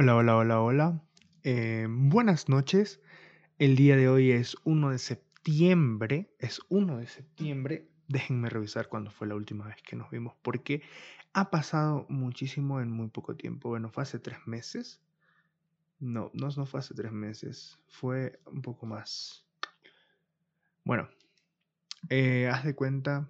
Hola, 0.00 0.14
hola, 0.14 0.36
hola, 0.36 0.60
hola. 0.60 1.02
Eh, 1.42 1.88
buenas 1.90 2.48
noches. 2.48 3.00
El 3.58 3.74
día 3.74 3.96
de 3.96 4.08
hoy 4.08 4.30
es 4.30 4.56
1 4.62 4.90
de 4.90 4.98
septiembre. 4.98 6.30
Es 6.38 6.60
1 6.68 6.98
de 6.98 7.08
septiembre. 7.08 7.88
Déjenme 8.06 8.48
revisar 8.48 8.88
cuándo 8.88 9.10
fue 9.10 9.26
la 9.26 9.34
última 9.34 9.66
vez 9.66 9.82
que 9.82 9.96
nos 9.96 10.08
vimos, 10.08 10.36
porque 10.40 10.82
ha 11.32 11.50
pasado 11.50 12.06
muchísimo 12.08 12.80
en 12.80 12.92
muy 12.92 13.08
poco 13.08 13.34
tiempo. 13.34 13.70
Bueno, 13.70 13.90
fue 13.90 14.04
hace 14.04 14.20
tres 14.20 14.38
meses. 14.46 15.00
No, 15.98 16.30
no, 16.32 16.48
no 16.56 16.64
fue 16.64 16.78
hace 16.78 16.94
tres 16.94 17.10
meses. 17.10 17.80
Fue 17.88 18.38
un 18.46 18.62
poco 18.62 18.86
más. 18.86 19.44
Bueno, 20.84 21.08
eh, 22.08 22.48
haz 22.48 22.62
de 22.64 22.76
cuenta 22.76 23.28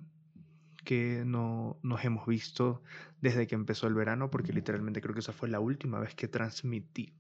que 0.88 1.22
no 1.26 1.78
nos 1.82 2.02
hemos 2.02 2.26
visto 2.26 2.82
desde 3.20 3.46
que 3.46 3.54
empezó 3.54 3.88
el 3.88 3.92
verano, 3.92 4.30
porque 4.30 4.54
literalmente 4.54 5.02
creo 5.02 5.12
que 5.12 5.20
esa 5.20 5.34
fue 5.34 5.50
la 5.50 5.60
última 5.60 6.00
vez 6.00 6.14
que 6.14 6.28
transmití. 6.28 7.12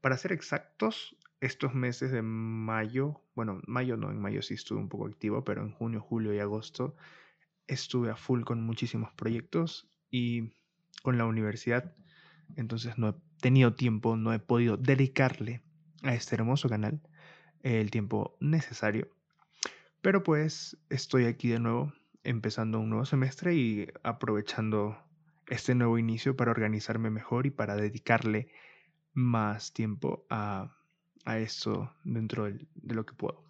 Para 0.00 0.16
ser 0.16 0.32
exactos, 0.32 1.14
estos 1.42 1.74
meses 1.74 2.12
de 2.12 2.22
mayo, 2.22 3.20
bueno, 3.34 3.60
mayo 3.66 3.98
no, 3.98 4.10
en 4.10 4.18
mayo 4.18 4.40
sí 4.40 4.54
estuve 4.54 4.78
un 4.78 4.88
poco 4.88 5.06
activo, 5.06 5.44
pero 5.44 5.60
en 5.60 5.72
junio, 5.72 6.00
julio 6.00 6.32
y 6.32 6.38
agosto 6.38 6.96
estuve 7.66 8.08
a 8.08 8.16
full 8.16 8.42
con 8.44 8.64
muchísimos 8.64 9.12
proyectos 9.12 9.86
y 10.10 10.54
con 11.02 11.18
la 11.18 11.26
universidad, 11.26 11.94
entonces 12.56 12.96
no 12.96 13.10
he 13.10 13.14
tenido 13.42 13.74
tiempo, 13.74 14.16
no 14.16 14.32
he 14.32 14.38
podido 14.38 14.78
dedicarle 14.78 15.60
a 16.04 16.14
este 16.14 16.36
hermoso 16.36 16.70
canal 16.70 17.02
el 17.62 17.90
tiempo 17.90 18.38
necesario. 18.40 19.10
Pero 20.00 20.22
pues 20.22 20.78
estoy 20.88 21.26
aquí 21.26 21.48
de 21.48 21.58
nuevo 21.58 21.92
empezando 22.24 22.80
un 22.80 22.90
nuevo 22.90 23.04
semestre 23.04 23.54
y 23.54 23.86
aprovechando 24.02 24.98
este 25.46 25.74
nuevo 25.74 25.98
inicio 25.98 26.36
para 26.36 26.50
organizarme 26.50 27.10
mejor 27.10 27.46
y 27.46 27.50
para 27.50 27.76
dedicarle 27.76 28.48
más 29.12 29.72
tiempo 29.72 30.26
a, 30.30 30.76
a 31.24 31.38
esto 31.38 31.92
dentro 32.02 32.44
de 32.44 32.94
lo 32.94 33.06
que 33.06 33.14
puedo. 33.14 33.44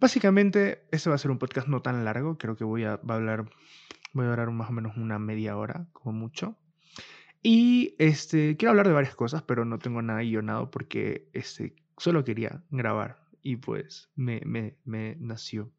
Básicamente, 0.00 0.86
este 0.92 1.08
va 1.08 1.16
a 1.16 1.18
ser 1.18 1.30
un 1.30 1.38
podcast 1.38 1.66
no 1.68 1.82
tan 1.82 2.04
largo, 2.04 2.38
creo 2.38 2.56
que 2.56 2.64
voy 2.64 2.84
a, 2.84 2.92
a 2.92 3.14
hablar, 3.14 3.50
voy 4.12 4.26
a 4.26 4.30
hablar 4.30 4.50
más 4.50 4.70
o 4.70 4.72
menos 4.72 4.96
una 4.96 5.18
media 5.18 5.56
hora, 5.56 5.86
como 5.92 6.18
mucho. 6.18 6.56
Y 7.42 7.94
este, 7.98 8.56
quiero 8.56 8.70
hablar 8.70 8.88
de 8.88 8.94
varias 8.94 9.14
cosas, 9.14 9.42
pero 9.42 9.64
no 9.64 9.78
tengo 9.78 10.02
nada 10.02 10.20
guionado 10.20 10.70
porque 10.70 11.28
este, 11.32 11.74
solo 11.96 12.24
quería 12.24 12.62
grabar 12.70 13.24
y 13.42 13.56
pues 13.56 14.10
me, 14.16 14.40
me, 14.44 14.76
me 14.84 15.16
nació 15.20 15.72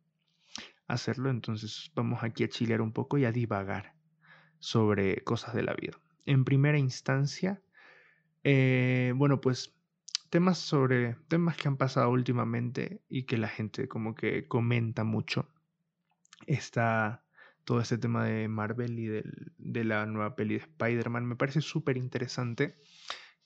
hacerlo. 0.89 1.29
Entonces 1.29 1.91
vamos 1.95 2.23
aquí 2.23 2.43
a 2.43 2.49
chilear 2.49 2.81
un 2.81 2.91
poco 2.91 3.17
y 3.17 3.25
a 3.25 3.31
divagar 3.31 3.93
sobre 4.59 5.23
cosas 5.23 5.55
de 5.55 5.63
la 5.63 5.73
vida. 5.73 5.97
En 6.25 6.43
primera 6.43 6.77
instancia, 6.77 7.61
eh, 8.43 9.13
bueno, 9.15 9.39
pues 9.39 9.73
temas 10.29 10.57
sobre 10.57 11.15
temas 11.27 11.55
que 11.55 11.67
han 11.67 11.77
pasado 11.77 12.09
últimamente 12.09 13.01
y 13.07 13.23
que 13.23 13.37
la 13.37 13.47
gente 13.47 13.87
como 13.87 14.15
que 14.15 14.47
comenta 14.47 15.03
mucho. 15.03 15.47
Está 16.45 17.23
todo 17.63 17.81
este 17.81 17.97
tema 17.97 18.25
de 18.25 18.47
Marvel 18.47 18.97
y 18.99 19.07
del, 19.07 19.53
de 19.57 19.83
la 19.83 20.05
nueva 20.05 20.35
peli 20.35 20.55
de 20.55 20.61
Spider-Man. 20.61 21.25
Me 21.25 21.35
parece 21.35 21.61
súper 21.61 21.97
interesante 21.97 22.77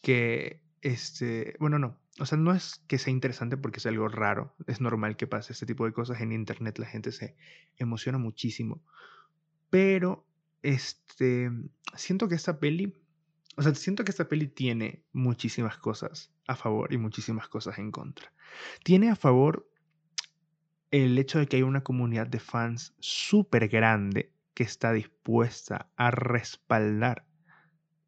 que 0.01 0.61
este, 0.81 1.55
bueno, 1.59 1.79
no, 1.79 1.97
o 2.19 2.25
sea, 2.25 2.37
no 2.37 2.53
es 2.53 2.83
que 2.87 2.97
sea 2.97 3.11
interesante 3.11 3.57
porque 3.57 3.79
es 3.79 3.85
algo 3.85 4.07
raro, 4.07 4.55
es 4.67 4.81
normal 4.81 5.17
que 5.17 5.27
pase 5.27 5.53
este 5.53 5.65
tipo 5.65 5.85
de 5.85 5.93
cosas 5.93 6.21
en 6.21 6.31
internet, 6.31 6.77
la 6.77 6.85
gente 6.85 7.11
se 7.11 7.35
emociona 7.77 8.17
muchísimo, 8.17 8.83
pero 9.69 10.25
este, 10.61 11.49
siento 11.95 12.27
que 12.27 12.35
esta 12.35 12.59
peli, 12.59 12.93
o 13.57 13.63
sea, 13.63 13.73
siento 13.73 14.03
que 14.03 14.11
esta 14.11 14.29
peli 14.29 14.47
tiene 14.47 15.03
muchísimas 15.11 15.77
cosas 15.77 16.31
a 16.47 16.55
favor 16.55 16.93
y 16.93 16.97
muchísimas 16.97 17.47
cosas 17.47 17.79
en 17.79 17.91
contra. 17.91 18.31
Tiene 18.83 19.09
a 19.09 19.15
favor 19.15 19.67
el 20.91 21.17
hecho 21.17 21.39
de 21.39 21.47
que 21.47 21.57
hay 21.57 21.63
una 21.63 21.83
comunidad 21.83 22.27
de 22.27 22.39
fans 22.39 22.93
súper 22.99 23.67
grande 23.67 24.31
que 24.53 24.63
está 24.63 24.93
dispuesta 24.93 25.91
a 25.95 26.11
respaldar 26.11 27.25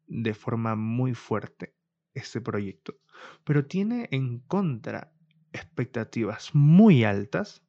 de 0.06 0.34
forma 0.34 0.76
muy 0.76 1.14
fuerte 1.14 1.75
este 2.16 2.40
proyecto, 2.40 2.98
pero 3.44 3.66
tiene 3.66 4.08
en 4.10 4.40
contra 4.40 5.12
expectativas 5.52 6.54
muy 6.54 7.04
altas 7.04 7.62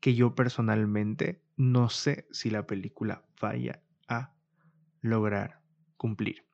que 0.00 0.14
yo 0.14 0.34
personalmente 0.34 1.42
no 1.56 1.88
sé 1.88 2.26
si 2.30 2.50
la 2.50 2.66
película 2.66 3.24
vaya 3.40 3.82
a 4.08 4.32
lograr 5.00 5.60
cumplir. 5.96 6.44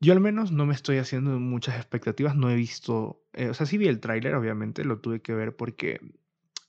Yo 0.00 0.12
al 0.12 0.20
menos 0.20 0.52
no 0.52 0.66
me 0.66 0.74
estoy 0.74 0.98
haciendo 0.98 1.38
muchas 1.38 1.76
expectativas, 1.76 2.36
no 2.36 2.50
he 2.50 2.54
visto, 2.54 3.24
eh, 3.32 3.48
o 3.48 3.54
sea, 3.54 3.66
sí 3.66 3.78
vi 3.78 3.88
el 3.88 4.00
tráiler, 4.00 4.34
obviamente, 4.34 4.84
lo 4.84 5.00
tuve 5.00 5.22
que 5.22 5.32
ver 5.32 5.56
porque 5.56 6.00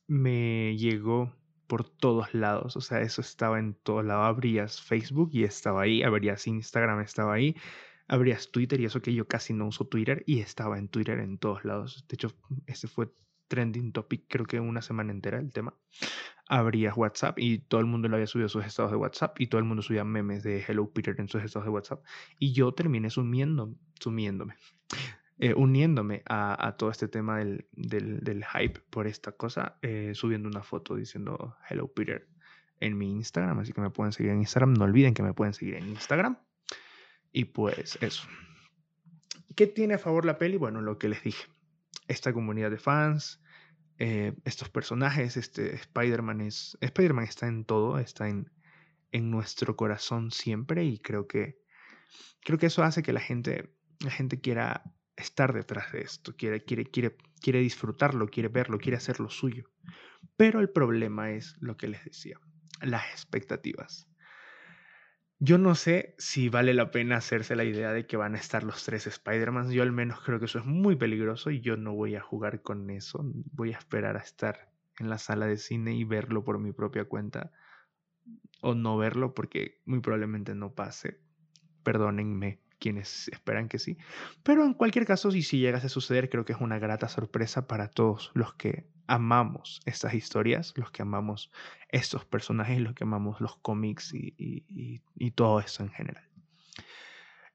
me 0.08 0.78
llegó 0.78 1.36
por 1.68 1.84
todos 1.90 2.34
lados, 2.34 2.78
o 2.78 2.81
sea, 2.81 3.02
eso 3.02 3.19
estaba 3.19 3.59
en 3.59 3.74
todos 3.74 4.06
lados, 4.06 4.25
abrías 4.25 4.81
Facebook 4.81 5.31
y 5.34 5.44
estaba 5.44 5.81
ahí, 5.81 6.02
abrías 6.04 6.48
Instagram, 6.48 7.02
estaba 7.02 7.34
ahí, 7.34 7.56
abrías 8.07 8.51
Twitter 8.51 8.79
y 8.79 8.85
eso 8.85 9.01
que 9.01 9.13
yo 9.13 9.28
casi 9.28 9.53
no 9.53 9.68
uso 9.68 9.85
Twitter 9.85 10.23
y 10.25 10.40
estaba 10.40 10.78
en 10.78 10.88
Twitter 10.88 11.19
en 11.19 11.38
todos 11.38 11.66
lados. 11.66 12.06
De 12.07 12.16
hecho, 12.16 12.34
ese 12.66 12.88
fue 12.88 13.12
trending 13.47 13.94
topic 13.94 14.25
creo 14.28 14.45
que 14.45 14.59
una 14.59 14.81
semana 14.81 15.12
entera 15.12 15.40
el 15.40 15.51
tema. 15.51 15.73
Abrías 16.47 16.95
WhatsApp 16.95 17.40
y 17.40 17.59
todo 17.59 17.81
el 17.81 17.88
mundo 17.88 18.07
lo 18.07 18.16
había 18.16 18.28
subido 18.28 18.47
a 18.47 18.50
sus 18.50 18.66
estados 18.66 18.91
de 18.91 18.97
WhatsApp 18.97 19.40
y 19.40 19.47
todo 19.47 19.59
el 19.59 19.66
mundo 19.66 19.81
subía 19.81 20.03
memes 20.03 20.44
de 20.44 20.63
Hello 20.66 20.90
Peter 20.91 21.16
en 21.18 21.28
sus 21.28 21.44
estados 21.44 21.66
de 21.66 21.72
WhatsApp 21.72 22.03
y 22.40 22.53
yo 22.53 22.73
terminé 22.73 23.09
sumiendo, 23.09 23.73
sumiéndome. 24.00 24.56
Eh, 25.39 25.53
uniéndome 25.53 26.24
a, 26.25 26.75
todo 26.79 26.89
este 26.89 27.07
tema 27.07 27.38
del, 27.38 27.68
del, 27.74 28.44
hype 28.44 28.79
por 28.89 29.06
esta 29.06 29.34
cosa, 29.34 29.78
eh, 29.84 30.13
subiendo 30.16 30.50
una 30.50 30.63
foto 30.63 30.95
diciendo 30.95 31.56
Hello 31.69 31.94
Peter 31.94 32.28
en 32.79 32.97
mi 32.97 33.12
Instagram, 33.12 33.59
así 33.59 33.72
que 33.72 33.81
me 33.81 33.91
pueden 33.91 34.13
seguir 34.13 34.31
en 34.31 34.39
Instagram. 34.39 34.74
No 34.74 34.85
olviden 34.85 35.13
que 35.13 35.22
me 35.22 35.35
pueden 35.35 35.53
seguir 35.53 35.75
en 35.75 35.89
Instagram. 35.89 36.39
Y 37.38 37.46
pues 37.46 38.00
eso. 38.02 38.28
¿Qué 39.56 39.68
tiene 39.68 39.94
a 39.94 40.00
favor 40.00 40.25
la 40.25 40.40
peli? 40.40 40.58
Bueno, 40.58 40.81
lo 40.81 40.98
que 40.98 41.08
les 41.08 41.22
dije. 41.22 41.46
Esta 42.08 42.34
comunidad 42.34 42.72
de 42.72 42.80
fans, 42.80 43.44
eh, 44.00 44.34
estos 44.44 44.70
personajes, 44.70 45.38
este 45.38 45.75
Spider-Man 45.75 46.42
es... 46.42 46.80
Spider-Man 46.81 47.25
está 47.25 47.46
en 47.48 47.64
todo, 47.64 48.00
está 48.00 48.28
en, 48.28 48.50
en 49.12 49.30
nuestro 49.30 49.75
corazón 49.75 50.31
siempre 50.31 50.84
y 50.86 50.98
creo 50.98 51.28
que, 51.28 51.62
creo 52.42 52.58
que 52.58 52.66
eso 52.66 52.81
hace 52.81 53.03
que 53.03 53.14
la 53.14 53.22
gente, 53.22 53.72
la 54.00 54.09
gente 54.09 54.42
quiera 54.42 54.81
estar 55.16 55.54
detrás 55.54 55.92
de 55.92 56.02
esto, 56.02 56.36
quiere, 56.36 56.66
quiere, 56.66 56.86
quiere, 56.86 57.18
quiere 57.40 57.59
disfrutarlo, 57.59 58.30
quiere 58.30 58.50
verlo, 58.50 58.80
quiere 58.80 58.98
hacer 58.98 59.19
lo 59.19 59.30
suyo. 59.30 59.69
Pero 60.38 60.59
el 60.59 60.72
problema 60.72 61.30
es 61.30 61.56
lo 61.59 61.78
que 61.78 61.88
les 61.88 62.04
decía, 62.04 62.40
las 62.81 63.12
expectativas. 63.12 64.08
Yo 65.40 65.59
no 65.59 65.75
sé 65.75 66.16
si 66.18 66.50
vale 66.50 66.74
la 66.74 66.90
pena 66.90 67.18
hacerse 67.18 67.56
la 67.56 67.64
idea 67.64 67.94
de 67.94 68.08
que 68.08 68.18
van 68.18 68.34
a 68.34 68.40
estar 68.40 68.64
los 68.64 68.84
tres 68.84 69.06
Spider-Man. 69.06 69.70
Yo 69.72 69.84
al 69.84 69.92
menos 69.92 70.20
creo 70.22 70.40
que 70.40 70.46
eso 70.46 70.58
es 70.58 70.66
muy 70.66 70.96
peligroso 70.96 71.52
y 71.52 71.62
yo 71.62 71.78
no 71.78 71.94
voy 71.94 72.16
a 72.16 72.22
jugar 72.22 72.64
con 72.64 72.90
eso. 72.90 73.20
Voy 73.52 73.74
a 73.74 73.78
esperar 73.78 74.18
a 74.18 74.22
estar 74.22 74.72
en 75.00 75.09
la 75.09 75.20
sala 75.20 75.46
de 75.46 75.58
cine 75.58 75.96
y 75.96 76.03
verlo 76.03 76.44
por 76.44 76.58
mi 76.58 76.72
propia 76.72 77.06
cuenta. 77.06 77.52
O 78.62 78.74
no 78.74 78.98
verlo 78.98 79.36
porque 79.36 79.81
muy 79.86 80.00
probablemente 80.00 80.56
no 80.56 80.74
pase. 80.74 81.20
Perdónenme 81.84 82.59
quienes 82.80 83.28
esperan 83.28 83.69
que 83.69 83.78
sí. 83.78 83.98
Pero 84.42 84.66
en 84.66 84.74
cualquier 84.74 85.06
caso, 85.06 85.30
si, 85.30 85.44
si 85.44 85.59
llegase 85.59 85.86
a 85.86 85.90
suceder, 85.90 86.30
creo 86.30 86.46
que 86.46 86.54
es 86.54 86.62
una 86.62 86.80
grata 86.80 87.09
sorpresa 87.09 87.68
para 87.68 87.90
todos 87.90 88.31
los 88.34 88.56
que 88.56 88.88
amamos 89.07 89.81
estas 89.85 90.13
historias, 90.13 90.73
los 90.75 90.91
que 90.91 91.01
amamos 91.01 91.51
estos 91.90 92.25
personajes, 92.25 92.80
los 92.80 92.94
que 92.94 93.06
amamos 93.06 93.42
los 93.42 93.57
cómics 93.57 94.13
y, 94.13 95.01
todo 95.36 95.59
eso 95.59 95.83
en 95.83 95.89
general. 95.89 96.24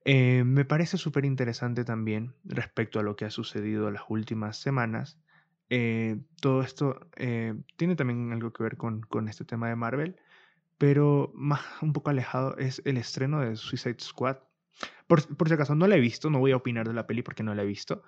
Eh, 0.05 0.43
me 0.45 0.65
parece 0.65 0.99
súper 0.99 1.25
interesante 1.25 1.85
también 1.85 2.35
respecto 2.45 2.99
a 2.99 3.03
lo 3.03 3.15
que 3.15 3.25
ha 3.25 3.31
sucedido 3.31 3.91
las 3.91 4.03
últimas 4.09 4.57
semanas. 4.57 5.19
Eh, 5.71 6.19
todo 6.41 6.63
esto 6.63 7.09
eh, 7.17 7.55
tiene 7.77 7.97
también 7.97 8.33
algo 8.33 8.53
que 8.53 8.63
ver 8.63 8.77
con, 8.77 9.07
este 9.29 9.45
tema 9.45 9.69
de 9.69 9.77
Marvel, 9.77 10.17
pero 10.79 11.31
más 11.35 11.61
un 11.83 11.93
poco 11.93 12.11
alejado 12.11 12.57
es 12.57 12.83
el 12.85 12.97
estreno 12.97 13.41
de 13.41 13.57
Suicide 13.57 14.01
Squad. 14.01 14.39
Por, 15.07 15.37
por 15.37 15.49
si 15.49 15.55
acaso 15.55 15.75
no 15.75 15.87
la 15.87 15.97
he 15.97 16.01
visto, 16.01 16.31
no 16.31 16.41
voy 16.41 16.53
a 16.53 16.57
opinar 16.57 16.89
de 16.89 16.95
la 16.95 17.07
peli 17.07 17.23
porque 17.23 17.43
no 17.43 17.55
la 17.55 17.63
he 17.63 17.67
visto, 17.67 18.03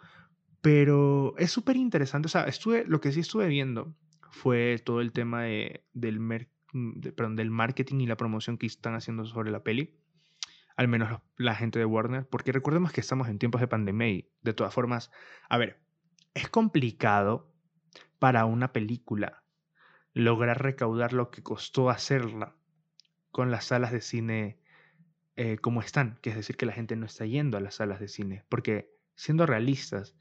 pero 0.65 1.35
es 1.37 1.51
súper 1.51 1.77
interesante. 1.77 2.25
O 2.25 2.31
sea, 2.31 2.45
estuve, 2.45 2.87
lo 2.87 2.99
que 2.99 3.13
sí 3.13 3.21
estuve 3.21 3.49
viendo 3.49 3.95
fue 4.31 4.79
todo 4.83 5.03
el 5.03 5.13
tema 5.13 5.43
de, 5.43 5.85
del, 5.93 6.19
mm, 6.19 7.01
perdón, 7.15 7.37
del 7.37 7.51
marketing 7.51 8.01
y 8.01 8.07
la 8.07 8.17
promoción 8.17 8.57
que 8.57 8.65
están 8.65 8.95
haciendo 8.95 9.27
sobre 9.27 9.51
la 9.51 9.63
peli. 9.63 9.95
Al 10.75 10.89
menos 10.89 11.21
la 11.37 11.55
gente 11.55 11.79
de 11.79 11.85
Warner. 11.85 12.27
Porque 12.27 12.51
recordemos 12.51 12.93
que 12.93 13.03
estamos 13.03 13.29
en 13.29 13.39
tiempos 13.39 13.61
de 13.61 13.69
pandemia 13.69 14.09
y 14.09 14.31
de 14.41 14.55
todas 14.55 14.73
formas, 14.73 15.11
a 15.51 15.59
ver, 15.59 15.83
es 16.33 16.49
complicado 16.49 17.53
para 18.19 18.47
una 18.47 18.73
película 18.73 19.45
lograr 20.15 20.63
recaudar 20.63 21.13
lo 21.13 21.31
que 21.31 21.43
costó 21.43 21.91
hacerla 21.91 22.57
con 23.31 23.51
las 23.51 23.67
salas 23.67 23.93
de 23.93 24.01
cine 24.01 24.59
eh, 25.37 25.59
como 25.59 25.83
están, 25.83 26.19
que 26.23 26.31
es 26.31 26.37
decir, 26.37 26.57
que 26.57 26.65
la 26.65 26.73
gente 26.73 26.97
no 26.97 27.05
está 27.05 27.27
yendo 27.27 27.59
a 27.59 27.61
las 27.61 27.75
salas 27.75 28.01
de 28.01 28.09
cine, 28.09 28.47
porque 28.49 28.95
siendo 29.15 29.45
realistas, 29.45 30.17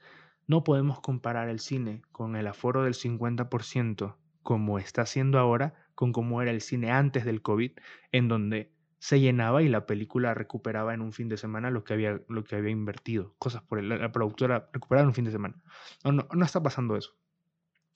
no 0.47 0.63
podemos 0.63 0.99
comparar 1.01 1.49
el 1.49 1.59
cine 1.59 2.01
con 2.11 2.35
el 2.35 2.47
aforo 2.47 2.83
del 2.83 2.93
50% 2.93 4.15
como 4.43 4.77
está 4.77 5.03
haciendo 5.03 5.39
ahora 5.39 5.73
con 5.95 6.11
cómo 6.11 6.41
era 6.41 6.51
el 6.51 6.61
cine 6.61 6.91
antes 6.91 7.25
del 7.25 7.41
COVID, 7.41 7.71
en 8.11 8.27
donde 8.27 8.71
se 8.99 9.19
llenaba 9.19 9.61
y 9.63 9.69
la 9.69 9.85
película 9.85 10.33
recuperaba 10.33 10.93
en 10.93 11.01
un 11.01 11.11
fin 11.11 11.27
de 11.29 11.37
semana 11.37 11.71
lo 11.71 11.83
que 11.83 11.93
había, 11.93 12.21
lo 12.29 12.43
que 12.43 12.55
había 12.55 12.71
invertido, 12.71 13.35
cosas 13.37 13.61
por 13.63 13.79
el, 13.79 13.89
la 13.89 14.11
productora 14.11 14.69
recuperaba 14.71 15.03
en 15.03 15.09
un 15.09 15.13
fin 15.13 15.25
de 15.25 15.31
semana. 15.31 15.55
No, 16.03 16.11
no, 16.11 16.27
no 16.31 16.45
está 16.45 16.61
pasando 16.63 16.95
eso. 16.95 17.15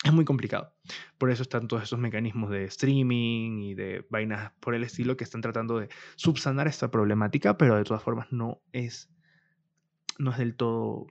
Es 0.03 0.13
muy 0.13 0.25
complicado. 0.25 0.73
Por 1.17 1.31
eso 1.31 1.43
están 1.43 1.67
todos 1.67 1.83
esos 1.83 1.97
mecanismos 1.97 2.49
de 2.49 2.65
streaming 2.65 3.61
y 3.61 3.73
de 3.73 4.05
vainas 4.09 4.51
por 4.59 4.75
el 4.75 4.83
estilo 4.83 5.17
que 5.17 5.23
están 5.23 5.41
tratando 5.41 5.79
de 5.79 5.89
subsanar 6.15 6.67
esta 6.67 6.91
problemática, 6.91 7.57
pero 7.57 7.75
de 7.75 7.83
todas 7.83 8.03
formas 8.03 8.27
no 8.31 8.61
es, 8.73 9.09
no 10.19 10.31
es 10.31 10.37
del 10.37 10.55
todo, 10.55 11.07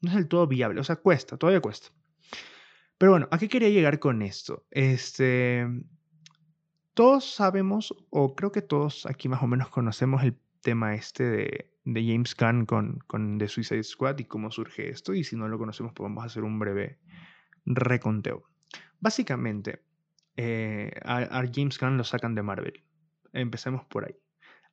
no 0.00 0.10
es 0.10 0.16
del 0.16 0.28
todo 0.28 0.46
viable. 0.46 0.80
O 0.80 0.84
sea, 0.84 0.96
cuesta, 0.96 1.36
todavía 1.36 1.60
cuesta. 1.60 1.88
Pero 2.98 3.12
bueno, 3.12 3.28
¿a 3.30 3.38
qué 3.38 3.48
quería 3.48 3.70
llegar 3.70 3.98
con 3.98 4.22
esto? 4.22 4.66
Este, 4.70 5.66
todos 6.94 7.32
sabemos, 7.32 7.94
o 8.10 8.34
creo 8.34 8.50
que 8.50 8.62
todos 8.62 9.06
aquí 9.06 9.28
más 9.28 9.42
o 9.42 9.46
menos 9.46 9.68
conocemos 9.68 10.22
el 10.24 10.36
tema 10.60 10.94
este 10.94 11.24
de, 11.24 11.72
de 11.84 12.04
James 12.04 12.36
Gunn 12.36 12.66
con, 12.66 12.98
con 13.06 13.38
The 13.38 13.48
Suicide 13.48 13.84
Squad 13.84 14.18
y 14.18 14.24
cómo 14.24 14.50
surge 14.50 14.90
esto. 14.90 15.14
Y 15.14 15.24
si 15.24 15.36
no 15.36 15.48
lo 15.48 15.58
conocemos, 15.58 15.92
pues 15.94 16.04
vamos 16.04 16.24
a 16.24 16.26
hacer 16.26 16.42
un 16.42 16.58
breve 16.58 16.98
reconteo. 17.64 18.44
Básicamente, 19.00 19.82
eh, 20.36 20.90
a, 21.04 21.44
James 21.52 21.78
Gunn 21.78 21.96
lo 21.96 22.04
sacan 22.04 22.34
de 22.34 22.42
Marvel. 22.42 22.84
Empecemos 23.32 23.84
por 23.84 24.06
ahí. 24.06 24.16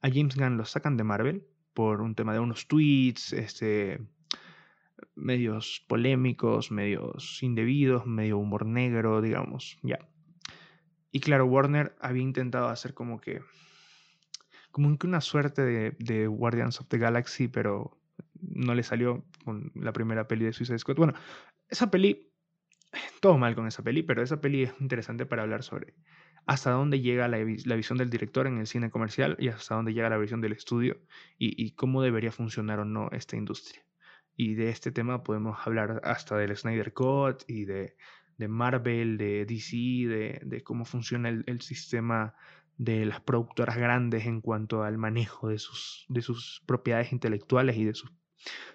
A 0.01 0.09
James 0.09 0.35
Gunn 0.35 0.57
lo 0.57 0.65
sacan 0.65 0.97
de 0.97 1.03
Marvel 1.03 1.47
por 1.73 2.01
un 2.01 2.15
tema 2.15 2.33
de 2.33 2.39
unos 2.39 2.67
tweets, 2.67 3.33
este, 3.33 3.99
medios 5.15 5.83
polémicos, 5.87 6.71
medios 6.71 7.41
indebidos, 7.41 8.05
medio 8.05 8.37
humor 8.37 8.65
negro, 8.65 9.21
digamos, 9.21 9.77
ya. 9.81 9.99
Y 11.11 11.19
claro, 11.19 11.45
Warner 11.45 11.95
había 11.99 12.23
intentado 12.23 12.67
hacer 12.67 12.93
como 12.93 13.19
que, 13.21 13.41
como 14.71 14.97
que 14.97 15.07
una 15.07 15.21
suerte 15.21 15.61
de, 15.63 16.27
Guardians 16.27 16.81
of 16.81 16.87
the 16.87 16.97
Galaxy, 16.97 17.47
pero 17.47 17.97
no 18.41 18.75
le 18.75 18.83
salió 18.83 19.25
con 19.43 19.71
la 19.75 19.93
primera 19.93 20.27
peli 20.27 20.45
de 20.45 20.53
Suicide 20.53 20.79
Squad. 20.79 20.97
Bueno, 20.97 21.13
esa 21.69 21.89
peli 21.89 22.31
todo 23.19 23.37
mal 23.37 23.55
con 23.55 23.67
esa 23.67 23.83
peli, 23.83 24.03
pero 24.03 24.21
esa 24.21 24.41
peli 24.41 24.63
es 24.63 24.73
interesante 24.79 25.25
para 25.25 25.43
hablar 25.43 25.63
sobre 25.63 25.95
hasta 26.45 26.71
dónde 26.71 27.01
llega 27.01 27.27
la, 27.27 27.37
visión 27.37 27.97
del 27.97 28.09
director 28.09 28.45
en 28.47 28.59
el 28.59 28.67
cine 28.67 28.91
comercial 28.91 29.35
y 29.39 29.47
hasta 29.47 29.75
dónde 29.75 29.93
llega 29.93 30.09
la 30.09 30.17
visión 30.17 30.41
del 30.41 30.51
estudio 30.51 31.01
y, 31.37 31.71
cómo 31.71 32.01
debería 32.03 32.31
funcionar 32.31 32.79
o 32.79 32.85
no 32.85 33.09
esta 33.11 33.35
industria. 33.35 33.84
Y 34.35 34.55
de 34.55 34.69
este 34.69 34.91
tema 34.91 35.23
podemos 35.23 35.57
hablar 35.65 36.01
hasta 36.03 36.37
del 36.37 36.55
Snyder 36.55 36.93
Cut 36.93 37.43
y 37.47 37.65
de, 37.65 37.95
Marvel, 38.37 39.17
de 39.17 39.45
DC, 39.45 39.75
de, 40.43 40.61
cómo 40.63 40.85
funciona 40.85 41.29
el, 41.29 41.61
sistema 41.61 42.35
de 42.77 43.05
las 43.05 43.21
productoras 43.21 43.77
grandes 43.77 44.25
en 44.25 44.41
cuanto 44.41 44.83
al 44.83 44.97
manejo 44.97 45.47
de 45.47 45.57
sus, 45.57 46.05
de 46.09 46.21
sus 46.21 46.61
propiedades 46.65 47.13
intelectuales 47.13 47.77
y 47.77 47.85
de 47.85 47.93
sus, 47.93 48.11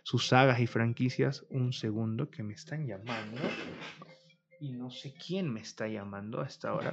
sus 0.03 0.27
sagas 0.27 0.61
y 0.61 0.67
franquicias. 0.67 1.45
Un 1.51 1.75
segundo 1.75 2.31
que 2.31 2.43
me 2.43 2.55
están 2.55 2.87
llamando 2.87 3.41
y 4.61 4.73
no 4.73 4.91
sé 4.91 5.15
quién 5.15 5.53
me 5.53 5.61
está 5.61 5.89
llamando 5.89 6.41
a 6.41 6.47
esta 6.47 6.75
hora, 6.75 6.93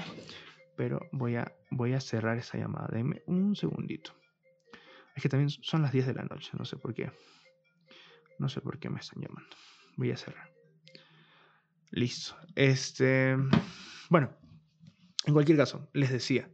pero 0.76 1.02
voy 1.12 1.36
a, 1.36 1.54
voy 1.70 1.94
a 1.94 2.00
cerrar 2.00 2.38
esa 2.38 2.58
llamada. 2.58 2.88
Deme 2.92 3.22
un 3.28 3.56
segundito. 3.56 4.14
Es 5.16 5.24
que 5.24 5.30
también 5.30 5.50
son 5.50 5.82
las 5.82 5.92
10 5.92 6.08
de 6.08 6.14
la 6.14 6.24
noche, 6.24 6.52
no 6.58 6.64
sé 6.64 6.78
por 6.78 6.94
qué. 6.94 7.12
No 8.40 8.50
sé 8.50 8.62
por 8.62 8.80
qué 8.80 8.90
me 8.90 9.00
están 9.00 9.22
llamando. 9.22 9.56
Voy 9.96 10.12
a 10.12 10.18
cerrar. 10.18 10.52
Listo. 11.92 12.36
Este, 12.56 13.36
bueno, 14.10 14.32
en 15.26 15.34
cualquier 15.34 15.58
caso, 15.58 15.90
les 15.94 16.12
decía. 16.12 16.50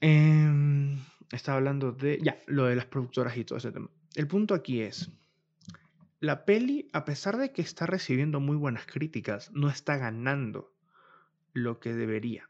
Em, 0.00 0.98
estaba 1.30 1.58
hablando 1.58 1.92
de, 1.92 2.18
ya, 2.22 2.42
lo 2.46 2.64
de 2.66 2.76
las 2.76 2.86
productoras 2.86 3.36
y 3.36 3.44
todo 3.44 3.58
ese 3.58 3.72
tema. 3.72 3.88
El 4.14 4.26
punto 4.26 4.54
aquí 4.54 4.80
es, 4.80 5.10
la 6.20 6.44
peli, 6.44 6.88
a 6.92 7.04
pesar 7.04 7.36
de 7.36 7.52
que 7.52 7.62
está 7.62 7.86
recibiendo 7.86 8.40
muy 8.40 8.56
buenas 8.56 8.86
críticas, 8.86 9.50
no 9.52 9.68
está 9.68 9.96
ganando 9.96 10.72
lo 11.52 11.80
que 11.80 11.94
debería. 11.94 12.48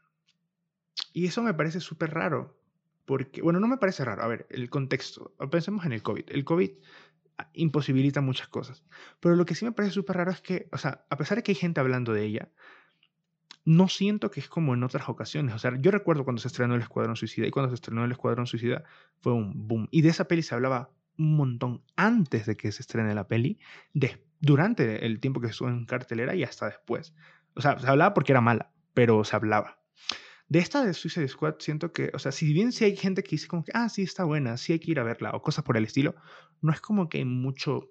Y 1.13 1.25
eso 1.25 1.41
me 1.43 1.53
parece 1.53 1.79
súper 1.79 2.13
raro. 2.13 2.59
Porque, 3.05 3.41
bueno, 3.41 3.59
no 3.59 3.67
me 3.67 3.77
parece 3.77 4.05
raro. 4.05 4.23
A 4.23 4.27
ver, 4.27 4.47
el 4.49 4.69
contexto. 4.69 5.33
Pensemos 5.51 5.85
en 5.85 5.91
el 5.91 6.01
COVID. 6.01 6.25
El 6.29 6.45
COVID 6.45 6.71
imposibilita 7.53 8.21
muchas 8.21 8.47
cosas. 8.47 8.83
Pero 9.19 9.35
lo 9.35 9.45
que 9.45 9.55
sí 9.55 9.65
me 9.65 9.71
parece 9.71 9.93
súper 9.93 10.17
raro 10.17 10.31
es 10.31 10.41
que, 10.41 10.67
o 10.71 10.77
sea, 10.77 11.05
a 11.09 11.17
pesar 11.17 11.37
de 11.37 11.43
que 11.43 11.51
hay 11.51 11.55
gente 11.55 11.79
hablando 11.79 12.13
de 12.13 12.23
ella, 12.23 12.49
no 13.65 13.87
siento 13.87 14.29
que 14.29 14.39
es 14.39 14.49
como 14.49 14.73
en 14.73 14.83
otras 14.83 15.07
ocasiones. 15.07 15.55
O 15.55 15.59
sea, 15.59 15.73
yo 15.79 15.91
recuerdo 15.91 16.23
cuando 16.23 16.41
se 16.41 16.47
estrenó 16.47 16.75
El 16.75 16.81
Escuadrón 16.81 17.15
Suicida 17.15 17.47
y 17.47 17.51
cuando 17.51 17.69
se 17.69 17.75
estrenó 17.75 18.03
El 18.03 18.11
Escuadrón 18.11 18.47
Suicida 18.47 18.83
fue 19.21 19.33
un 19.33 19.67
boom. 19.67 19.87
Y 19.91 20.01
de 20.01 20.09
esa 20.09 20.27
peli 20.27 20.41
se 20.41 20.55
hablaba 20.55 20.91
un 21.17 21.35
montón 21.37 21.83
antes 21.95 22.45
de 22.45 22.57
que 22.57 22.71
se 22.71 22.81
estrene 22.81 23.13
la 23.13 23.27
peli, 23.27 23.59
durante 24.39 25.05
el 25.05 25.19
tiempo 25.19 25.39
que 25.39 25.47
estuvo 25.47 25.69
en 25.69 25.85
cartelera 25.85 26.35
y 26.35 26.43
hasta 26.43 26.65
después. 26.65 27.15
O 27.55 27.61
sea, 27.61 27.79
se 27.79 27.87
hablaba 27.87 28.13
porque 28.13 28.33
era 28.33 28.41
mala, 28.41 28.71
pero 28.93 29.23
se 29.23 29.35
hablaba. 29.35 29.79
De 30.47 30.59
esta 30.59 30.85
de 30.85 30.93
Suicide 30.93 31.27
Squad 31.27 31.55
siento 31.59 31.91
que, 31.91 32.11
o 32.13 32.19
sea, 32.19 32.31
si 32.31 32.51
bien 32.53 32.71
si 32.71 32.85
hay 32.85 32.95
gente 32.95 33.23
que 33.23 33.31
dice 33.31 33.47
como 33.47 33.63
que, 33.63 33.71
ah, 33.73 33.89
sí, 33.89 34.03
está 34.03 34.23
buena, 34.23 34.57
sí 34.57 34.73
hay 34.73 34.79
que 34.79 34.91
ir 34.91 34.99
a 34.99 35.03
verla 35.03 35.31
o 35.31 35.41
cosas 35.41 35.63
por 35.63 35.77
el 35.77 35.85
estilo, 35.85 36.15
no 36.61 36.71
es 36.71 36.81
como 36.81 37.09
que 37.09 37.19
hay 37.19 37.25
mucho, 37.25 37.89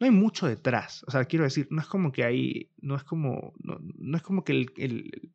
no 0.00 0.06
hay 0.06 0.10
mucho 0.10 0.46
detrás. 0.46 1.04
O 1.06 1.10
sea, 1.10 1.24
quiero 1.24 1.44
decir, 1.44 1.68
no 1.70 1.80
es 1.80 1.86
como 1.86 2.12
que 2.12 2.24
hay, 2.24 2.70
no 2.80 2.96
es 2.96 3.04
como, 3.04 3.54
no, 3.58 4.16
es 4.16 4.22
como 4.22 4.44
que 4.44 4.52
el, 4.52 5.30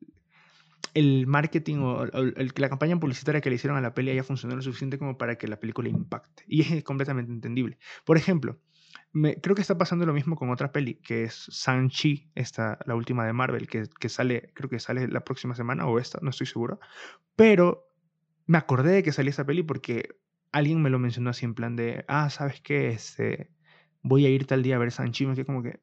el 0.93 1.27
marketing 1.27 1.77
o, 1.77 2.05
la 2.05 2.69
campaña 2.69 2.99
publicitaria 2.99 3.41
que 3.41 3.49
le 3.49 3.55
hicieron 3.55 3.77
a 3.77 3.81
la 3.81 3.93
peli 3.93 4.11
haya 4.11 4.23
funcionado 4.23 4.57
lo 4.57 4.63
suficiente 4.63 4.97
como 4.97 5.17
para 5.17 5.37
que 5.37 5.47
la 5.47 5.59
película 5.59 5.89
impacte. 5.89 6.43
Y 6.47 6.61
es 6.61 6.83
completamente 6.83 7.31
entendible. 7.31 7.77
Por 8.05 8.17
ejemplo, 8.17 8.59
me, 9.13 9.35
creo 9.41 9.55
que 9.55 9.61
está 9.61 9.77
pasando 9.77 10.05
lo 10.05 10.13
mismo 10.13 10.35
con 10.35 10.49
otra 10.49 10.71
peli, 10.71 10.95
que 10.95 11.23
es 11.23 11.47
Shang-Chi, 11.49 12.31
esta, 12.35 12.79
la 12.85 12.95
última 12.95 13.25
de 13.25 13.33
Marvel, 13.33 13.67
que, 13.67 13.85
que, 13.99 14.09
sale, 14.09 14.51
creo 14.53 14.69
que 14.69 14.79
sale 14.79 15.07
la 15.07 15.21
próxima 15.21 15.55
semana 15.55 15.87
o 15.87 15.99
esta, 15.99 16.19
no 16.21 16.29
estoy 16.29 16.47
seguro. 16.47 16.79
Pero 17.35 17.87
me 18.45 18.57
acordé 18.57 18.91
de 18.93 19.03
que 19.03 19.11
salía 19.11 19.31
esa 19.31 19.45
peli 19.45 19.63
porque 19.63 20.17
alguien 20.51 20.81
me 20.81 20.89
lo 20.89 20.99
mencionó 20.99 21.29
así 21.29 21.45
en 21.45 21.53
plan 21.53 21.75
de, 21.75 22.05
ah, 22.07 22.29
¿sabes 22.29 22.61
qué? 22.61 22.89
Este, 22.89 23.51
voy 24.01 24.25
a 24.25 24.29
ir 24.29 24.45
tal 24.45 24.63
día 24.63 24.75
a 24.75 24.79
ver 24.79 24.89
Shang-Chi. 24.89 25.25
Me 25.25 25.35
quedé 25.35 25.45
como 25.45 25.63
que, 25.63 25.79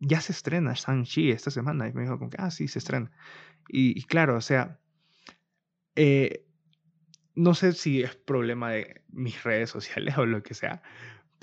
ya 0.00 0.20
se 0.20 0.32
estrena 0.32 0.74
Shang-Chi 0.74 1.30
esta 1.30 1.50
semana. 1.50 1.88
Y 1.88 1.92
me 1.92 2.02
dijo 2.02 2.18
como 2.18 2.30
que, 2.30 2.36
ah, 2.40 2.50
sí, 2.50 2.68
se 2.68 2.78
estrena. 2.78 3.10
Y, 3.68 4.02
claro, 4.04 4.36
o 4.36 4.40
sea, 4.40 4.78
eh, 5.96 6.46
no 7.34 7.54
sé 7.54 7.72
si 7.72 8.02
es 8.02 8.14
problema 8.14 8.70
de 8.70 9.02
mis 9.08 9.42
redes 9.42 9.70
sociales 9.70 10.16
o 10.18 10.26
lo 10.26 10.42
que 10.42 10.54
sea, 10.54 10.82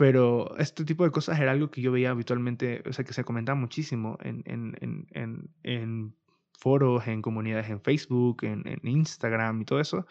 pero 0.01 0.58
este 0.58 0.84
tipo 0.84 1.03
de 1.03 1.12
cosas 1.12 1.39
era 1.39 1.51
algo 1.51 1.70
que 1.70 1.79
yo 1.79 1.91
veía 1.91 2.10
habitualmente, 2.10 2.81
o 2.89 2.91
sea, 2.91 3.05
que 3.05 3.13
se 3.13 3.24
comentaba 3.24 3.55
muchísimo 3.55 4.17
en, 4.24 4.41
en, 4.48 4.75
en, 5.12 5.48
en 5.62 6.15
foros, 6.58 7.05
en 7.05 7.22
comunidades 7.22 7.70
en 7.70 7.79
Facebook, 7.79 8.39
en, 8.41 8.79
Instagram 8.81 9.62
y 9.62 9.65
todo 9.65 9.79
eso. 9.79 10.08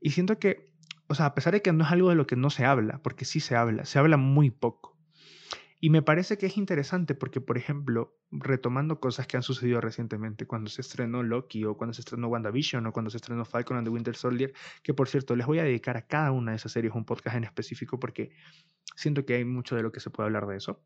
Y 0.00 0.10
siento 0.10 0.38
que, 0.38 0.72
o 1.08 1.16
sea, 1.16 1.26
a 1.26 1.34
pesar 1.34 1.52
de 1.52 1.62
que 1.62 1.72
no 1.72 1.82
es 1.82 1.90
algo 1.90 2.10
de 2.10 2.14
lo 2.14 2.28
que 2.28 2.36
no 2.36 2.48
se 2.48 2.64
habla, 2.64 3.00
porque 3.02 3.24
sí 3.24 3.40
se 3.40 3.56
habla, 3.56 3.84
se 3.86 3.98
habla 3.98 4.16
muy 4.16 4.52
poco. 4.52 4.93
Y 5.84 5.90
me 5.90 6.00
parece 6.00 6.38
que 6.38 6.46
es 6.46 6.56
interesante 6.56 7.14
porque, 7.14 7.42
por 7.42 7.58
ejemplo, 7.58 8.16
retomando 8.30 9.00
cosas 9.00 9.26
que 9.26 9.36
han 9.36 9.42
sucedido 9.42 9.82
recientemente, 9.82 10.46
cuando 10.46 10.70
se 10.70 10.80
estrenó 10.80 11.22
Loki 11.22 11.66
o 11.66 11.76
cuando 11.76 11.92
se 11.92 12.00
estrenó 12.00 12.28
WandaVision 12.28 12.86
o 12.86 12.92
cuando 12.94 13.10
se 13.10 13.18
estrenó 13.18 13.44
Falcon 13.44 13.76
and 13.76 13.86
the 13.86 13.90
Winter 13.90 14.16
Soldier, 14.16 14.54
que 14.82 14.94
por 14.94 15.10
cierto 15.10 15.36
les 15.36 15.46
voy 15.46 15.58
a 15.58 15.62
dedicar 15.62 15.98
a 15.98 16.06
cada 16.06 16.32
una 16.32 16.52
de 16.52 16.56
esas 16.56 16.72
series 16.72 16.94
un 16.94 17.04
podcast 17.04 17.36
en 17.36 17.44
específico 17.44 18.00
porque 18.00 18.30
siento 18.96 19.26
que 19.26 19.34
hay 19.34 19.44
mucho 19.44 19.76
de 19.76 19.82
lo 19.82 19.92
que 19.92 20.00
se 20.00 20.08
puede 20.08 20.28
hablar 20.28 20.46
de 20.46 20.56
eso. 20.56 20.82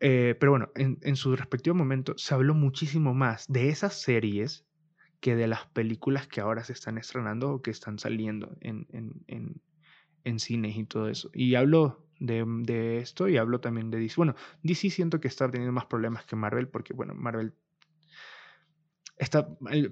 Eh, 0.00 0.34
pero 0.40 0.52
bueno, 0.52 0.70
en, 0.74 1.16
su 1.16 1.36
respectivo 1.36 1.76
momento 1.76 2.14
se 2.16 2.32
habló 2.32 2.54
muchísimo 2.54 3.12
más 3.12 3.44
de 3.46 3.68
esas 3.68 3.92
series 3.92 4.64
que 5.20 5.36
de 5.36 5.48
las 5.48 5.66
películas 5.66 6.26
que 6.28 6.40
ahora 6.40 6.64
se 6.64 6.72
están 6.72 6.96
estrenando 6.96 7.50
o 7.50 7.60
que 7.60 7.70
están 7.70 7.98
saliendo 7.98 8.56
en, 8.62 8.86
en, 8.90 9.22
en, 9.26 9.60
en 10.24 10.38
cines 10.38 10.78
y 10.78 10.84
todo 10.84 11.10
eso. 11.10 11.28
Y 11.34 11.56
hablo 11.56 12.07
de, 12.18 12.98
esto 12.98 13.28
y 13.28 13.36
hablo 13.36 13.60
también 13.60 13.90
de 13.90 13.98
DC. 13.98 14.16
Bueno, 14.16 14.34
DC 14.62 14.90
siento 14.90 15.20
que 15.20 15.28
está 15.28 15.50
teniendo 15.50 15.72
más 15.72 15.86
problemas 15.86 16.24
que 16.24 16.36
Marvel 16.36 16.68
porque, 16.68 16.94
bueno, 16.94 17.14
Marvel... 17.14 17.54
Está, 19.16 19.48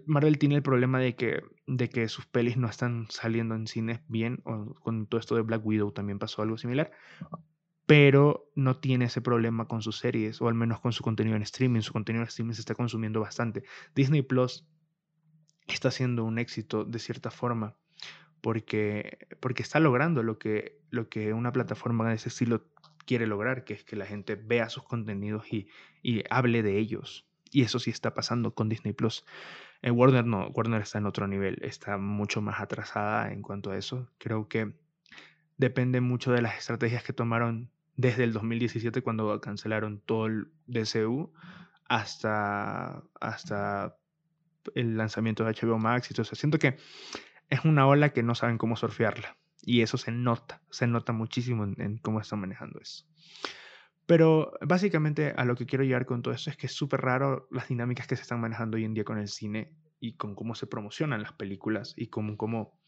Marvel 0.07 0.39
tiene 0.39 0.55
el 0.55 0.63
problema 0.63 1.01
de 1.01 1.17
que, 1.17 1.43
de 1.67 1.89
que 1.89 2.09
sus 2.09 2.27
pelis 2.27 2.57
no 2.57 2.69
están 2.69 3.09
saliendo 3.11 3.57
en 3.57 3.67
cines 3.67 4.01
bien, 4.07 4.41
o 4.45 4.75
con 4.75 5.09
todo 5.09 5.19
esto 5.19 5.35
de 5.35 5.43
Black 5.43 5.67
Widow 5.67 5.91
también 5.91 6.21
pasó 6.21 6.43
algo 6.43 6.57
similar, 6.59 6.93
pero 7.87 8.49
no 8.55 8.79
tiene 8.79 9.07
ese 9.07 9.21
problema 9.21 9.67
con 9.67 9.83
sus 9.83 9.99
series, 9.99 10.41
o 10.41 10.47
al 10.47 10.55
menos 10.55 10.79
con 10.79 10.93
su 10.93 11.03
contenido 11.03 11.35
en 11.35 11.43
streaming. 11.43 11.81
Su 11.81 11.93
contenido 11.93 12.23
en 12.23 12.29
streaming 12.29 12.55
se 12.55 12.61
está 12.61 12.77
consumiendo 12.77 13.21
bastante. 13.21 13.65
Disney 13.97 14.23
Plus 14.23 14.65
está 15.67 15.91
siendo 15.91 16.25
un 16.25 16.39
éxito 16.39 16.85
de 16.85 17.01
cierta 17.01 17.33
forma 17.33 17.77
porque, 18.41 19.19
porque 19.41 19.63
está 19.63 19.81
logrando 19.81 20.23
lo 20.23 20.39
que, 20.39 20.81
lo 20.91 21.09
que 21.09 21.33
una 21.33 21.53
plataforma 21.53 22.09
de 22.09 22.17
ese 22.17 22.29
estilo 22.29 22.65
quiere 23.05 23.27
lograr, 23.27 23.65
que 23.65 23.75
es 23.75 23.85
que 23.85 23.97
la 23.97 24.07
gente 24.07 24.35
vea 24.35 24.69
sus 24.69 24.83
contenidos 24.83 25.53
y, 25.53 25.69
y 26.03 26.25
hable 26.31 26.63
de 26.63 26.79
ellos. 26.79 27.27
Y 27.51 27.63
eso 27.63 27.79
sí 27.79 27.91
está 27.91 28.15
pasando 28.15 28.55
con 28.55 28.69
Disney 28.69 28.93
Plus. 28.93 29.25
Eh, 29.83 29.91
Warner 29.91 30.27
no, 30.27 30.49
Warner 30.49 30.83
está 30.83 30.99
en 30.99 31.07
otro 31.07 31.27
nivel, 31.27 31.59
está 31.63 31.97
mucho 31.97 32.43
más 32.43 32.61
atrasada 32.61 33.33
en 33.33 33.43
cuanto 33.43 33.71
a 33.71 33.77
eso. 33.77 34.11
Creo 34.19 34.49
que 34.49 34.75
depende 35.57 36.01
mucho 36.01 36.33
de 36.33 36.43
las 36.43 36.59
estrategias 36.59 37.05
que 37.05 37.13
tomaron 37.13 37.71
desde 37.97 38.25
el 38.25 38.33
2017 38.33 39.03
cuando 39.03 39.41
cancelaron 39.41 40.01
todo 40.01 40.27
el 40.27 40.49
DCU 40.67 41.33
hasta, 41.89 43.03
hasta 43.21 43.97
el 44.75 44.97
lanzamiento 44.97 45.45
de 45.45 45.53
HBO 45.53 45.79
Max 45.79 46.11
y 46.11 46.15
todo 46.15 46.23
eso. 46.23 46.35
Siento 46.35 46.59
que 46.59 46.77
es 47.51 47.65
una 47.65 47.87
ola 47.87 48.11
que 48.11 48.23
no 48.23 48.35
saben 48.35 48.59
cómo 48.59 48.77
surfearla. 48.77 49.37
Y 49.63 49.83
eso 49.83 49.99
se 49.99 50.13
nota, 50.13 50.63
se 50.71 50.87
nota 50.87 51.13
muchísimo 51.13 51.65
en, 51.65 51.99
cómo 51.99 52.21
están 52.21 52.41
manejando 52.41 52.81
eso. 52.81 53.05
Pero 54.07 54.53
básicamente 54.61 55.35
a 55.37 55.45
lo 55.45 55.57
que 55.57 55.67
quiero 55.67 55.83
llegar 55.83 56.07
con 56.07 56.23
todo 56.23 56.33
esto 56.33 56.51
es 56.51 56.57
que 56.57 56.67
es 56.67 56.73
súper 56.73 57.01
raro 57.01 57.49
las 57.51 57.69
dinámicas 57.69 58.07
que 58.07 58.15
se 58.15 58.23
están 58.23 58.41
manejando 58.41 58.77
hoy 58.77 58.85
en 58.85 58.95
día 58.95 59.05
con 59.05 59.19
el 59.19 59.27
cine 59.27 59.73
y 59.99 60.13
con 60.13 60.37
cómo 60.37 60.55
se 60.55 60.69
promocionan 60.69 61.23
las 61.23 61.33
películas 61.33 61.95
y 61.97 62.07
con 62.07 62.37
cómo, 62.37 62.79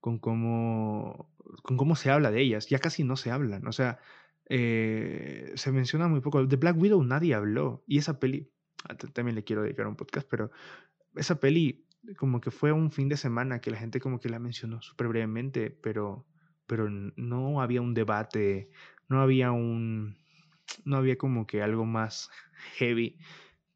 con 0.00 0.18
cómo, 0.18 1.30
con 1.62 1.78
cómo 1.78 1.96
se 1.96 2.10
habla 2.10 2.30
de 2.30 2.42
ellas. 2.42 2.68
Ya 2.68 2.78
casi 2.80 3.04
no 3.04 3.16
se 3.16 3.30
hablan. 3.30 3.66
O 3.66 3.72
sea, 3.72 3.98
eh, 4.46 5.52
se 5.54 5.72
menciona 5.72 6.08
muy 6.08 6.20
poco. 6.20 6.44
De 6.44 6.56
Black 6.56 6.76
Widow 6.76 7.02
nadie 7.02 7.34
habló. 7.34 7.82
Y 7.86 7.96
esa 7.96 8.20
peli, 8.20 8.50
ah, 8.86 8.96
también 8.96 9.36
le 9.36 9.44
quiero 9.44 9.62
dedicar 9.62 9.86
un 9.86 9.96
podcast, 9.96 10.28
pero 10.28 10.50
esa 11.14 11.40
peli 11.40 11.86
como 12.16 12.40
que 12.40 12.50
fue 12.50 12.72
un 12.72 12.90
fin 12.90 13.08
de 13.08 13.16
semana 13.16 13.60
que 13.60 13.70
la 13.70 13.78
gente 13.78 14.00
como 14.00 14.20
que 14.20 14.28
la 14.28 14.38
mencionó 14.38 14.82
súper 14.82 15.08
brevemente, 15.08 15.70
pero, 15.70 16.26
pero 16.66 16.88
no 16.88 17.60
había 17.60 17.80
un 17.80 17.94
debate, 17.94 18.70
no 19.08 19.20
había 19.20 19.52
un, 19.52 20.16
no 20.84 20.96
había 20.96 21.16
como 21.16 21.46
que 21.46 21.62
algo 21.62 21.84
más 21.84 22.30
heavy 22.76 23.18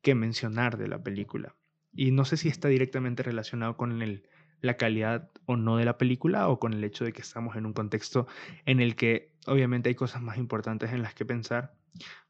que 0.03 0.15
mencionar 0.15 0.77
de 0.79 0.89
la 0.89 1.03
película. 1.03 1.55
Y 1.93 2.11
no 2.11 2.25
sé 2.25 2.37
si 2.37 2.49
está 2.49 2.69
directamente 2.69 3.23
relacionado 3.23 3.77
con 3.77 4.03
el, 4.03 4.29
la 4.61 4.77
calidad 4.77 5.31
o 5.47 5.57
no 5.57 5.77
de 5.77 5.85
la 5.85 5.99
película 5.99 6.49
o 6.49 6.59
con 6.59 6.73
el 6.73 6.85
hecho 6.85 7.05
de 7.05 7.13
que 7.13 7.23
estamos 7.23 7.57
en 7.57 7.67
un 7.67 7.73
contexto 7.73 8.27
en 8.67 8.81
el 8.81 8.97
que 8.97 9.33
obviamente 9.47 9.89
hay 9.89 9.95
cosas 9.95 10.23
más 10.23 10.39
importantes 10.39 10.93
en 10.93 11.03
las 11.03 11.15
que 11.15 11.25
pensar, 11.25 11.75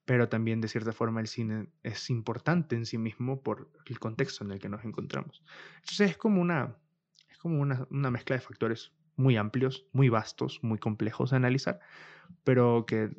pero 0.05 0.29
también 0.29 0.61
de 0.61 0.69
cierta 0.69 0.93
forma 0.93 1.21
el 1.21 1.27
cine 1.27 1.69
es 1.83 2.11
importante 2.11 2.77
en 2.77 2.87
sí 2.87 2.99
mismo 2.99 3.43
por 3.43 3.71
el 3.87 3.99
contexto 3.99 4.45
en 4.45 4.53
el 4.53 4.59
que 4.59 4.69
nos 4.69 4.85
encontramos. 4.85 5.43
Entonces 5.77 6.11
es 6.11 6.17
como 6.17 6.41
una, 6.41 6.77
es 7.31 7.39
como 7.39 7.61
una, 7.61 7.87
una 7.91 8.11
mezcla 8.11 8.37
de 8.37 8.41
factores 8.41 8.93
muy 9.17 9.37
amplios, 9.37 9.87
muy 9.93 10.09
vastos, 10.09 10.61
muy 10.63 10.79
complejos 10.79 11.31
de 11.31 11.37
analizar, 11.37 11.81
pero 12.45 12.87
que 12.87 13.11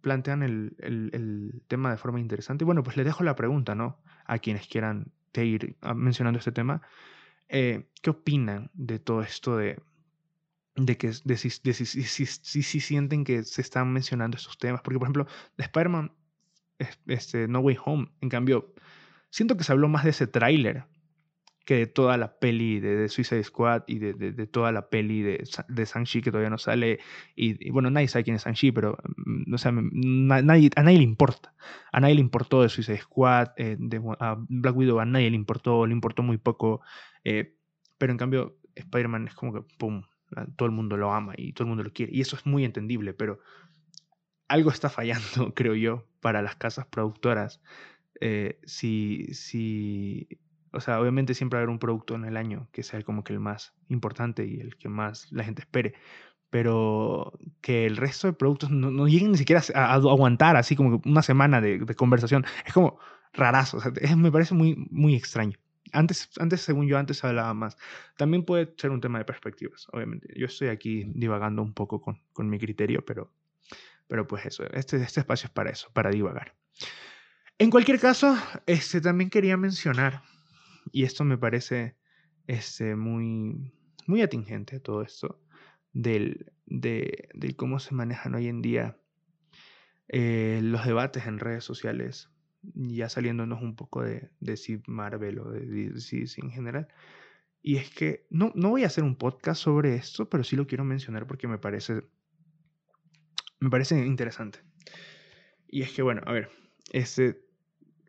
plantean 0.00 0.42
el, 0.42 0.76
el, 0.78 1.10
el, 1.12 1.62
tema 1.68 1.90
de 1.90 1.96
forma 1.96 2.20
interesante. 2.20 2.64
Y 2.64 2.66
bueno, 2.66 2.82
pues 2.82 2.96
le 2.96 3.04
dejo 3.04 3.24
la 3.24 3.34
pregunta, 3.34 3.74
¿no? 3.74 3.98
A 4.26 4.38
quienes 4.38 4.68
quieran 4.68 5.10
ir 5.44 5.76
mencionando 5.94 6.38
este 6.38 6.52
tema. 6.52 6.82
Eh, 7.48 7.88
¿Qué 8.02 8.10
opinan 8.10 8.70
de 8.74 8.98
todo 8.98 9.22
esto 9.22 9.56
de, 9.56 9.80
de 10.78 10.96
que 10.96 11.12
de 11.24 11.36
si, 11.36 11.50
si, 11.50 12.80
sienten 12.80 13.24
que 13.24 13.42
se 13.42 13.60
están 13.60 13.92
mencionando 13.92 14.36
estos 14.36 14.58
temas? 14.58 14.80
Porque, 14.82 14.98
por 14.98 15.06
ejemplo, 15.06 15.26
de 15.56 15.64
Spider-Man 15.64 16.12
este, 17.06 17.48
No 17.48 17.60
Way 17.60 17.78
Home, 17.84 18.08
en 18.20 18.28
cambio, 18.28 18.72
siento 19.30 19.56
que 19.56 19.64
se 19.64 19.72
habló 19.72 19.88
más 19.88 20.04
de 20.04 20.10
ese 20.10 20.26
tráiler 20.26 20.84
que 21.68 21.74
de 21.76 21.86
toda 21.86 22.16
la 22.16 22.38
peli 22.38 22.80
de, 22.80 22.96
de 22.96 23.08
Suicide 23.10 23.44
Squad 23.44 23.82
y 23.86 23.98
de, 23.98 24.14
de, 24.14 24.46
toda 24.46 24.72
la 24.72 24.88
peli 24.88 25.20
de, 25.20 25.44
de 25.68 25.84
Shang-Chi 25.84 26.22
que 26.22 26.30
todavía 26.30 26.48
no 26.48 26.56
sale. 26.56 26.98
Y, 27.36 27.68
bueno, 27.70 27.90
nadie 27.90 28.08
sabe 28.08 28.24
quién 28.24 28.36
es 28.36 28.44
Shang-Chi, 28.44 28.72
pero 28.72 28.96
mm, 29.26 29.52
o 29.52 29.58
sea, 29.58 29.70
nadie, 29.74 30.70
a 30.76 30.82
nadie 30.82 30.96
le 30.96 31.04
importa. 31.04 31.52
A 31.92 32.00
nadie 32.00 32.14
le 32.14 32.22
importó 32.22 32.62
de 32.62 32.70
Suicide 32.70 32.96
Squad, 32.96 33.48
eh, 33.58 33.76
de, 33.78 34.00
a 34.18 34.36
Black 34.48 34.76
Widow 34.76 34.98
a 34.98 35.04
nadie 35.04 35.28
le 35.28 35.36
importó, 35.36 35.86
le 35.86 35.92
importó 35.92 36.22
muy 36.22 36.38
poco. 36.38 36.80
Eh, 37.22 37.54
pero 37.98 38.12
en 38.12 38.18
cambio, 38.18 38.56
Spider-Man 38.74 39.28
es 39.28 39.34
como 39.34 39.52
que, 39.52 39.60
¡pum! 39.76 40.04
Todo 40.56 40.66
el 40.66 40.72
mundo 40.72 40.96
lo 40.96 41.12
ama 41.12 41.34
y 41.36 41.52
todo 41.52 41.64
el 41.64 41.68
mundo 41.68 41.84
lo 41.84 41.92
quiere. 41.92 42.14
Y 42.14 42.20
eso 42.20 42.36
es 42.36 42.46
muy 42.46 42.64
entendible, 42.64 43.14
pero 43.14 43.40
algo 44.48 44.70
está 44.70 44.90
fallando, 44.90 45.52
creo 45.54 45.74
yo, 45.74 46.06
para 46.20 46.42
las 46.42 46.56
casas 46.56 46.86
productoras. 46.86 47.60
Eh, 48.20 48.58
si, 48.64 49.32
si 49.32 50.28
o 50.72 50.80
sea, 50.80 51.00
obviamente 51.00 51.34
siempre 51.34 51.56
va 51.56 51.60
a 51.60 51.62
haber 51.62 51.70
un 51.70 51.78
producto 51.78 52.14
en 52.14 52.24
el 52.24 52.36
año 52.36 52.68
que 52.72 52.82
sea 52.82 53.02
como 53.02 53.24
que 53.24 53.32
el 53.32 53.40
más 53.40 53.74
importante 53.88 54.46
y 54.46 54.60
el 54.60 54.76
que 54.76 54.88
más 54.88 55.30
la 55.32 55.44
gente 55.44 55.62
espere, 55.62 55.94
pero 56.50 57.32
que 57.60 57.86
el 57.86 57.96
resto 57.96 58.26
de 58.26 58.32
productos 58.32 58.70
no, 58.70 59.06
lleguen 59.06 59.32
ni 59.32 59.38
siquiera 59.38 59.62
a, 59.74 59.94
aguantar 59.94 60.56
así 60.56 60.76
como 60.76 61.00
una 61.04 61.22
semana 61.22 61.60
de, 61.60 61.84
conversación, 61.94 62.44
es 62.66 62.72
como 62.72 62.98
rarazo, 63.32 63.80
sea, 63.80 63.92
me 64.16 64.32
parece 64.32 64.54
muy, 64.54 64.76
muy 64.90 65.14
extraño. 65.14 65.58
Antes, 65.92 66.30
antes, 66.38 66.60
según 66.60 66.86
yo, 66.86 66.98
antes 66.98 67.24
hablaba 67.24 67.54
más. 67.54 67.76
También 68.16 68.44
puede 68.44 68.74
ser 68.76 68.90
un 68.90 69.00
tema 69.00 69.18
de 69.18 69.24
perspectivas, 69.24 69.86
obviamente. 69.92 70.28
Yo 70.36 70.46
estoy 70.46 70.68
aquí 70.68 71.04
divagando 71.14 71.62
un 71.62 71.74
poco 71.74 72.00
con, 72.00 72.20
con 72.32 72.48
mi 72.48 72.58
criterio, 72.58 73.04
pero, 73.04 73.32
pero 74.06 74.26
pues 74.26 74.46
eso, 74.46 74.64
este, 74.72 74.96
este 74.96 75.20
espacio 75.20 75.46
es 75.46 75.52
para 75.52 75.70
eso, 75.70 75.90
para 75.92 76.10
divagar. 76.10 76.54
En 77.58 77.70
cualquier 77.70 77.98
caso, 77.98 78.36
este, 78.66 79.00
también 79.00 79.30
quería 79.30 79.56
mencionar 79.56 80.22
y 80.92 81.04
esto 81.04 81.24
me 81.24 81.38
parece 81.38 81.96
este, 82.46 82.94
muy, 82.96 83.72
muy 84.06 84.22
atingente 84.22 84.80
todo 84.80 85.02
esto 85.02 85.40
del, 85.92 86.52
de, 86.66 87.28
cómo 87.56 87.78
se 87.78 87.94
manejan 87.94 88.34
hoy 88.34 88.48
en 88.48 88.62
día 88.62 88.98
eh, 90.08 90.60
los 90.62 90.86
debates 90.86 91.26
en 91.26 91.38
redes 91.38 91.64
sociales, 91.64 92.30
ya 92.74 93.08
saliéndonos 93.08 93.62
un 93.62 93.76
poco 93.76 94.02
de, 94.02 94.30
de 94.40 94.56
si 94.56 94.82
Marvel 94.86 95.38
o 95.40 95.50
de 95.50 95.90
DC 95.90 96.26
en 96.42 96.50
general. 96.50 96.88
Y 97.62 97.76
es 97.76 97.90
que 97.90 98.26
no, 98.30 98.52
no 98.54 98.70
voy 98.70 98.84
a 98.84 98.86
hacer 98.86 99.04
un 99.04 99.16
podcast 99.16 99.62
sobre 99.62 99.96
esto, 99.96 100.28
pero 100.28 100.44
sí 100.44 100.56
lo 100.56 100.66
quiero 100.66 100.84
mencionar 100.84 101.26
porque 101.26 101.48
me 101.48 101.58
parece, 101.58 102.02
me 103.60 103.70
parece 103.70 103.98
interesante. 104.06 104.60
Y 105.66 105.82
es 105.82 105.92
que, 105.92 106.02
bueno, 106.02 106.22
a 106.24 106.32
ver, 106.32 106.50
este, 106.92 107.44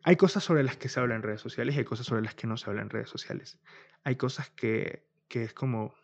hay 0.02 0.16
cosas 0.16 0.44
sobre 0.44 0.62
las 0.62 0.76
que 0.76 0.88
se 0.88 1.00
habla 1.00 1.14
en 1.14 1.22
redes 1.22 1.40
sociales 1.40 1.74
y 1.74 1.78
hay 1.78 1.84
cosas 1.84 2.06
sobre 2.06 2.22
las 2.22 2.34
que 2.34 2.46
no 2.46 2.56
se 2.56 2.70
habla 2.70 2.82
en 2.82 2.90
redes 2.90 3.10
sociales. 3.10 3.58
Hay 4.04 4.16
cosas 4.16 4.50
que, 4.50 5.06
que 5.28 5.44
es 5.44 5.52
como... 5.52 5.94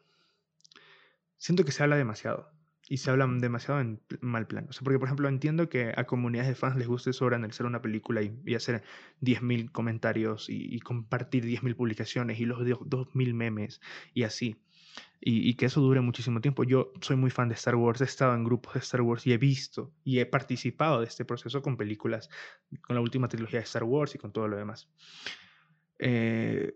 Siento 1.39 1.65
que 1.65 1.73
se 1.73 1.83
habla 1.83 1.97
demasiado 1.97 2.56
y 2.89 2.99
se 2.99 3.11
habla 3.11 3.27
demasiado 3.27 3.81
en 3.81 4.01
mal 4.21 4.47
plano. 4.47 4.69
O 4.71 4.73
sea, 4.73 4.83
porque, 4.85 4.99
por 4.99 5.09
ejemplo, 5.09 5.29
entiendo 5.29 5.69
que 5.69 5.93
a 5.97 6.05
comunidades 6.05 6.49
de 6.49 6.55
fans 6.55 6.77
les 6.77 6.87
guste 6.87 7.13
sobre 7.13 7.37
analizar 7.37 7.67
una 7.67 7.83
película 7.83 8.23
y, 8.23 8.33
y 8.45 8.55
hacer 8.55 8.83
10.000 9.23 9.73
comentarios 9.73 10.49
y, 10.49 10.75
y 10.75 10.81
compartir 10.81 11.45
10.000 11.45 11.75
publicaciones 11.75 12.41
y 12.41 12.47
los 12.47 12.61
2.000 12.61 13.35
memes 13.35 13.81
y 14.15 14.23
así 14.23 14.57
y, 15.21 15.55
que 15.55 15.67
eso 15.67 15.81
dure 15.81 16.01
muchísimo 16.01 16.41
tiempo. 16.41 16.65
Yo 16.65 16.93
soy 17.01 17.17
muy 17.17 17.31
fan 17.31 17.49
de 17.49 17.55
Star 17.55 17.75
Wars, 17.75 18.01
he 18.01 18.05
estado 18.05 18.35
en 18.35 18.45
grupos 18.45 18.75
de 18.75 18.81
Star 18.81 19.01
Wars 19.01 19.27
y 19.27 19.33
he 19.33 19.39
visto 19.39 19.93
y 20.05 20.21
he 20.21 20.27
participado 20.27 21.01
de 21.01 21.07
este 21.07 21.25
proceso 21.25 21.63
con 21.63 21.77
películas, 21.77 22.29
con 22.83 22.95
la 22.95 23.03
última 23.03 23.29
trilogía 23.29 23.59
de 23.61 23.65
Star 23.65 23.85
Wars 23.85 24.15
y 24.15 24.19
con 24.19 24.33
todo 24.33 24.47
lo 24.49 24.57
demás. 24.57 24.89
Eh, 25.99 26.73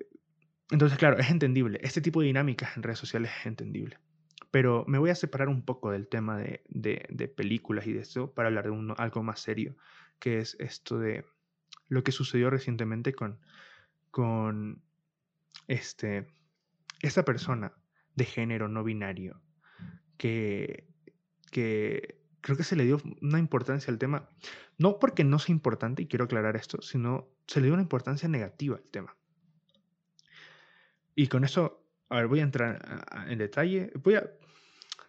entonces, 0.70 0.98
claro, 0.98 1.18
es 1.18 1.30
entendible. 1.30 1.78
Este 1.82 2.00
tipo 2.00 2.20
de 2.20 2.28
dinámicas 2.28 2.76
en 2.76 2.82
redes 2.82 2.98
sociales 2.98 3.30
es 3.40 3.46
entendible. 3.46 3.98
Pero 4.50 4.84
me 4.88 4.98
voy 4.98 5.10
a 5.10 5.14
separar 5.14 5.48
un 5.48 5.64
poco 5.64 5.90
del 5.90 6.08
tema 6.08 6.36
de, 6.38 6.62
de, 6.68 7.28
películas 7.28 7.86
y 7.86 7.92
de 7.92 8.00
esto 8.00 8.32
para 8.32 8.48
hablar 8.48 8.68
de 8.68 8.94
algo 8.96 9.22
más 9.22 9.40
serio, 9.40 9.76
que 10.18 10.38
es 10.38 10.56
esto 10.58 10.98
de 10.98 11.24
lo 11.88 12.02
que 12.02 12.12
sucedió 12.12 12.50
recientemente 12.50 13.12
con, 13.12 13.38
con 14.10 14.82
este, 15.68 16.26
esta 17.00 17.24
persona 17.24 17.72
de 18.14 18.24
género 18.24 18.68
no 18.68 18.82
binario, 18.82 19.40
que, 20.16 20.88
que 21.50 22.20
creo 22.40 22.56
que 22.56 22.64
se 22.64 22.76
le 22.76 22.84
dio 22.84 23.00
una 23.22 23.38
importancia 23.38 23.92
al 23.92 23.98
tema, 23.98 24.28
no 24.78 24.98
porque 24.98 25.24
no 25.24 25.38
sea 25.38 25.54
importante, 25.54 26.02
y 26.02 26.06
quiero 26.06 26.24
aclarar 26.24 26.56
esto, 26.56 26.82
sino 26.82 27.28
se 27.46 27.60
le 27.60 27.66
dio 27.66 27.74
una 27.74 27.82
importancia 27.82 28.28
negativa 28.28 28.76
al 28.76 28.90
tema. 28.90 29.16
Y 31.14 31.26
con 31.26 31.44
eso, 31.44 31.84
a 32.10 32.16
ver, 32.16 32.26
voy 32.26 32.40
a 32.40 32.42
entrar 32.42 33.06
en 33.28 33.38
detalle. 33.38 33.92
Voy 34.02 34.16
a, 34.16 34.28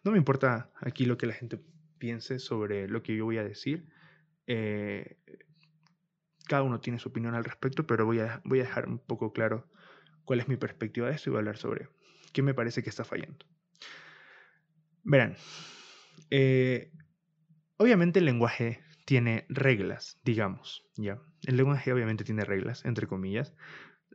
no 0.03 0.11
me 0.11 0.17
importa 0.17 0.71
aquí 0.79 1.05
lo 1.05 1.17
que 1.17 1.25
la 1.25 1.33
gente 1.33 1.59
piense 1.97 2.39
sobre 2.39 2.87
lo 2.87 3.03
que 3.03 3.15
yo 3.15 3.25
voy 3.25 3.37
a 3.37 3.43
decir. 3.43 3.87
Eh, 4.47 5.17
cada 6.47 6.63
uno 6.63 6.79
tiene 6.79 6.99
su 6.99 7.09
opinión 7.09 7.35
al 7.35 7.43
respecto, 7.43 7.85
pero 7.85 8.05
voy 8.05 8.19
a, 8.19 8.41
voy 8.45 8.59
a 8.59 8.63
dejar 8.63 8.87
un 8.87 8.99
poco 8.99 9.33
claro 9.33 9.69
cuál 10.23 10.39
es 10.39 10.47
mi 10.47 10.57
perspectiva 10.57 11.07
de 11.07 11.15
esto 11.15 11.29
y 11.29 11.31
voy 11.31 11.37
a 11.37 11.41
hablar 11.41 11.57
sobre 11.57 11.89
¿Qué 12.33 12.41
me 12.41 12.53
parece 12.53 12.81
que 12.81 12.89
está 12.89 13.03
fallando? 13.03 13.45
Verán, 15.03 15.35
eh, 16.29 16.91
obviamente 17.77 18.19
el 18.19 18.25
lenguaje 18.25 18.83
tiene 19.05 19.45
reglas, 19.49 20.19
digamos, 20.23 20.85
¿ya? 20.95 21.19
El 21.45 21.57
lenguaje 21.57 21.91
obviamente 21.91 22.23
tiene 22.23 22.45
reglas, 22.45 22.85
entre 22.85 23.07
comillas. 23.07 23.53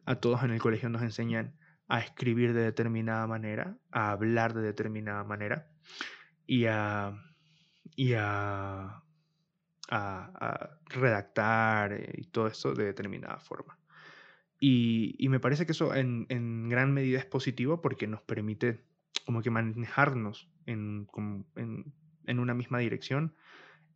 A 0.04 0.16
todos 0.16 0.42
en 0.44 0.52
el 0.52 0.60
colegio 0.60 0.88
nos 0.88 1.02
enseñan 1.02 1.58
a 1.88 2.00
escribir 2.00 2.52
de 2.52 2.62
determinada 2.62 3.26
manera, 3.26 3.76
a 3.90 4.10
hablar 4.10 4.54
de 4.54 4.62
determinada 4.62 5.24
manera 5.24 5.68
y 6.46 6.66
a, 6.66 7.14
y 7.94 8.14
a, 8.14 9.02
redactar 10.88 12.10
y 12.14 12.24
todo 12.26 12.48
eso 12.48 12.74
de 12.74 12.84
determinada 12.84 13.38
forma. 13.38 13.78
Y, 14.58 15.26
me 15.28 15.38
parece 15.38 15.66
que 15.66 15.72
eso 15.72 15.94
en, 15.94 16.68
gran 16.68 16.92
medida 16.92 17.18
es 17.18 17.26
positivo 17.26 17.80
porque 17.80 18.06
nos 18.06 18.22
permite 18.22 18.84
como 19.24 19.42
que 19.42 19.50
manejarnos 19.50 20.48
en, 20.66 21.08
en, 21.56 22.38
una 22.38 22.54
misma 22.54 22.78
dirección 22.78 23.34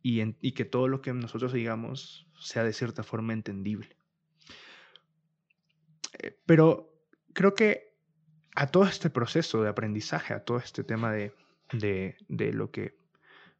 y, 0.01 0.21
y 0.39 0.53
que 0.53 0.65
todo 0.65 0.87
lo 0.87 1.01
que 1.01 1.13
nosotros 1.13 1.53
digamos 1.53 2.27
sea 2.39 2.63
de 2.63 2.73
cierta 2.73 3.03
forma 3.03 3.33
entendible. 3.33 3.97
Eh, 6.19 6.37
pero 6.45 6.90
creo 7.33 7.53
que 7.53 7.91
a 8.55 8.67
todo 8.67 8.85
este 8.85 9.09
proceso 9.09 9.63
de 9.63 9.69
aprendizaje, 9.69 10.33
a 10.33 10.43
todo 10.43 10.57
este 10.57 10.83
tema 10.83 11.11
de, 11.11 11.33
de, 11.71 12.53
lo 12.53 12.71
que, 12.71 12.97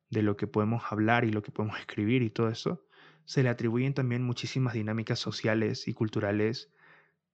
de 0.10 0.22
lo 0.22 0.36
que 0.38 0.48
podemos 0.48 0.84
hablar 0.90 1.24
y 1.24 1.32
lo 1.32 1.42
que 1.42 1.52
podemos 1.52 1.80
escribir 1.80 2.22
y 2.22 2.30
todo 2.30 2.50
eso, 2.50 2.86
se 3.26 3.44
le 3.44 3.50
atribuyen 3.50 3.94
también 3.94 4.24
muchísimas 4.24 4.74
dinámicas 4.74 5.20
sociales 5.20 5.88
y 5.88 5.94
culturales 5.94 6.72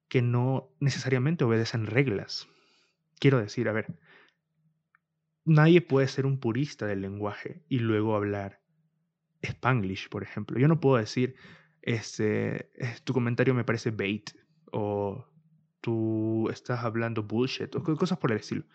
que 0.07 0.21
no 0.21 0.69
necesariamente 0.79 1.43
obedecen 1.43 1.85
reglas. 1.87 2.47
Quiero 3.19 3.39
decir, 3.39 3.67
a 3.67 3.73
ver, 3.73 3.97
nadie 5.43 5.81
puede 5.81 6.07
ser 6.07 6.25
un 6.25 6.39
purista 6.39 6.85
del 6.85 7.01
lenguaje 7.01 7.63
y 7.67 7.79
luego 7.79 8.15
hablar 8.15 8.61
spanglish, 9.41 10.09
por 10.09 10.23
ejemplo. 10.23 10.59
Yo 10.59 10.67
no 10.67 10.79
puedo 10.79 10.97
decir, 10.97 11.35
este, 11.81 12.69
tu 13.03 13.13
comentario 13.13 13.53
me 13.53 13.63
parece 13.63 13.91
bait 13.91 14.31
o 14.71 15.25
tú 15.87 16.49
estás 16.49 16.83
hablando 16.83 17.23
bullshit 17.23 17.73
o 17.73 17.81
cosas 17.81 18.17
por 18.17 18.33
el 18.33 18.39
estilo. 18.39 18.65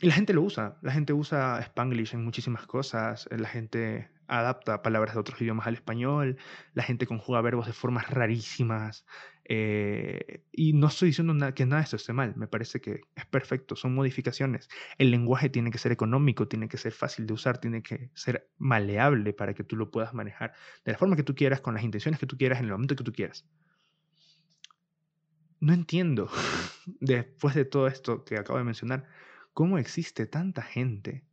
Y 0.00 0.06
la 0.06 0.14
gente 0.14 0.32
lo 0.32 0.42
usa, 0.42 0.78
la 0.80 0.92
gente 0.92 1.12
usa 1.12 1.58
spanglish 1.60 2.14
en 2.14 2.22
muchísimas 2.22 2.66
cosas, 2.66 3.28
la 3.32 3.48
gente 3.48 4.10
adapta 4.28 4.80
palabras 4.80 5.14
de 5.14 5.20
otros 5.20 5.42
idiomas 5.42 5.66
al 5.66 5.74
español, 5.74 6.36
la 6.72 6.84
gente 6.84 7.08
conjuga 7.08 7.40
verbos 7.40 7.66
de 7.66 7.72
formas 7.72 8.08
rarísimas. 8.10 9.04
Eh, 9.46 10.44
y 10.52 10.72
no 10.74 10.86
estoy 10.86 11.08
diciendo 11.08 11.34
que 11.52 11.66
nada 11.66 11.80
de 11.80 11.84
esto 11.84 11.96
esté 11.96 12.12
mal, 12.12 12.36
me 12.36 12.46
parece 12.46 12.80
que 12.80 13.00
es 13.16 13.26
perfecto, 13.26 13.74
son 13.74 13.92
modificaciones. 13.92 14.68
El 14.98 15.10
lenguaje 15.10 15.48
tiene 15.48 15.72
que 15.72 15.78
ser 15.78 15.90
económico, 15.90 16.46
tiene 16.46 16.68
que 16.68 16.78
ser 16.78 16.92
fácil 16.92 17.26
de 17.26 17.34
usar, 17.34 17.58
tiene 17.58 17.82
que 17.82 18.10
ser 18.14 18.48
maleable 18.56 19.32
para 19.32 19.52
que 19.52 19.64
tú 19.64 19.74
lo 19.74 19.90
puedas 19.90 20.14
manejar 20.14 20.52
de 20.84 20.92
la 20.92 20.98
forma 20.98 21.16
que 21.16 21.24
tú 21.24 21.34
quieras, 21.34 21.60
con 21.60 21.74
las 21.74 21.82
intenciones 21.82 22.20
que 22.20 22.26
tú 22.26 22.36
quieras, 22.38 22.60
en 22.60 22.66
el 22.66 22.70
momento 22.70 22.94
que 22.94 23.04
tú 23.04 23.12
quieras. 23.12 23.44
No 25.64 25.72
entiendo, 25.72 26.28
después 27.00 27.54
de 27.54 27.64
todo 27.64 27.86
esto 27.86 28.22
que 28.26 28.36
acabo 28.36 28.58
de 28.58 28.66
mencionar, 28.66 29.08
cómo 29.54 29.78
existe 29.78 30.26
tanta 30.26 30.60
gente 30.60 31.24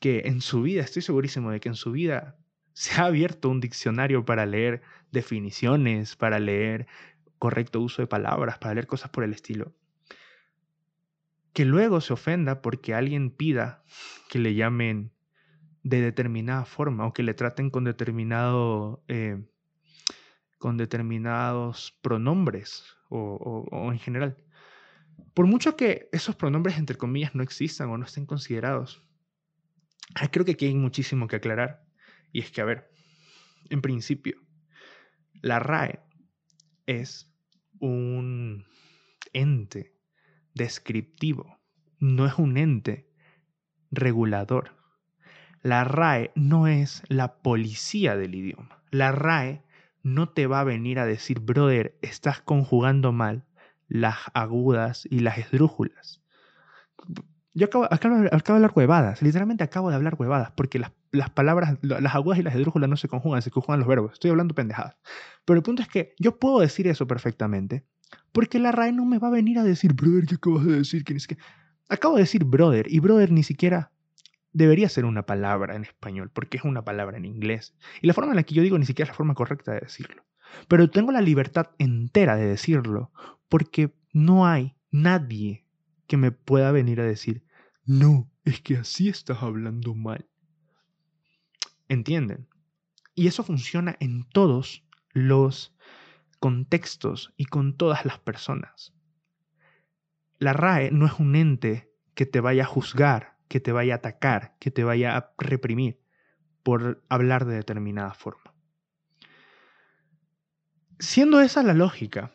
que 0.00 0.22
en 0.24 0.40
su 0.40 0.62
vida, 0.62 0.80
estoy 0.80 1.02
segurísimo 1.02 1.50
de 1.50 1.60
que 1.60 1.68
en 1.68 1.74
su 1.74 1.92
vida 1.92 2.38
se 2.72 2.98
ha 2.98 3.04
abierto 3.04 3.50
un 3.50 3.60
diccionario 3.60 4.24
para 4.24 4.46
leer 4.46 4.80
definiciones, 5.10 6.16
para 6.16 6.38
leer 6.38 6.86
correcto 7.38 7.82
uso 7.82 8.00
de 8.00 8.08
palabras, 8.08 8.56
para 8.56 8.72
leer 8.72 8.86
cosas 8.86 9.10
por 9.10 9.24
el 9.24 9.34
estilo. 9.34 9.74
Que 11.52 11.66
luego 11.66 12.00
se 12.00 12.14
ofenda 12.14 12.62
porque 12.62 12.94
alguien 12.94 13.30
pida 13.30 13.84
que 14.30 14.38
le 14.38 14.54
llamen 14.54 15.12
de 15.82 16.00
determinada 16.00 16.64
forma 16.64 17.06
o 17.06 17.12
que 17.12 17.24
le 17.24 17.34
traten 17.34 17.68
con 17.68 17.84
determinado 17.84 19.04
eh, 19.08 19.44
con 20.56 20.78
determinados 20.78 21.98
pronombres 22.00 22.96
o, 23.12 23.92
en 23.92 23.98
general. 23.98 24.36
Por 25.34 25.46
mucho 25.46 25.76
que 25.76 26.08
esos 26.12 26.36
pronombres, 26.36 26.78
entre 26.78 26.96
comillas, 26.96 27.34
no 27.34 27.42
existan 27.42 27.90
o 27.90 27.98
no 27.98 28.06
estén 28.06 28.26
considerados, 28.26 29.02
creo 30.30 30.44
que 30.44 30.52
aquí 30.52 30.66
hay 30.66 30.74
muchísimo 30.74 31.28
que 31.28 31.36
aclarar. 31.36 31.84
Y 32.32 32.40
es 32.40 32.50
que, 32.50 32.60
a 32.60 32.64
ver, 32.64 32.90
en 33.70 33.82
principio, 33.82 34.40
la 35.42 35.58
RAE 35.58 36.00
es 36.86 37.30
un 37.78 38.64
ente 39.32 39.94
descriptivo, 40.54 41.58
no 41.98 42.26
es 42.26 42.34
un 42.38 42.56
ente 42.56 43.10
regulador. 43.90 44.76
La 45.62 45.84
RAE 45.84 46.32
no 46.34 46.66
es 46.66 47.02
la 47.08 47.40
policía 47.42 48.16
del 48.16 48.34
idioma. 48.34 48.82
La 48.90 49.12
RAE 49.12 49.62
no 50.02 50.28
te 50.28 50.46
va 50.46 50.60
a 50.60 50.64
venir 50.64 50.98
a 50.98 51.06
decir, 51.06 51.40
brother, 51.40 51.96
estás 52.02 52.40
conjugando 52.40 53.12
mal 53.12 53.44
las 53.88 54.16
agudas 54.34 55.06
y 55.10 55.20
las 55.20 55.38
esdrújulas. 55.38 56.22
Yo 57.54 57.66
acabo, 57.66 57.86
de 57.86 58.52
hablar 58.52 58.72
huevadas, 58.74 59.20
literalmente 59.20 59.62
acabo 59.62 59.90
de 59.90 59.96
hablar 59.96 60.16
huevadas, 60.18 60.52
porque 60.52 60.78
las, 60.78 60.92
las, 61.10 61.28
palabras, 61.30 61.78
las 61.82 62.14
agudas 62.14 62.38
y 62.38 62.42
las 62.42 62.54
esdrújulas 62.54 62.88
no 62.88 62.96
se 62.96 63.08
conjugan, 63.08 63.42
se 63.42 63.50
conjugan 63.50 63.80
los 63.80 63.88
verbos. 63.88 64.14
Estoy 64.14 64.30
hablando 64.30 64.54
pendejadas. 64.54 64.96
Pero 65.44 65.58
el 65.58 65.62
punto 65.62 65.82
es 65.82 65.88
que 65.88 66.14
yo 66.18 66.38
puedo 66.38 66.60
decir 66.60 66.86
eso 66.86 67.06
perfectamente, 67.06 67.84
porque 68.32 68.58
la 68.58 68.72
RAE 68.72 68.92
no 68.92 69.04
me 69.04 69.18
va 69.18 69.28
a 69.28 69.32
venir 69.32 69.58
a 69.58 69.64
decir, 69.64 69.92
brother, 69.92 70.26
¿qué 70.26 70.36
acabas 70.36 70.64
de 70.64 70.78
decir? 70.78 71.04
es 71.08 71.26
que... 71.26 71.36
Acabo 71.88 72.14
de 72.14 72.22
decir 72.22 72.44
brother, 72.44 72.86
y 72.88 73.00
brother 73.00 73.30
ni 73.30 73.42
siquiera 73.42 73.91
debería 74.52 74.88
ser 74.88 75.04
una 75.04 75.24
palabra 75.24 75.76
en 75.76 75.82
español, 75.82 76.30
porque 76.30 76.58
es 76.58 76.64
una 76.64 76.84
palabra 76.84 77.16
en 77.16 77.24
inglés. 77.24 77.74
Y 78.00 78.06
la 78.06 78.14
forma 78.14 78.32
en 78.32 78.36
la 78.36 78.42
que 78.42 78.54
yo 78.54 78.62
digo 78.62 78.78
ni 78.78 78.86
siquiera 78.86 79.06
es 79.06 79.14
la 79.14 79.16
forma 79.16 79.34
correcta 79.34 79.72
de 79.72 79.80
decirlo. 79.80 80.24
Pero 80.68 80.90
tengo 80.90 81.12
la 81.12 81.20
libertad 81.20 81.70
entera 81.78 82.36
de 82.36 82.46
decirlo, 82.46 83.12
porque 83.48 83.94
no 84.12 84.46
hay 84.46 84.76
nadie 84.90 85.66
que 86.06 86.16
me 86.16 86.32
pueda 86.32 86.72
venir 86.72 87.00
a 87.00 87.06
decir, 87.06 87.44
no, 87.84 88.30
es 88.44 88.60
que 88.60 88.76
así 88.76 89.08
estás 89.08 89.42
hablando 89.42 89.94
mal. 89.94 90.28
¿Entienden? 91.88 92.48
Y 93.14 93.26
eso 93.26 93.42
funciona 93.42 93.96
en 94.00 94.28
todos 94.28 94.84
los 95.12 95.74
contextos 96.38 97.32
y 97.36 97.46
con 97.46 97.76
todas 97.76 98.04
las 98.04 98.18
personas. 98.18 98.94
La 100.38 100.52
RAE 100.52 100.90
no 100.90 101.06
es 101.06 101.18
un 101.18 101.36
ente 101.36 101.92
que 102.14 102.26
te 102.26 102.40
vaya 102.40 102.64
a 102.64 102.66
juzgar, 102.66 103.31
que 103.52 103.60
te 103.60 103.70
vaya 103.70 103.92
a 103.92 103.96
atacar, 103.98 104.56
que 104.58 104.70
te 104.70 104.82
vaya 104.82 105.14
a 105.14 105.34
reprimir 105.36 106.00
por 106.62 107.04
hablar 107.10 107.44
de 107.44 107.56
determinada 107.56 108.14
forma. 108.14 108.54
Siendo 110.98 111.38
esa 111.42 111.62
la 111.62 111.74
lógica, 111.74 112.32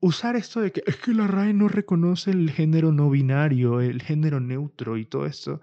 usar 0.00 0.34
esto 0.34 0.60
de 0.60 0.72
que 0.72 0.82
es 0.84 0.96
que 0.96 1.14
la 1.14 1.28
RAE 1.28 1.52
no 1.52 1.68
reconoce 1.68 2.32
el 2.32 2.50
género 2.50 2.90
no 2.90 3.08
binario, 3.08 3.80
el 3.80 4.02
género 4.02 4.40
neutro 4.40 4.96
y 4.96 5.04
todo 5.04 5.26
eso, 5.26 5.60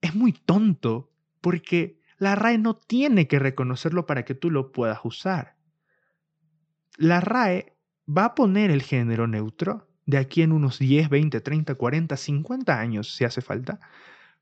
es 0.00 0.16
muy 0.16 0.32
tonto 0.32 1.12
porque 1.40 2.00
la 2.16 2.34
RAE 2.34 2.58
no 2.58 2.74
tiene 2.74 3.28
que 3.28 3.38
reconocerlo 3.38 4.04
para 4.04 4.24
que 4.24 4.34
tú 4.34 4.50
lo 4.50 4.72
puedas 4.72 4.98
usar. 5.04 5.54
La 6.96 7.20
RAE 7.20 7.76
va 8.08 8.24
a 8.24 8.34
poner 8.34 8.72
el 8.72 8.82
género 8.82 9.28
neutro 9.28 9.87
de 10.08 10.16
aquí 10.16 10.40
en 10.40 10.52
unos 10.52 10.78
10, 10.78 11.10
20, 11.10 11.42
30, 11.42 11.74
40, 11.74 12.16
50 12.16 12.80
años, 12.80 13.14
si 13.14 13.24
hace 13.24 13.42
falta, 13.42 13.78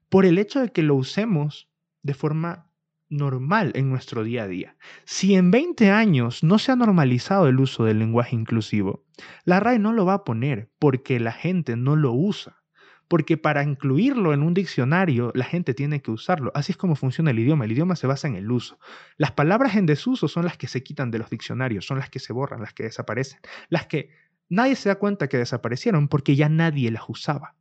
por 0.08 0.24
el 0.24 0.38
hecho 0.38 0.60
de 0.60 0.70
que 0.70 0.82
lo 0.82 0.94
usemos 0.94 1.68
de 2.04 2.14
forma 2.14 2.70
normal 3.08 3.72
en 3.74 3.90
nuestro 3.90 4.22
día 4.22 4.44
a 4.44 4.46
día. 4.46 4.76
Si 5.04 5.34
en 5.34 5.50
20 5.50 5.90
años 5.90 6.44
no 6.44 6.60
se 6.60 6.70
ha 6.70 6.76
normalizado 6.76 7.48
el 7.48 7.58
uso 7.58 7.84
del 7.84 7.98
lenguaje 7.98 8.36
inclusivo, 8.36 9.04
la 9.44 9.58
RAE 9.58 9.80
no 9.80 9.92
lo 9.92 10.06
va 10.06 10.14
a 10.14 10.24
poner 10.24 10.70
porque 10.78 11.18
la 11.18 11.32
gente 11.32 11.74
no 11.74 11.96
lo 11.96 12.12
usa. 12.12 12.62
Porque 13.08 13.36
para 13.36 13.62
incluirlo 13.62 14.34
en 14.34 14.42
un 14.42 14.54
diccionario, 14.54 15.30
la 15.34 15.44
gente 15.44 15.74
tiene 15.74 16.02
que 16.02 16.10
usarlo. 16.10 16.50
Así 16.54 16.72
es 16.72 16.76
como 16.76 16.96
funciona 16.96 17.30
el 17.30 17.38
idioma. 17.38 17.64
El 17.64 17.70
idioma 17.70 17.94
se 17.94 18.08
basa 18.08 18.26
en 18.26 18.34
el 18.34 18.50
uso. 18.50 18.80
Las 19.16 19.30
palabras 19.30 19.76
en 19.76 19.86
desuso 19.86 20.26
son 20.26 20.44
las 20.44 20.56
que 20.56 20.66
se 20.66 20.82
quitan 20.82 21.12
de 21.12 21.18
los 21.18 21.30
diccionarios, 21.30 21.86
son 21.86 21.98
las 21.98 22.10
que 22.10 22.18
se 22.18 22.32
borran, 22.32 22.60
las 22.60 22.72
que 22.72 22.82
desaparecen, 22.82 23.38
las 23.68 23.86
que 23.86 24.10
nadie 24.48 24.76
se 24.76 24.88
da 24.88 24.96
cuenta 24.96 25.28
que 25.28 25.38
desaparecieron 25.38 26.08
porque 26.08 26.36
ya 26.36 26.48
nadie 26.48 26.90
las 26.90 27.08
usaba. 27.08 27.54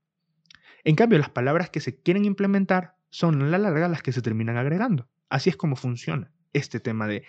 En 0.84 0.95
cambio, 0.95 1.17
las 1.17 1.30
palabras 1.30 1.69
que 1.69 1.80
se 1.80 2.00
quieren 2.00 2.26
implementar 2.26 2.95
son 3.10 3.41
a 3.41 3.45
la 3.45 3.58
larga 3.58 3.88
las 3.88 4.04
que 4.04 4.12
se 4.12 4.21
terminan 4.21 4.58
agregando. 4.58 5.08
Así 5.30 5.50
es 5.50 5.58
como 5.58 5.76
funciona 5.76 6.32
este 6.54 6.80
tema 6.80 7.08
de 7.08 7.24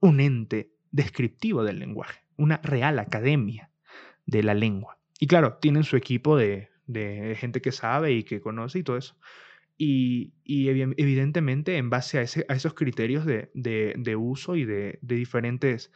un 0.00 0.20
ente 0.20 0.72
descriptivo 0.90 1.62
del 1.62 1.78
lenguaje, 1.78 2.20
una 2.36 2.58
real 2.58 2.98
academia 2.98 3.70
de 4.26 4.42
la 4.42 4.54
lengua. 4.54 4.98
Y 5.18 5.26
claro, 5.26 5.58
tienen 5.60 5.84
su 5.84 5.96
equipo 5.96 6.36
de, 6.36 6.68
gente 7.36 7.60
que 7.60 7.72
sabe 7.72 8.12
y 8.12 8.24
que 8.24 8.40
conoce 8.40 8.80
y 8.80 8.82
todo 8.82 8.96
eso. 8.96 9.16
Y, 9.76 10.32
evidentemente 10.44 11.76
en 11.76 11.90
base 11.90 12.18
a, 12.18 12.22
esos 12.22 12.74
criterios 12.74 13.24
de, 13.24 14.16
uso 14.18 14.56
y 14.56 14.64
de, 14.64 14.98
diferentes 15.02 15.92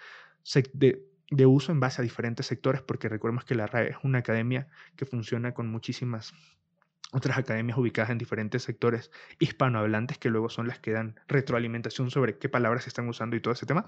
de, 0.72 1.02
uso 1.46 1.72
en 1.72 1.80
base 1.80 2.00
a 2.00 2.04
diferentes 2.04 2.46
sectores, 2.46 2.82
porque 2.82 3.08
recordemos 3.08 3.44
que 3.44 3.54
la 3.54 3.66
RAE 3.66 3.90
es 3.90 3.96
una 4.02 4.18
academia 4.18 4.68
que 4.96 5.06
funciona 5.06 5.52
con 5.54 5.68
muchísimas 5.68 6.32
otras 7.12 7.38
academias 7.38 7.78
ubicadas 7.78 8.10
en 8.10 8.18
diferentes 8.18 8.62
sectores 8.62 9.10
hispanohablantes 9.38 10.18
que 10.18 10.30
luego 10.30 10.50
son 10.50 10.66
las 10.66 10.80
que 10.80 10.92
dan 10.92 11.20
retroalimentación 11.28 12.10
sobre 12.10 12.38
qué 12.38 12.48
palabras 12.48 12.84
se 12.84 12.90
están 12.90 13.08
usando 13.08 13.36
y 13.36 13.40
todo 13.40 13.54
ese 13.54 13.66
tema. 13.66 13.86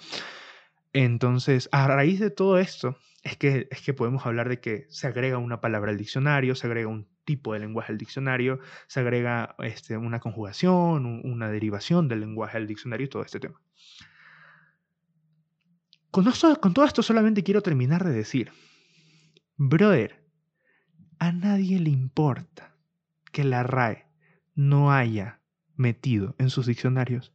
Entonces, 0.93 1.69
a 1.73 1.89
raíz 1.89 2.21
de 2.21 2.31
todo 2.31 2.59
esto, 2.59 2.97
es 3.23 3.37
que, 3.37 3.69
es 3.71 3.83
que 3.83 3.93
podemos 3.93 4.25
hablar 4.25 4.49
de 4.49 4.61
que 4.61 4.87
se 4.89 5.07
agrega 5.09 5.39
una 5.39 5.61
palabra 5.61 5.91
al 5.91 5.99
diccionario, 5.99 6.55
se 6.55 6.69
agrega 6.69 6.89
un 6.89 7.09
tipo 7.25 7.53
de 7.53 7.59
lenguaje 7.59 7.93
al 7.93 7.99
diccionario, 7.99 8.61
se 8.87 9.01
agrega 9.01 9.57
este, 9.59 9.97
una 9.97 10.21
conjugación, 10.21 11.21
una 11.25 11.51
derivación 11.51 12.09
del 12.09 12.21
lenguaje 12.21 12.57
al 12.57 12.67
diccionario 12.69 13.07
y 13.07 13.11
todo 13.11 13.25
este 13.25 13.41
tema. 13.41 13.61
Con, 16.17 16.73
todo 16.73 16.87
esto 16.87 17.03
solamente 17.03 17.43
quiero 17.43 17.61
terminar 17.61 18.03
de 18.03 18.11
decir, 18.11 18.51
brother, 19.59 20.25
a 21.19 21.31
nadie 21.31 21.79
le 21.79 21.91
importa 21.91 22.75
que 23.33 23.45
la 23.45 23.63
RAE 23.63 24.07
no 24.55 24.91
haya 24.91 25.43
metido 25.75 26.35
en 26.39 26.49
sus 26.49 26.65
diccionarios 26.65 27.35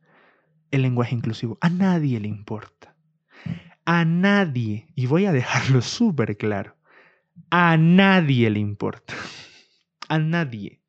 el 0.71 0.81
lenguaje 0.81 1.13
inclusivo. 1.13 1.59
A 1.61 1.69
nadie 1.69 2.19
le 2.19 2.27
importa. 2.27 2.95
A 3.85 4.03
nadie, 4.03 4.87
y 4.95 5.05
voy 5.05 5.27
a 5.27 5.31
dejarlo 5.31 5.81
súper 5.83 6.35
claro, 6.35 6.75
a 7.51 7.77
nadie 7.77 8.49
le 8.49 8.61
importa. 8.61 9.13
A 10.09 10.17
nadie. 10.17 10.81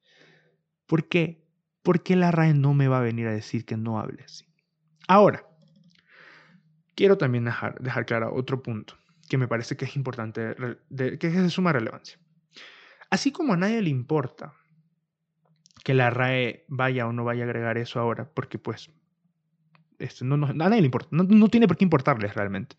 ¿Por 0.87 1.11
qué? 1.11 1.45
Porque 1.83 2.17
la 2.17 2.31
RAE 2.31 2.55
no 2.55 2.73
me 2.73 2.89
va 2.89 3.01
a 3.01 3.03
venir 3.03 3.27
a 3.27 3.33
decir 3.33 3.67
que 3.67 3.77
no 3.77 4.01
hable 4.01 4.23
así. 4.23 4.47
Ahora, 5.09 5.52
quiero 7.03 7.19
también 7.19 7.45
dejar, 7.45 7.81
dejar 7.81 8.07
claro 8.07 8.33
otro 8.33 8.63
punto 8.63 8.95
que 9.29 9.37
me 9.37 9.49
parece 9.49 9.77
que 9.77 9.87
es 9.87 9.97
importante, 9.97 10.55
que 10.97 11.27
es 11.27 11.35
de 11.35 11.51
suma 11.51 11.73
relevancia. 11.73 12.17
Así 13.11 13.33
como 13.33 13.55
a 13.55 13.57
nadie 13.57 13.83
le 13.83 13.91
importa 13.91 14.55
que 15.83 15.95
la 15.95 16.11
RAE 16.11 16.65
vaya 16.69 17.09
o 17.09 17.13
no 17.13 17.25
vaya 17.25 17.43
a 17.43 17.47
agregar 17.47 17.77
eso 17.77 17.99
ahora, 17.99 18.31
porque 18.33 18.61
pues 18.61 18.93
esto 19.99 20.25
no, 20.25 20.47
a 20.47 20.53
nadie 20.53 20.81
le 20.81 20.85
importa, 20.85 21.09
no, 21.11 21.49
tiene 21.49 21.67
por 21.67 21.77
qué 21.77 21.85
importarles 21.85 22.37
realmente. 22.37 22.77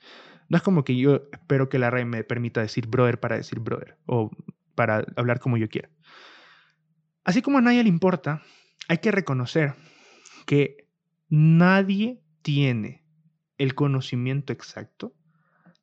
No 0.47 0.55
es 0.55 0.63
como 0.63 0.85
que 0.85 0.95
yo 0.95 1.23
espero 1.33 1.67
que 1.67 1.77
la 1.77 1.89
RAE 1.89 2.05
me 2.05 2.23
permita 2.23 2.61
decir 2.61 2.87
brother 2.87 3.19
para 3.19 3.35
decir 3.35 3.59
brother 3.59 3.97
o 4.05 4.31
para 4.73 5.05
hablar 5.17 5.41
como 5.41 5.57
yo 5.57 5.67
quiera. 5.67 5.89
Así 7.25 7.41
como 7.41 7.57
a 7.57 7.61
nadie 7.61 7.83
le 7.83 7.89
importa, 7.89 8.41
hay 8.87 8.99
que 8.99 9.11
reconocer 9.11 9.75
que 10.45 10.87
nadie 11.27 12.23
tiene 12.41 13.02
el 13.63 13.75
conocimiento 13.75 14.51
exacto 14.51 15.15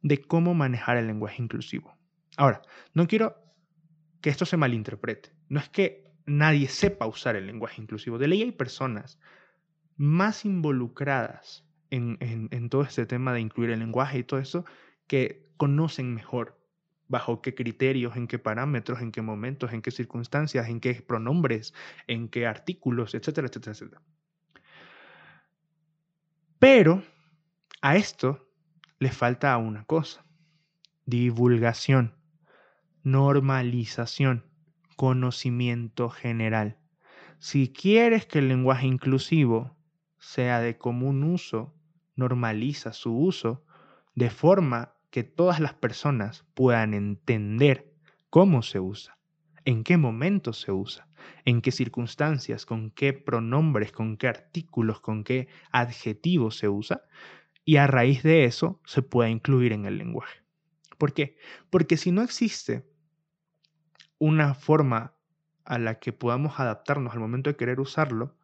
de 0.02 0.20
cómo 0.20 0.52
manejar 0.52 0.98
el 0.98 1.06
lenguaje 1.06 1.42
inclusivo. 1.42 1.96
Ahora, 2.36 2.60
no 2.92 3.06
quiero 3.06 3.36
que 4.20 4.28
esto 4.28 4.44
se 4.44 4.58
malinterprete. 4.58 5.32
No 5.48 5.60
es 5.60 5.70
que 5.70 6.12
nadie 6.26 6.68
sepa 6.68 7.06
usar 7.06 7.36
el 7.36 7.46
lenguaje 7.46 7.80
inclusivo. 7.80 8.18
De 8.18 8.28
ley 8.28 8.42
hay 8.42 8.52
personas 8.52 9.18
más 9.96 10.44
involucradas 10.44 11.66
en, 11.88 12.68
todo 12.68 12.82
este 12.82 13.06
tema 13.06 13.32
de 13.32 13.40
incluir 13.40 13.70
el 13.70 13.80
lenguaje 13.80 14.18
y 14.18 14.24
todo 14.24 14.40
eso 14.40 14.66
que 15.06 15.48
conocen 15.56 16.14
mejor 16.14 16.60
bajo 17.08 17.40
qué 17.40 17.54
criterios, 17.54 18.14
en 18.14 18.28
qué 18.28 18.38
parámetros, 18.38 19.00
en 19.00 19.10
qué 19.10 19.22
momentos, 19.22 19.72
en 19.72 19.80
qué 19.80 19.90
circunstancias, 19.90 20.68
en 20.68 20.80
qué 20.80 20.94
pronombres, 20.94 21.72
en 22.06 22.28
qué 22.28 22.46
artículos, 22.46 23.14
etcétera, 23.14 23.48
etcétera, 23.48 23.72
etcétera. 23.72 24.02
Pero 26.58 27.02
a 27.80 27.96
esto 27.96 28.48
le 28.98 29.10
falta 29.10 29.56
una 29.56 29.84
cosa, 29.84 30.24
divulgación, 31.06 32.14
normalización 33.02 34.50
conocimiento 35.00 36.10
general. 36.10 36.76
Si 37.38 37.72
quieres 37.72 38.26
que 38.26 38.40
el 38.40 38.48
lenguaje 38.48 38.86
inclusivo 38.86 39.74
sea 40.18 40.60
de 40.60 40.76
común 40.76 41.24
uso, 41.24 41.74
normaliza 42.16 42.92
su 42.92 43.16
uso 43.16 43.64
de 44.14 44.28
forma 44.28 44.92
que 45.08 45.24
todas 45.24 45.58
las 45.58 45.72
personas 45.72 46.44
puedan 46.52 46.92
entender 46.92 47.94
cómo 48.28 48.60
se 48.60 48.78
usa, 48.78 49.16
en 49.64 49.84
qué 49.84 49.96
momento 49.96 50.52
se 50.52 50.70
usa, 50.70 51.08
en 51.46 51.62
qué 51.62 51.72
circunstancias, 51.72 52.66
con 52.66 52.90
qué 52.90 53.14
pronombres, 53.14 53.92
con 53.92 54.18
qué 54.18 54.28
artículos, 54.28 55.00
con 55.00 55.24
qué 55.24 55.48
adjetivos 55.72 56.58
se 56.58 56.68
usa, 56.68 57.04
y 57.70 57.76
a 57.76 57.86
raíz 57.86 58.24
de 58.24 58.46
eso 58.46 58.80
se 58.84 59.00
pueda 59.00 59.30
incluir 59.30 59.72
en 59.72 59.84
el 59.84 59.96
lenguaje. 59.96 60.42
¿Por 60.98 61.12
qué? 61.12 61.36
Porque 61.70 61.96
si 61.96 62.10
no 62.10 62.20
existe 62.20 62.84
una 64.18 64.54
forma 64.54 65.14
a 65.64 65.78
la 65.78 66.00
que 66.00 66.12
podamos 66.12 66.58
adaptarnos 66.58 67.12
al 67.12 67.20
momento 67.20 67.48
de 67.48 67.54
querer 67.54 67.78
usarlo, 67.78 68.36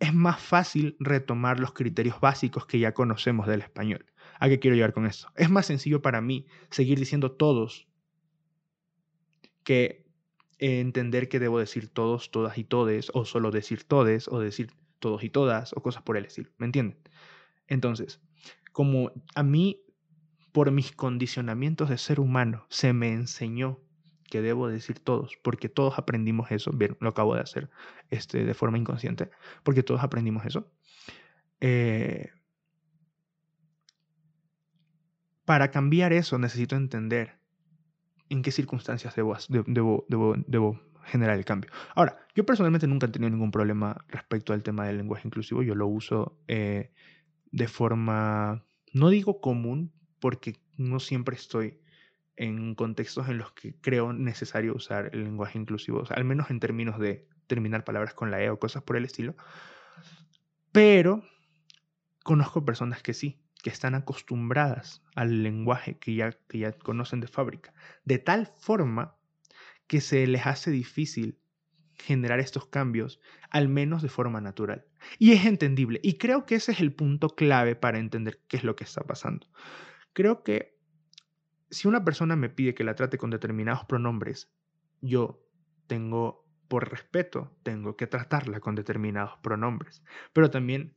es 0.00 0.12
más 0.12 0.38
fácil 0.38 0.98
retomar 1.00 1.60
los 1.60 1.72
criterios 1.72 2.20
básicos 2.20 2.66
que 2.66 2.78
ya 2.78 2.92
conocemos 2.92 3.46
del 3.46 3.62
español. 3.62 4.04
¿A 4.38 4.50
qué 4.50 4.58
quiero 4.58 4.74
llegar 4.74 4.92
con 4.92 5.06
eso? 5.06 5.32
Es 5.34 5.48
más 5.48 5.64
sencillo 5.64 6.02
para 6.02 6.20
mí 6.20 6.46
seguir 6.68 6.98
diciendo 6.98 7.32
todos 7.32 7.88
que 9.64 10.04
entender 10.58 11.30
que 11.30 11.38
debo 11.38 11.58
decir 11.58 11.88
todos, 11.88 12.30
todas 12.30 12.58
y 12.58 12.64
todes, 12.64 13.10
o 13.14 13.24
solo 13.24 13.50
decir 13.50 13.84
todes, 13.84 14.28
o 14.28 14.40
decir 14.40 14.72
todos 14.98 15.24
y 15.24 15.30
todas, 15.30 15.72
o 15.72 15.82
cosas 15.82 16.02
por 16.02 16.18
el 16.18 16.26
estilo. 16.26 16.50
¿Me 16.58 16.66
entienden? 16.66 16.98
Entonces, 17.68 18.20
como 18.72 19.12
a 19.34 19.42
mí, 19.42 19.82
por 20.52 20.70
mis 20.70 20.92
condicionamientos 20.92 21.88
de 21.88 21.98
ser 21.98 22.20
humano, 22.20 22.66
se 22.68 22.92
me 22.92 23.12
enseñó 23.12 23.80
que 24.28 24.42
debo 24.42 24.68
decir 24.68 24.98
todos, 24.98 25.38
porque 25.42 25.68
todos 25.68 25.98
aprendimos 25.98 26.50
eso, 26.50 26.70
bien, 26.72 26.96
lo 27.00 27.08
acabo 27.08 27.34
de 27.34 27.40
hacer 27.40 27.70
este, 28.10 28.44
de 28.44 28.54
forma 28.54 28.78
inconsciente, 28.78 29.30
porque 29.62 29.82
todos 29.82 30.02
aprendimos 30.02 30.44
eso. 30.44 30.70
Eh, 31.60 32.30
para 35.44 35.70
cambiar 35.70 36.12
eso 36.12 36.38
necesito 36.38 36.76
entender 36.76 37.38
en 38.28 38.42
qué 38.42 38.50
circunstancias 38.50 39.16
debo, 39.16 39.36
debo, 39.48 40.04
debo, 40.08 40.34
debo, 40.46 40.80
generar 41.04 41.38
el 41.38 41.46
cambio. 41.46 41.70
Ahora, 41.94 42.18
yo 42.34 42.44
personalmente 42.44 42.86
nunca 42.86 43.06
he 43.06 43.08
tenido 43.08 43.30
ningún 43.30 43.50
problema 43.50 44.04
respecto 44.08 44.52
al 44.52 44.62
tema 44.62 44.86
del 44.86 44.98
lenguaje 44.98 45.26
inclusivo, 45.26 45.62
yo 45.62 45.74
lo 45.74 45.86
uso 45.86 46.38
eh, 46.48 46.92
de 47.50 47.68
forma, 47.68 48.64
no 48.92 49.08
digo 49.08 49.40
común, 49.40 49.92
porque 50.20 50.56
no 50.76 51.00
siempre 51.00 51.36
estoy 51.36 51.80
en 52.36 52.74
contextos 52.74 53.28
en 53.28 53.38
los 53.38 53.52
que 53.52 53.74
creo 53.80 54.12
necesario 54.12 54.74
usar 54.74 55.10
el 55.12 55.24
lenguaje 55.24 55.58
inclusivo, 55.58 56.04
al 56.08 56.24
menos 56.24 56.50
en 56.50 56.60
términos 56.60 56.98
de 56.98 57.26
terminar 57.46 57.84
palabras 57.84 58.14
con 58.14 58.30
la 58.30 58.42
E 58.42 58.50
o 58.50 58.58
cosas 58.58 58.82
por 58.82 58.96
el 58.96 59.04
estilo. 59.04 59.36
Pero 60.70 61.24
conozco 62.22 62.64
personas 62.64 63.02
que 63.02 63.14
sí, 63.14 63.40
que 63.62 63.70
están 63.70 63.94
acostumbradas 63.94 65.02
al 65.16 65.42
lenguaje 65.42 65.98
que 65.98 66.14
ya, 66.14 66.32
que 66.48 66.58
ya 66.58 66.72
conocen 66.72 67.20
de 67.20 67.26
fábrica, 67.26 67.74
de 68.04 68.18
tal 68.18 68.46
forma 68.46 69.16
que 69.88 70.00
se 70.00 70.26
les 70.26 70.46
hace 70.46 70.70
difícil 70.70 71.38
generar 71.98 72.40
estos 72.40 72.66
cambios, 72.66 73.20
al 73.50 73.68
menos 73.68 74.02
de 74.02 74.08
forma 74.08 74.40
natural. 74.40 74.86
Y 75.18 75.32
es 75.32 75.44
entendible. 75.44 76.00
Y 76.02 76.14
creo 76.14 76.46
que 76.46 76.54
ese 76.54 76.72
es 76.72 76.80
el 76.80 76.92
punto 76.92 77.30
clave 77.30 77.76
para 77.76 77.98
entender 77.98 78.40
qué 78.48 78.56
es 78.56 78.64
lo 78.64 78.76
que 78.76 78.84
está 78.84 79.02
pasando. 79.02 79.46
Creo 80.12 80.42
que 80.42 80.78
si 81.70 81.88
una 81.88 82.04
persona 82.04 82.36
me 82.36 82.48
pide 82.48 82.74
que 82.74 82.84
la 82.84 82.94
trate 82.94 83.18
con 83.18 83.30
determinados 83.30 83.84
pronombres, 83.84 84.50
yo 85.00 85.44
tengo, 85.86 86.46
por 86.68 86.90
respeto, 86.90 87.56
tengo 87.62 87.96
que 87.96 88.06
tratarla 88.06 88.60
con 88.60 88.74
determinados 88.74 89.38
pronombres. 89.42 90.02
Pero 90.32 90.50
también 90.50 90.96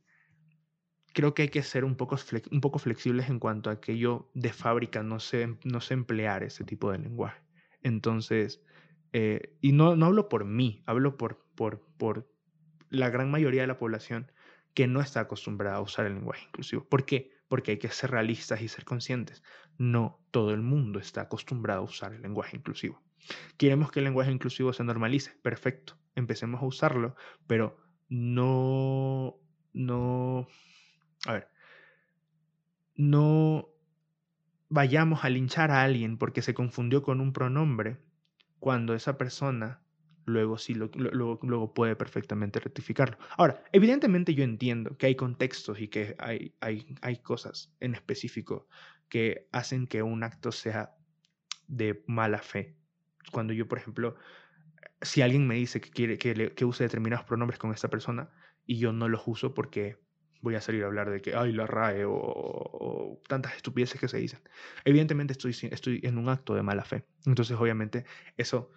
creo 1.12 1.34
que 1.34 1.42
hay 1.42 1.48
que 1.48 1.62
ser 1.62 1.84
un 1.84 1.96
poco, 1.96 2.16
un 2.50 2.60
poco 2.60 2.78
flexibles 2.78 3.28
en 3.28 3.38
cuanto 3.38 3.70
a 3.70 3.80
que 3.80 3.98
yo 3.98 4.30
de 4.34 4.52
fábrica 4.52 5.02
no 5.02 5.20
sé, 5.20 5.58
no 5.64 5.80
sé 5.80 5.94
emplear 5.94 6.42
ese 6.42 6.64
tipo 6.64 6.90
de 6.90 6.98
lenguaje. 6.98 7.42
Entonces, 7.82 8.62
eh, 9.12 9.56
y 9.60 9.72
no, 9.72 9.96
no 9.96 10.06
hablo 10.06 10.28
por 10.28 10.44
mí, 10.44 10.82
hablo 10.86 11.16
por, 11.16 11.44
por, 11.54 11.86
por 11.98 12.30
la 12.90 13.10
gran 13.10 13.30
mayoría 13.30 13.62
de 13.62 13.66
la 13.66 13.78
población 13.78 14.30
que 14.74 14.86
no 14.86 15.00
está 15.00 15.20
acostumbrada 15.20 15.76
a 15.76 15.82
usar 15.82 16.06
el 16.06 16.14
lenguaje 16.14 16.46
inclusivo. 16.46 16.84
¿Por 16.88 17.04
qué? 17.04 17.32
porque 17.52 17.72
hay 17.72 17.76
que 17.76 17.90
ser 17.90 18.12
realistas 18.12 18.62
y 18.62 18.68
ser 18.68 18.86
conscientes. 18.86 19.42
No 19.76 20.24
todo 20.30 20.54
el 20.54 20.62
mundo 20.62 20.98
está 20.98 21.20
acostumbrado 21.20 21.82
a 21.82 21.84
usar 21.84 22.14
el 22.14 22.22
lenguaje 22.22 22.56
inclusivo. 22.56 23.02
Queremos 23.58 23.92
que 23.92 24.00
el 24.00 24.04
lenguaje 24.04 24.32
inclusivo 24.32 24.72
se 24.72 24.84
normalice. 24.84 25.32
Perfecto, 25.42 25.98
empecemos 26.14 26.62
a 26.62 26.64
usarlo, 26.64 27.14
pero 27.46 27.76
no, 28.08 29.36
no, 29.74 30.48
a 31.26 31.32
ver, 31.34 31.48
no 32.94 33.68
vayamos 34.70 35.22
a 35.22 35.28
linchar 35.28 35.72
a 35.72 35.82
alguien 35.82 36.16
porque 36.16 36.40
se 36.40 36.54
confundió 36.54 37.02
con 37.02 37.20
un 37.20 37.34
pronombre 37.34 37.98
cuando 38.62 38.94
esa 38.94 39.18
persona 39.18 39.82
luego 40.24 40.56
sí 40.56 40.76
lo, 40.76 40.88
luego, 40.94 41.74
puede 41.74 41.96
perfectamente 41.96 42.60
rectificarlo. 42.60 43.18
Ahora, 43.36 43.64
evidentemente 43.72 44.36
yo 44.36 44.44
entiendo 44.44 44.96
que 44.96 45.06
hay 45.06 45.16
contextos 45.16 45.80
y 45.80 45.88
que 45.88 46.14
hay, 46.20 46.54
hay, 46.60 46.86
hay 47.00 47.16
cosas 47.16 47.74
en 47.80 47.96
específico 47.96 48.68
que 49.08 49.48
hacen 49.50 49.88
que 49.88 50.04
un 50.04 50.22
acto 50.22 50.52
sea 50.52 50.94
de 51.66 52.04
mala 52.06 52.38
fe. 52.38 52.76
Cuando 53.32 53.52
yo, 53.52 53.66
por 53.66 53.78
ejemplo, 53.78 54.14
si 55.00 55.22
alguien 55.22 55.44
me 55.44 55.56
dice 55.56 55.80
que 55.80 55.90
quiere 55.90 56.16
que, 56.16 56.54
que 56.54 56.64
use 56.64 56.84
determinados 56.84 57.26
pronombres 57.26 57.58
con 57.58 57.72
esta 57.72 57.90
persona 57.90 58.30
y 58.64 58.78
yo 58.78 58.92
no 58.92 59.08
los 59.08 59.26
uso 59.26 59.54
porque 59.54 59.98
voy 60.42 60.56
a 60.56 60.60
salir 60.60 60.82
a 60.82 60.86
hablar 60.86 61.08
de 61.08 61.22
que, 61.22 61.34
ay, 61.34 61.52
la 61.52 61.66
RAE 61.66 62.04
o, 62.04 63.20
tantas 63.28 63.54
estupideces 63.56 63.98
que 63.98 64.08
se 64.08 64.18
dicen. 64.18 64.40
Evidentemente 64.84 65.32
estoy, 65.32 65.56
estoy 65.70 66.00
en 66.02 66.18
un 66.18 66.28
acto 66.28 66.54
de 66.54 66.62
mala 66.62 66.84
fe. 66.84 67.04
Entonces, 67.24 67.56
obviamente, 67.58 68.04
eso 68.36 68.70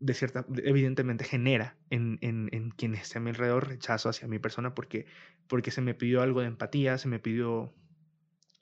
de 0.00 0.14
cierta, 0.14 0.46
evidentemente 0.64 1.24
genera 1.24 1.76
en, 1.90 2.18
en, 2.22 2.48
en, 2.52 2.70
quienes 2.70 3.02
estén 3.02 3.22
a 3.22 3.24
mi 3.24 3.30
alrededor 3.30 3.68
rechazo 3.68 4.08
hacia 4.08 4.28
mi 4.28 4.38
persona 4.38 4.74
porque, 4.74 5.06
porque 5.48 5.70
se 5.70 5.80
me 5.82 5.94
pidió 5.94 6.22
algo 6.22 6.40
de 6.40 6.46
empatía, 6.46 6.98
se 6.98 7.08
me 7.08 7.18
pidió, 7.18 7.74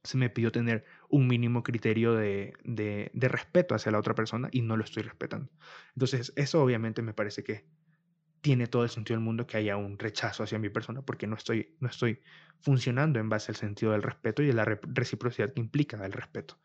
se 0.02 0.16
me 0.16 0.30
pidió 0.30 0.50
tener 0.50 0.84
un 1.10 1.28
mínimo 1.28 1.62
criterio 1.62 2.14
de, 2.14 2.54
de, 2.64 3.10
de 3.12 3.28
respeto 3.28 3.74
hacia 3.74 3.92
la 3.92 3.98
otra 3.98 4.14
persona 4.14 4.48
y 4.50 4.62
no 4.62 4.76
lo 4.76 4.84
estoy 4.84 5.02
respetando. 5.02 5.50
Entonces, 5.94 6.32
eso 6.36 6.62
obviamente 6.62 7.02
me 7.02 7.12
parece 7.12 7.44
que 7.44 7.66
tiene 8.46 8.68
todo 8.68 8.84
el 8.84 8.90
sentido 8.90 9.16
del 9.16 9.24
mundo 9.24 9.44
que 9.44 9.56
haya 9.56 9.76
un 9.76 9.98
rechazo 9.98 10.44
hacia 10.44 10.60
mi 10.60 10.68
persona 10.68 11.02
porque 11.02 11.26
no 11.26 11.34
estoy, 11.34 11.74
no 11.80 11.88
estoy 11.88 12.20
funcionando 12.60 13.18
en 13.18 13.28
base 13.28 13.50
al 13.50 13.56
sentido 13.56 13.90
del 13.90 14.04
respeto 14.04 14.40
y 14.40 14.46
de 14.46 14.52
la 14.52 14.64
reciprocidad 14.64 15.52
que 15.52 15.58
implica 15.58 15.96
el 16.06 16.12
respeto. 16.12 16.56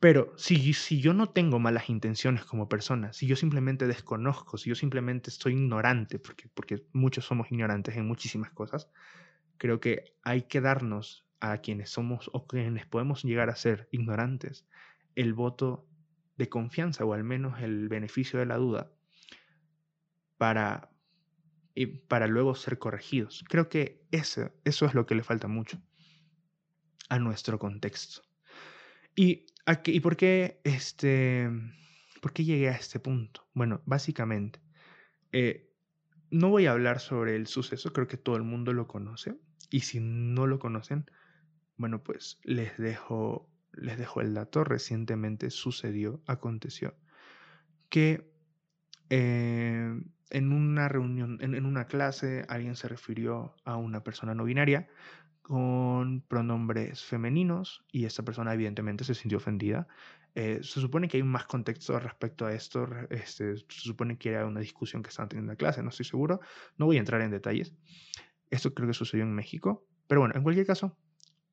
Pero 0.00 0.32
si, 0.38 0.72
si 0.72 0.98
yo 0.98 1.12
no 1.12 1.28
tengo 1.28 1.58
malas 1.58 1.90
intenciones 1.90 2.46
como 2.46 2.70
persona, 2.70 3.12
si 3.12 3.26
yo 3.26 3.36
simplemente 3.36 3.86
desconozco, 3.86 4.56
si 4.56 4.70
yo 4.70 4.74
simplemente 4.74 5.28
estoy 5.28 5.52
ignorante, 5.52 6.18
porque, 6.18 6.48
porque 6.54 6.86
muchos 6.94 7.26
somos 7.26 7.52
ignorantes 7.52 7.94
en 7.98 8.08
muchísimas 8.08 8.50
cosas, 8.52 8.88
creo 9.58 9.78
que 9.78 10.16
hay 10.22 10.44
que 10.44 10.62
darnos 10.62 11.26
a 11.40 11.58
quienes 11.58 11.90
somos 11.90 12.30
o 12.32 12.46
quienes 12.46 12.86
podemos 12.86 13.24
llegar 13.24 13.50
a 13.50 13.56
ser 13.56 13.88
ignorantes 13.90 14.66
el 15.16 15.34
voto 15.34 15.86
de 16.38 16.48
confianza 16.48 17.04
o 17.04 17.12
al 17.12 17.24
menos 17.24 17.60
el 17.60 17.90
beneficio 17.90 18.38
de 18.38 18.46
la 18.46 18.56
duda 18.56 18.90
para, 20.42 20.90
y 21.72 21.86
para 21.86 22.26
luego 22.26 22.56
ser 22.56 22.80
corregidos. 22.80 23.44
Creo 23.48 23.68
que 23.68 24.02
eso, 24.10 24.50
eso 24.64 24.86
es 24.86 24.94
lo 24.94 25.06
que 25.06 25.14
le 25.14 25.22
falta 25.22 25.46
mucho 25.46 25.80
a 27.08 27.20
nuestro 27.20 27.60
contexto. 27.60 28.22
¿Y, 29.14 29.46
¿y 29.86 30.00
por, 30.00 30.16
qué 30.16 30.60
este, 30.64 31.48
por 32.20 32.32
qué 32.32 32.42
llegué 32.42 32.70
a 32.70 32.72
este 32.72 32.98
punto? 32.98 33.46
Bueno, 33.54 33.82
básicamente, 33.86 34.60
eh, 35.30 35.70
no 36.32 36.48
voy 36.48 36.66
a 36.66 36.72
hablar 36.72 36.98
sobre 36.98 37.36
el 37.36 37.46
suceso, 37.46 37.92
creo 37.92 38.08
que 38.08 38.16
todo 38.16 38.34
el 38.34 38.42
mundo 38.42 38.72
lo 38.72 38.88
conoce. 38.88 39.36
Y 39.70 39.82
si 39.82 40.00
no 40.00 40.48
lo 40.48 40.58
conocen, 40.58 41.08
bueno, 41.76 42.02
pues 42.02 42.40
les 42.42 42.76
dejo, 42.78 43.48
les 43.74 43.96
dejo 43.96 44.20
el 44.20 44.34
dato. 44.34 44.64
Recientemente 44.64 45.50
sucedió, 45.50 46.20
aconteció, 46.26 46.96
que 47.88 48.28
eh, 49.08 50.02
en 50.32 50.50
una 50.50 50.88
reunión, 50.88 51.38
en, 51.42 51.66
una 51.66 51.86
clase, 51.86 52.44
alguien 52.48 52.74
se 52.74 52.88
refirió 52.88 53.54
a 53.64 53.76
una 53.76 54.02
persona 54.02 54.34
no 54.34 54.44
binaria 54.44 54.88
con 55.42 56.22
pronombres 56.22 57.04
femeninos 57.04 57.84
y 57.92 58.06
esta 58.06 58.22
persona 58.22 58.54
evidentemente 58.54 59.04
se 59.04 59.14
sintió 59.14 59.38
ofendida. 59.38 59.86
Eh, 60.34 60.60
se 60.62 60.80
supone 60.80 61.08
que 61.08 61.18
hay 61.18 61.22
más 61.22 61.44
contexto 61.44 61.98
respecto 62.00 62.46
a 62.46 62.54
esto, 62.54 62.88
este, 63.10 63.58
se 63.58 63.64
supone 63.68 64.16
que 64.16 64.30
era 64.30 64.46
una 64.46 64.60
discusión 64.60 65.02
que 65.02 65.10
estaban 65.10 65.28
teniendo 65.28 65.52
en 65.52 65.54
la 65.54 65.58
clase, 65.58 65.82
no 65.82 65.90
estoy 65.90 66.06
seguro, 66.06 66.40
no 66.78 66.86
voy 66.86 66.96
a 66.96 67.00
entrar 67.00 67.20
en 67.20 67.30
detalles. 67.30 67.74
Esto 68.48 68.72
creo 68.72 68.88
que 68.88 68.94
sucedió 68.94 69.24
en 69.24 69.34
México, 69.34 69.86
pero 70.06 70.22
bueno, 70.22 70.34
en 70.34 70.42
cualquier 70.42 70.66
caso, 70.66 70.96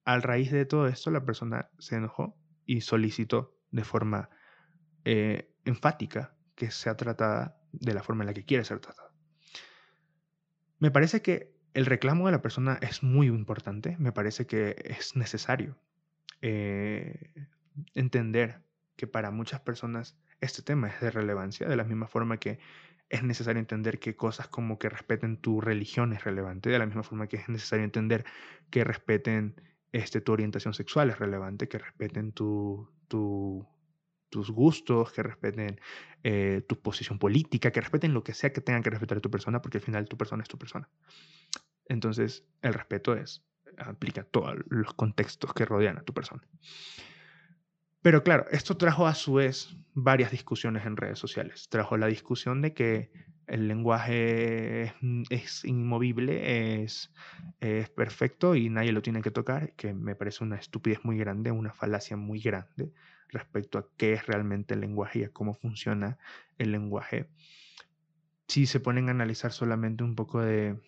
al 0.05 0.23
raíz 0.23 0.51
de 0.51 0.65
todo 0.65 0.87
esto, 0.87 1.11
la 1.11 1.25
persona 1.25 1.69
se 1.79 1.97
enojó 1.97 2.37
y 2.65 2.79
solicitó 2.79 3.57
de 3.71 3.83
forma 3.83 4.29
eh, 5.03 5.51
enfática 5.65 6.33
que 6.55 6.71
sea 6.71 6.95
tratada 6.95 7.58
de 7.71 7.93
la 7.93 8.03
forma 8.03 8.23
en 8.23 8.27
la 8.27 8.33
que 8.33 8.45
quiere 8.45 8.63
ser 8.63 8.79
tratada. 8.79 9.11
Me 10.79 10.91
parece 10.91 11.21
que 11.21 11.53
el 11.73 11.85
reclamo 11.85 12.25
de 12.25 12.31
la 12.31 12.41
persona 12.41 12.79
es 12.81 13.03
muy 13.03 13.27
importante, 13.27 13.95
me 13.99 14.11
parece 14.11 14.47
que 14.47 14.75
es 14.85 15.15
necesario 15.15 15.77
eh, 16.41 17.33
entender 17.93 18.61
que 18.95 19.07
para 19.07 19.31
muchas 19.31 19.61
personas 19.61 20.17
este 20.41 20.61
tema 20.61 20.87
es 20.87 20.99
de 21.01 21.11
relevancia, 21.11 21.67
de 21.67 21.75
la 21.75 21.83
misma 21.83 22.07
forma 22.07 22.37
que 22.37 22.59
es 23.09 23.23
necesario 23.23 23.59
entender 23.59 23.99
que 23.99 24.15
cosas 24.15 24.47
como 24.47 24.77
que 24.77 24.89
respeten 24.89 25.37
tu 25.37 25.61
religión 25.61 26.13
es 26.13 26.23
relevante, 26.23 26.69
de 26.69 26.79
la 26.79 26.85
misma 26.85 27.03
forma 27.03 27.27
que 27.27 27.37
es 27.37 27.49
necesario 27.49 27.83
entender 27.83 28.23
que 28.69 28.83
respeten 28.83 29.55
este, 29.91 30.21
tu 30.21 30.31
orientación 30.31 30.73
sexual 30.73 31.09
es 31.09 31.17
relevante, 31.17 31.67
que 31.67 31.79
respeten 31.79 32.31
tu, 32.31 32.89
tu 33.07 33.67
tus 34.29 34.51
gustos, 34.51 35.11
que 35.11 35.23
respeten 35.23 35.79
eh, 36.23 36.63
tu 36.67 36.79
posición 36.79 37.19
política, 37.19 37.71
que 37.71 37.81
respeten 37.81 38.13
lo 38.13 38.23
que 38.23 38.33
sea 38.33 38.53
que 38.53 38.61
tengan 38.61 38.83
que 38.83 38.89
respetar 38.89 39.17
a 39.17 39.21
tu 39.21 39.31
persona, 39.31 39.61
porque 39.61 39.77
al 39.77 39.83
final 39.83 40.07
tu 40.07 40.17
persona 40.17 40.43
es 40.43 40.49
tu 40.49 40.57
persona. 40.57 40.89
Entonces, 41.85 42.45
el 42.61 42.73
respeto 42.73 43.15
es, 43.15 43.43
aplica 43.77 44.21
a 44.21 44.25
todos 44.25 44.55
los 44.67 44.93
contextos 44.93 45.53
que 45.53 45.65
rodean 45.65 45.97
a 45.97 46.03
tu 46.03 46.13
persona. 46.13 46.43
Pero 48.01 48.23
claro, 48.23 48.45
esto 48.51 48.77
trajo 48.77 49.07
a 49.07 49.15
su 49.15 49.33
vez 49.33 49.75
varias 49.93 50.31
discusiones 50.31 50.85
en 50.85 50.95
redes 50.95 51.19
sociales. 51.19 51.67
Trajo 51.69 51.97
la 51.97 52.07
discusión 52.07 52.61
de 52.61 52.73
que 52.73 53.11
el 53.45 53.67
lenguaje 53.67 54.93
es, 55.29 55.65
inmovible, 55.65 56.83
es, 56.83 57.11
es, 57.59 57.89
perfecto 57.89 58.55
y 58.55 58.69
nadie 58.69 58.91
lo 58.91 59.01
tiene 59.01 59.21
que 59.21 59.31
tocar, 59.31 59.73
que 59.75 59.93
me 59.93 60.15
parece 60.15 60.43
una 60.43 60.55
estupidez 60.55 61.03
muy 61.03 61.17
grande, 61.17 61.51
una 61.51 61.73
falacia 61.73 62.15
muy 62.15 62.39
grande 62.39 62.93
respecto 63.27 63.77
a 63.77 63.87
qué 63.97 64.13
es 64.13 64.27
realmente 64.27 64.75
el 64.75 64.81
lenguaje 64.81 65.19
y 65.19 65.23
a 65.23 65.33
cómo 65.33 65.53
funciona 65.53 66.17
el 66.57 66.71
lenguaje. 66.71 67.29
Si 68.47 68.65
se 68.65 68.79
ponen 68.79 69.09
a 69.09 69.11
analizar 69.11 69.51
solamente 69.51 70.03
un 70.03 70.15
poco 70.15 70.41
de 70.41 70.79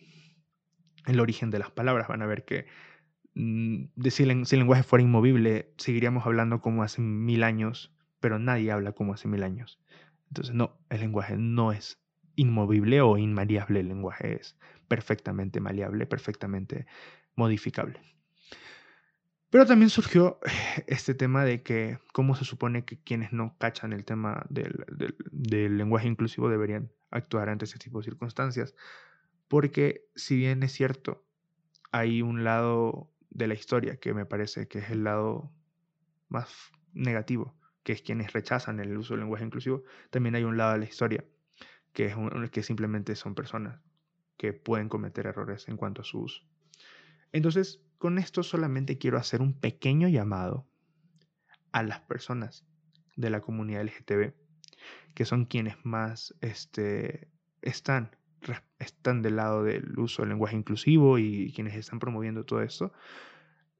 el 1.07 1.19
origen 1.19 1.49
de 1.49 1.59
las 1.59 1.71
palabras, 1.71 2.07
van 2.07 2.21
a 2.21 2.27
ver 2.27 2.45
que 2.45 2.67
mm, 3.35 3.85
si, 4.09 4.23
el, 4.23 4.45
si 4.45 4.55
el 4.55 4.59
lenguaje 4.59 4.83
fuera 4.83 5.03
inmovible, 5.03 5.73
seguiríamos 5.77 6.25
hablando 6.25 6.61
como 6.61 6.83
hace 6.83 7.01
mil 7.01 7.43
años, 7.43 7.93
pero 8.19 8.39
nadie 8.39 8.71
habla 8.71 8.91
como 8.93 9.13
hace 9.13 9.27
mil 9.27 9.43
años. 9.43 9.79
Entonces, 10.29 10.55
no, 10.55 10.79
el 10.89 11.01
lenguaje 11.01 11.35
no 11.37 11.71
es 11.71 12.01
inmovible 12.35 13.01
o 13.01 13.17
inmariable, 13.17 13.81
el 13.81 13.89
lenguaje 13.89 14.35
es 14.39 14.57
perfectamente 14.87 15.59
maleable, 15.59 16.05
perfectamente 16.05 16.85
modificable. 17.35 17.99
Pero 19.51 19.65
también 19.65 19.89
surgió 19.89 20.39
este 20.87 21.13
tema 21.13 21.45
de 21.45 21.61
que 21.61 21.99
cómo 22.13 22.35
se 22.35 22.45
supone 22.45 22.85
que 22.85 22.97
quienes 22.97 23.31
no 23.33 23.55
cachan 23.59 23.93
el 23.93 24.05
tema 24.05 24.45
del, 24.49 25.77
lenguaje 25.77 26.07
inclusivo 26.07 26.49
deberían 26.49 26.91
actuar 27.11 27.49
ante 27.49 27.65
ese 27.65 27.77
tipo 27.77 27.99
de 27.99 28.05
circunstancias. 28.05 28.73
Porque 29.47 30.05
si 30.15 30.37
bien 30.37 30.63
es 30.63 30.71
cierto, 30.71 31.25
hay 31.91 32.21
un 32.21 32.45
lado 32.45 33.10
de 33.31 33.47
la 33.47 33.53
historia 33.53 33.97
que 33.97 34.13
me 34.13 34.25
parece 34.25 34.67
que 34.67 34.79
es 34.79 34.91
el 34.91 35.03
lado 35.03 35.51
más 36.29 36.71
negativo, 36.93 37.55
que 37.83 37.93
es 37.93 38.01
quienes 38.01 38.33
rechazan 38.33 38.79
el 38.79 38.95
uso 38.97 39.13
del 39.13 39.21
lenguaje 39.21 39.45
inclusivo, 39.45 39.83
también 40.09 40.35
hay 40.35 40.43
un 40.43 40.57
lado 40.57 40.73
de 40.73 40.79
la 40.79 40.85
historia 40.85 41.25
que, 41.93 42.05
es 42.05 42.51
que 42.51 42.63
simplemente 42.63 43.15
son 43.15 43.33
personas 43.33 43.79
que 44.37 44.53
pueden 44.53 44.89
cometer 44.89 45.27
errores 45.27 45.67
en 45.67 45.77
cuanto 45.77 46.01
a 46.01 46.05
su 46.05 46.21
uso. 46.21 46.43
Entonces, 47.31 47.81
con 47.97 48.17
esto 48.17 48.43
solamente 48.43 48.97
quiero 48.97 49.17
hacer 49.17 49.41
un 49.41 49.53
pequeño 49.53 50.07
llamado 50.07 50.67
a 51.71 51.83
las 51.83 52.01
personas 52.01 52.65
de 53.15 53.29
la 53.29 53.41
comunidad 53.41 53.83
LGTB, 53.83 54.33
que 55.13 55.25
son 55.25 55.45
quienes 55.45 55.75
más 55.83 56.35
este, 56.41 57.29
están, 57.61 58.15
están 58.79 59.21
del 59.21 59.35
lado 59.35 59.63
del 59.63 59.97
uso 59.97 60.21
del 60.21 60.29
lenguaje 60.29 60.55
inclusivo 60.55 61.17
y 61.17 61.51
quienes 61.53 61.75
están 61.75 61.99
promoviendo 61.99 62.43
todo 62.43 62.61
esto. 62.61 62.93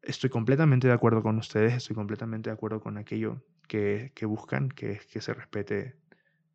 Estoy 0.02 0.30
completamente 0.30 0.88
de 0.88 0.94
acuerdo 0.94 1.22
con 1.22 1.38
ustedes, 1.38 1.74
estoy 1.74 1.96
completamente 1.96 2.50
de 2.50 2.54
acuerdo 2.54 2.82
con 2.82 2.98
aquello 2.98 3.44
que, 3.68 4.12
buscan, 4.24 4.70
que 4.70 4.92
es 4.94 5.06
que 5.06 5.22
se 5.22 5.34
respete 5.34 5.96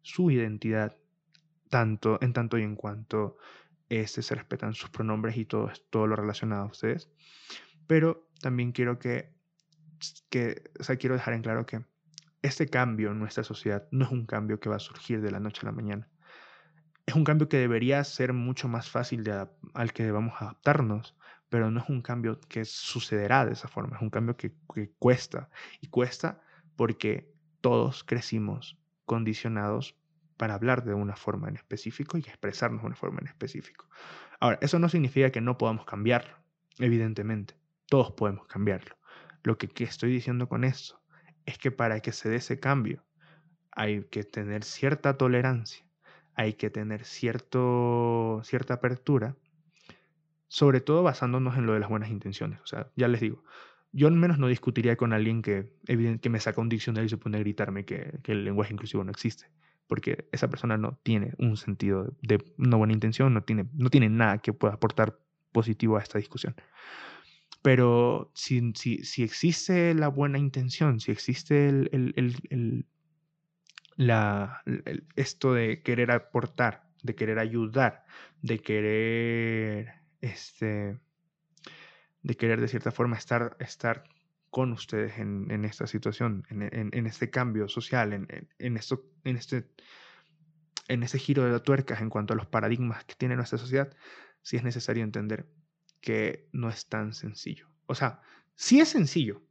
su 0.03 0.31
identidad, 0.31 0.97
tanto, 1.71 2.19
en 2.21 2.33
tanto 2.33 2.59
y 2.59 2.63
en 2.63 2.77
cuanto 2.77 3.39
este, 3.89 4.23
se 4.23 4.35
respetan 4.35 4.75
sus 4.75 4.91
pronombres 4.91 5.37
y 5.37 5.45
todo, 5.45 5.71
todo 5.91 6.07
lo 6.07 6.17
relacionado 6.17 6.65
a 6.65 6.67
ustedes. 6.67 7.09
Pero 7.87 8.29
también 8.41 8.73
quiero 8.73 8.99
que, 8.99 9.33
que, 10.29 10.63
quiero 10.99 11.15
dejar 11.15 11.35
en 11.35 11.43
claro 11.43 11.65
que 11.67 11.85
este 12.43 12.69
cambio 12.69 13.13
en 13.13 13.19
nuestra 13.19 13.45
sociedad 13.45 13.89
no 13.91 14.05
es 14.05 14.11
un 14.11 14.27
cambio 14.27 14.61
que 14.61 14.69
va 14.69 14.77
a 14.77 14.81
surgir 14.81 15.21
de 15.21 15.31
la 15.31 15.41
noche 15.41 15.61
a 15.63 15.67
la 15.67 15.73
mañana. 15.73 16.09
Es 17.07 17.15
un 17.15 17.25
cambio 17.25 17.49
que 17.49 17.57
debería 17.57 18.03
ser 18.05 18.33
mucho 18.33 18.69
más 18.69 18.91
fácil 18.91 19.25
de, 19.25 19.47
al 19.75 19.93
que 19.93 20.05
debamos 20.05 20.35
adaptarnos, 20.43 21.17
pero 21.49 21.71
no 21.71 21.81
es 21.81 21.89
un 21.89 22.03
cambio 22.03 22.41
que 22.49 22.65
sucederá 22.65 23.47
de 23.47 23.53
esa 23.53 23.69
forma, 23.69 23.97
es 23.97 24.03
un 24.03 24.11
cambio 24.11 24.37
que, 24.37 24.53
que 24.75 24.91
cuesta. 24.99 25.49
Y 25.81 25.87
cuesta 25.87 26.41
porque 26.75 27.33
todos 27.61 28.05
crecimos 28.05 28.77
condicionados 29.05 29.97
para 30.37 30.55
hablar 30.55 30.85
de 30.85 30.95
una 30.95 31.17
forma 31.17 31.49
en 31.49 31.57
específico 31.57 32.19
y 32.19 32.23
expresarnos 32.23 32.83
de 32.83 32.89
una 32.89 32.97
forma 32.97 33.21
en 33.21 33.29
específico. 33.29 33.89
Ahora, 34.41 34.59
eso 34.61 34.79
no 34.79 34.89
significa 34.89 35.31
que 35.31 35.41
no 35.41 35.57
podamos 35.57 35.87
cambiarlo, 35.87 36.37
evidentemente. 36.79 37.55
Todos 37.87 38.13
podemos 38.13 38.47
cambiarlo. 38.47 38.97
Lo 39.47 39.57
que, 39.59 39.71
estoy 39.85 40.11
diciendo 40.11 40.49
con 40.49 40.65
esto 40.65 41.01
es 41.47 41.57
que 41.57 41.71
para 41.71 42.01
que 42.01 42.13
se 42.13 42.29
dé 42.29 42.37
ese 42.37 42.59
cambio 42.59 43.05
hay 43.71 44.03
que 44.05 44.25
tener 44.25 44.65
cierta 44.65 45.17
tolerancia, 45.17 45.86
hay 46.37 46.55
que 46.55 46.71
tener 46.71 47.05
cierto, 47.05 48.41
cierta 48.45 48.75
apertura 48.75 49.37
sobre 50.49 50.81
todo 50.81 51.03
basándonos 51.03 51.57
en 51.57 51.67
lo 51.67 51.73
de 51.73 51.81
las 51.81 51.89
buenas 51.89 52.09
intenciones. 52.09 52.61
O 52.61 52.67
sea, 52.67 52.93
ya 52.95 53.09
les 53.09 53.21
digo, 53.21 53.43
yo 53.91 54.07
al 54.07 54.15
menos 54.15 54.39
no 54.39 54.47
discutiría 54.47 54.97
con 54.97 55.13
alguien 55.13 55.43
que, 55.43 55.73
que 55.85 56.31
me 56.31 56.41
saca 56.41 56.61
un 56.61 56.69
diccionario 56.69 57.07
y 57.07 57.09
se 57.09 57.19
pone 57.19 57.39
a 57.39 57.41
gritarme 57.41 57.85
que, 57.85 58.21
que 58.23 58.33
el 58.33 58.45
lenguaje 58.45 58.73
inclusivo 58.73 59.03
no 59.03 59.11
existe 59.11 59.51
porque 59.87 60.29
esa 60.33 60.49
persona 60.49 60.77
no 60.77 60.99
tiene 61.03 61.33
un 61.39 61.57
sentido 61.57 62.15
de 62.23 62.43
una 62.59 62.77
buena 62.77 62.93
intención, 62.93 63.33
no 63.33 63.43
tiene, 63.43 63.67
no 63.75 63.91
tiene 63.91 64.09
nada 64.09 64.39
que 64.39 64.53
pueda 64.53 64.75
aportar 64.75 65.19
positivo 65.53 65.97
a 65.97 66.03
esta 66.03 66.19
discusión. 66.19 66.55
Pero 67.63 68.31
si, 68.35 68.73
si, 68.75 69.05
si 69.05 69.23
existe 69.23 69.95
la 69.95 70.09
buena 70.09 70.39
intención, 70.39 71.01
si 71.01 71.13
existe 71.13 71.69
el, 71.69 71.91
el, 71.93 72.37
el, 72.51 72.87
la, 73.97 74.63
esto 75.17 75.55
de 75.55 75.83
querer 75.83 76.11
aportar, 76.11 76.87
de 77.03 77.15
querer 77.15 77.39
ayudar, 77.39 78.05
de 78.43 78.61
querer, 78.61 79.95
este, 80.21 80.99
de 82.23 82.37
querer 82.37 82.61
de 82.61 82.69
cierta 82.69 82.91
forma 82.91 83.17
estar, 83.17 83.57
estar 83.61 84.05
con 84.51 84.73
ustedes 84.73 85.19
en, 85.19 85.51
en 85.51 85.65
esta 85.65 85.87
situación, 85.87 86.47
en, 86.49 86.63
en, 86.93 87.07
este 87.07 87.31
cambio 87.31 87.69
social, 87.69 88.13
en, 88.13 88.77
esto, 88.77 89.05
en, 89.25 89.37
este, 89.37 89.69
en 90.89 91.03
este 91.03 91.19
giro 91.19 91.45
de 91.45 91.53
la 91.53 91.61
tuerca 91.61 91.99
en 91.99 92.11
cuanto 92.11 92.33
a 92.33 92.37
los 92.37 92.47
paradigmas 92.47 93.05
que 93.05 93.15
tiene 93.15 93.37
nuestra 93.37 93.59
sociedad, 93.59 93.95
sí 94.43 94.57
es 94.57 94.63
necesario 94.63 95.05
entender 95.05 95.47
que 96.01 96.49
no 96.53 96.69
es 96.69 96.87
tan 96.87 97.13
sencillo. 97.13 97.69
O 97.87 97.95
sea, 97.95 98.21
sí 98.55 98.81
es 98.81 98.89
sencillo 98.89 99.43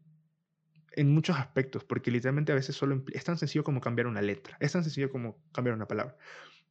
en 0.96 1.14
muchos 1.14 1.38
aspectos, 1.38 1.84
porque 1.84 2.12
literalmente 2.12 2.52
a 2.52 2.56
veces 2.56 2.76
solo 2.76 3.04
es 3.14 3.24
tan 3.24 3.38
sencillo 3.38 3.64
como 3.64 3.82
cambiar 3.82 4.08
una 4.08 4.22
letra, 4.22 4.58
es 4.60 4.72
tan 4.72 4.84
sencillo 4.84 5.10
como 5.12 5.38
cambiar 5.52 5.76
una 5.76 5.88
palabra, 5.88 6.18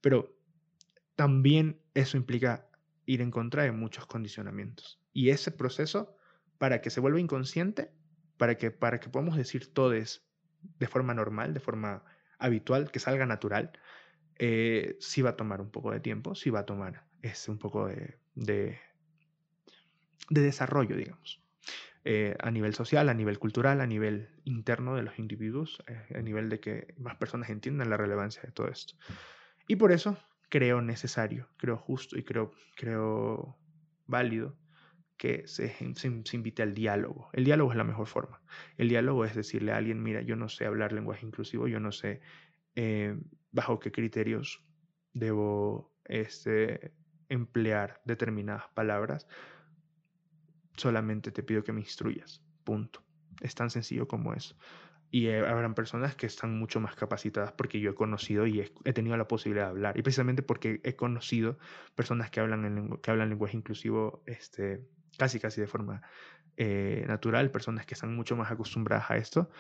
pero 0.01 0.37
también 1.17 1.81
eso 1.95 2.17
implica 2.17 2.69
ir 3.07 3.21
en 3.21 3.31
contra 3.31 3.63
de 3.63 3.73
muchos 3.73 4.07
condicionamientos. 4.07 5.01
Y 5.13 5.31
ese 5.31 5.51
proceso, 5.51 6.17
para 6.59 6.81
que 6.81 6.91
se 6.91 7.01
vuelva 7.01 7.21
inconsciente, 7.21 7.93
para 8.37 8.57
que, 8.57 8.71
para 8.71 8.99
que 8.99 9.09
podamos 9.09 9.37
decir 9.37 9.73
todes 9.73 10.27
de 10.79 10.87
forma 10.87 11.15
normal, 11.15 11.55
de 11.55 11.61
forma 11.61 12.05
habitual, 12.39 12.91
que 12.91 12.99
salga 12.99 13.27
natural, 13.27 13.73
eh, 14.39 14.97
sí 15.01 15.23
va 15.23 15.31
a 15.31 15.37
tomar 15.37 15.61
un 15.61 15.71
poco 15.71 15.93
de 15.93 16.01
tiempo, 16.01 16.35
sí 16.35 16.51
va 16.51 16.61
a 16.61 16.67
tomar 16.67 17.05
es 17.25 17.49
un 17.49 17.59
poco 17.59 17.87
de, 17.87 18.19
de, 18.35 18.79
desarrollo, 20.29 20.97
digamos. 20.97 21.43
Eh, 22.07 22.37
a 22.39 22.51
nivel 22.51 22.75
social, 22.75 23.09
a 23.09 23.15
nivel 23.15 23.39
cultural, 23.39 23.81
a 23.81 23.87
nivel 23.87 24.29
interno 24.45 24.95
de 24.95 25.03
los 25.03 25.19
individuos, 25.19 25.83
eh, 25.87 26.15
a 26.15 26.21
nivel 26.21 26.51
de 26.51 26.61
que 26.61 26.95
más 26.99 27.17
personas 27.17 27.49
entiendan 27.49 27.89
la 27.89 27.97
relevancia 27.97 28.43
de 28.43 28.53
todo 28.53 28.69
esto. 28.69 28.95
Y 29.69 29.77
por 29.77 29.91
eso 29.91 30.19
creo 30.51 30.83
necesario, 30.83 31.49
creo 31.57 31.79
justo 31.79 32.19
y 32.19 32.23
creo, 32.23 32.53
creo 32.77 33.59
válido 34.07 34.59
que 35.17 35.47
se, 35.47 35.75
se, 35.95 36.37
invite 36.37 36.63
al 36.63 36.75
diálogo. 36.75 37.31
El 37.33 37.45
diálogo 37.45 37.71
es 37.71 37.79
la 37.79 37.85
mejor 37.85 38.07
forma. 38.07 38.43
El 38.77 38.91
diálogo 38.91 39.25
es 39.25 39.35
decirle 39.35 39.73
a 39.73 39.79
alguien, 39.79 40.03
mira, 40.03 40.21
yo 40.21 40.37
no 40.37 40.51
sé 40.51 40.67
hablar 40.67 40.93
lenguaje 40.93 41.25
inclusivo, 41.25 41.69
yo 41.69 41.81
no 41.81 41.93
sé 41.93 42.21
eh, 42.75 43.17
bajo 43.51 43.79
qué 43.81 43.93
criterios 43.93 44.63
debo 45.15 45.97
este, 46.05 46.93
emplear 47.29 48.03
determinadas 48.05 48.65
palabras. 48.75 49.27
Solamente 50.77 51.31
te 51.31 51.43
pido 51.43 51.63
que 51.65 51.73
me 51.73 51.81
instruyas. 51.81 52.43
Punto. 52.65 53.03
Es 53.41 53.55
tan 53.55 53.71
sencillo 53.71 54.09
como 54.09 54.35
eso. 54.35 54.57
Y 55.11 55.29
habrán 55.31 55.75
personas 55.75 56.17
que 56.17 56.27
están 56.27 56.59
mucho 56.59 56.81
más 56.81 56.97
capacitadas 56.97 57.53
porque 57.53 57.79
yo 57.79 57.93
he 57.93 57.95
conocido 57.95 58.47
y 58.49 58.61
he, 58.61 58.93
tenido 58.93 59.17
la 59.17 59.29
posibilidad 59.29 59.67
de 59.67 59.71
hablar. 59.71 59.99
Y 59.99 60.03
precisamente 60.03 60.43
porque 60.43 60.81
he 60.83 60.97
conocido 60.97 61.57
personas 61.95 62.31
que 62.31 62.41
hablan, 62.41 62.99
que 63.01 63.11
hablan 63.13 63.29
lenguaje 63.29 63.57
inclusivo 63.57 64.25
este, 64.27 64.85
casi 65.17 65.39
casi 65.39 65.61
de 65.61 65.69
forma 65.69 66.03
eh, 66.57 67.05
natural, 67.07 67.51
personas 67.51 67.87
que 67.87 67.95
están 67.95 68.15
mucho 68.15 68.37
más 68.37 68.51
acostumbradas 68.51 69.11
a 69.11 69.17
esto, 69.17 69.51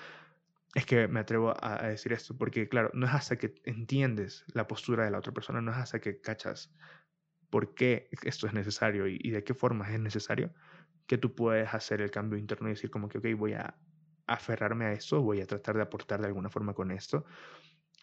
es 0.74 0.87
que 0.87 1.09
me 1.09 1.20
atrevo 1.20 1.55
a, 1.61 1.87
decir 1.88 2.12
esto, 2.12 2.37
porque 2.37 2.68
claro, 2.68 2.90
no 2.94 3.07
es 3.07 3.12
hasta 3.12 3.37
que 3.37 3.55
entiendes 3.64 4.44
la 4.48 4.66
postura 4.66 5.05
de 5.05 5.11
la 5.11 5.18
otra 5.18 5.33
persona, 5.33 5.61
no 5.61 5.70
es 5.70 5.79
hasta 5.79 6.00
que 6.00 6.20
cachas 6.20 6.72
por 7.50 7.74
qué 7.74 8.09
esto 8.22 8.46
es 8.46 8.53
necesario 8.53 9.07
y, 9.07 9.31
de 9.31 9.44
qué 9.44 9.55
forma 9.55 9.92
es 9.92 10.00
necesario, 10.00 10.53
que 11.06 11.18
tú 11.18 11.34
puedes 11.34 11.72
hacer 11.74 12.00
el 12.00 12.10
cambio 12.10 12.38
interno 12.38 12.68
y 12.68 12.72
decir 12.72 12.90
como 12.90 13.08
que, 13.08 13.18
ok, 13.18 13.26
voy 13.36 13.54
a 13.54 13.76
aferrarme 14.26 14.86
a 14.86 14.92
eso, 14.92 15.22
voy 15.22 15.40
a 15.40 15.46
tratar 15.46 15.76
de 15.76 15.82
aportar 15.82 16.20
de 16.20 16.26
alguna 16.26 16.50
forma 16.50 16.74
con 16.74 16.90
esto 16.90 17.24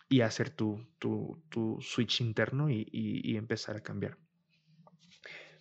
y 0.08 0.22
hacer 0.22 0.50
tu, 0.50 0.86
tu, 1.00 1.44
tu 1.50 1.80
switch 1.82 2.22
interno 2.22 2.70
y, 2.70 2.88
y 2.92 3.38
empezar 3.38 3.78
a 3.78 3.82
cambiar. 3.82 4.18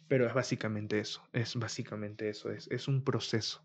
Pero 0.08 0.26
es 0.26 0.34
básicamente 0.34 0.98
eso, 0.98 1.22
es 1.32 1.54
básicamente 1.54 2.28
eso, 2.28 2.50
es, 2.50 2.68
es 2.70 2.88
un 2.88 3.04
proceso. 3.04 3.64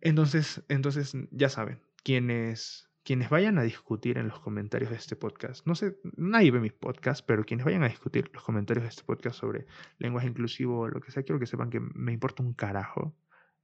Entonces, 0.00 0.64
entonces, 0.68 1.16
ya 1.30 1.48
saben, 1.48 1.80
quienes, 2.02 2.90
quienes 3.04 3.30
vayan 3.30 3.58
a 3.58 3.62
discutir 3.62 4.18
en 4.18 4.28
los 4.28 4.38
comentarios 4.40 4.90
de 4.90 4.96
este 4.96 5.16
podcast, 5.16 5.66
no 5.66 5.74
sé, 5.74 5.98
nadie 6.16 6.50
ve 6.50 6.60
mis 6.60 6.72
podcasts, 6.72 7.22
pero 7.22 7.44
quienes 7.44 7.66
vayan 7.66 7.82
a 7.82 7.88
discutir 7.88 8.30
los 8.32 8.42
comentarios 8.42 8.84
de 8.84 8.90
este 8.90 9.02
podcast 9.02 9.38
sobre 9.38 9.66
lenguaje 9.98 10.28
inclusivo 10.28 10.80
o 10.80 10.88
lo 10.88 11.00
que 11.00 11.10
sea, 11.10 11.22
quiero 11.22 11.40
que 11.40 11.46
sepan 11.46 11.70
que 11.70 11.80
me 11.80 12.12
importa 12.12 12.42
un 12.42 12.54
carajo. 12.54 13.14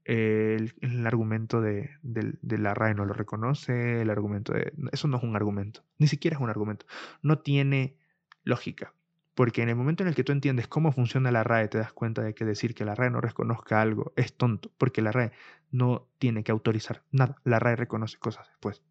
El, 0.04 0.72
el, 0.80 1.06
argumento 1.06 1.60
de, 1.60 1.90
de, 2.02 2.34
de, 2.40 2.58
la 2.58 2.72
RAE 2.72 2.94
no 2.94 3.04
lo 3.04 3.12
reconoce, 3.12 4.00
el 4.00 4.08
argumento 4.08 4.54
de... 4.54 4.72
Eso 4.90 5.06
no 5.06 5.18
es 5.18 5.22
un 5.22 5.36
argumento, 5.36 5.84
ni 5.98 6.06
siquiera 6.06 6.36
es 6.36 6.42
un 6.42 6.48
argumento, 6.48 6.86
no 7.20 7.40
tiene 7.40 7.98
lógica. 8.42 8.94
Porque 9.34 9.62
en 9.62 9.68
el 9.68 9.76
momento 9.76 10.02
en 10.02 10.08
el 10.08 10.16
que 10.16 10.24
tú 10.24 10.32
entiendes 10.32 10.66
cómo 10.66 10.92
funciona 10.92 11.30
la 11.30 11.44
RAE, 11.44 11.68
te 11.68 11.78
das 11.78 11.92
cuenta 11.92 12.22
de 12.22 12.34
que 12.34 12.44
decir 12.44 12.74
que 12.74 12.84
la 12.86 12.94
RAE 12.94 13.10
no 13.10 13.20
reconozca 13.20 13.82
algo 13.82 14.12
es 14.16 14.34
tonto, 14.34 14.72
porque 14.78 15.02
la 15.02 15.12
RAE 15.12 15.30
no 15.70 16.08
tiene 16.18 16.42
que 16.42 16.52
autorizar 16.52 17.04
nada. 17.12 17.36
La 17.44 17.58
RAE 17.58 17.76
reconoce 17.76 18.18
cosas 18.18 18.48
después. 18.48 18.82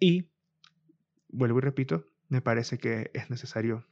Y, 0.00 0.30
vuelvo 1.28 1.58
y 1.58 1.62
repito, 1.62 2.06
me 2.28 2.40
parece 2.40 2.78
que 2.78 3.10
es 3.14 3.30
necesario, 3.30 3.86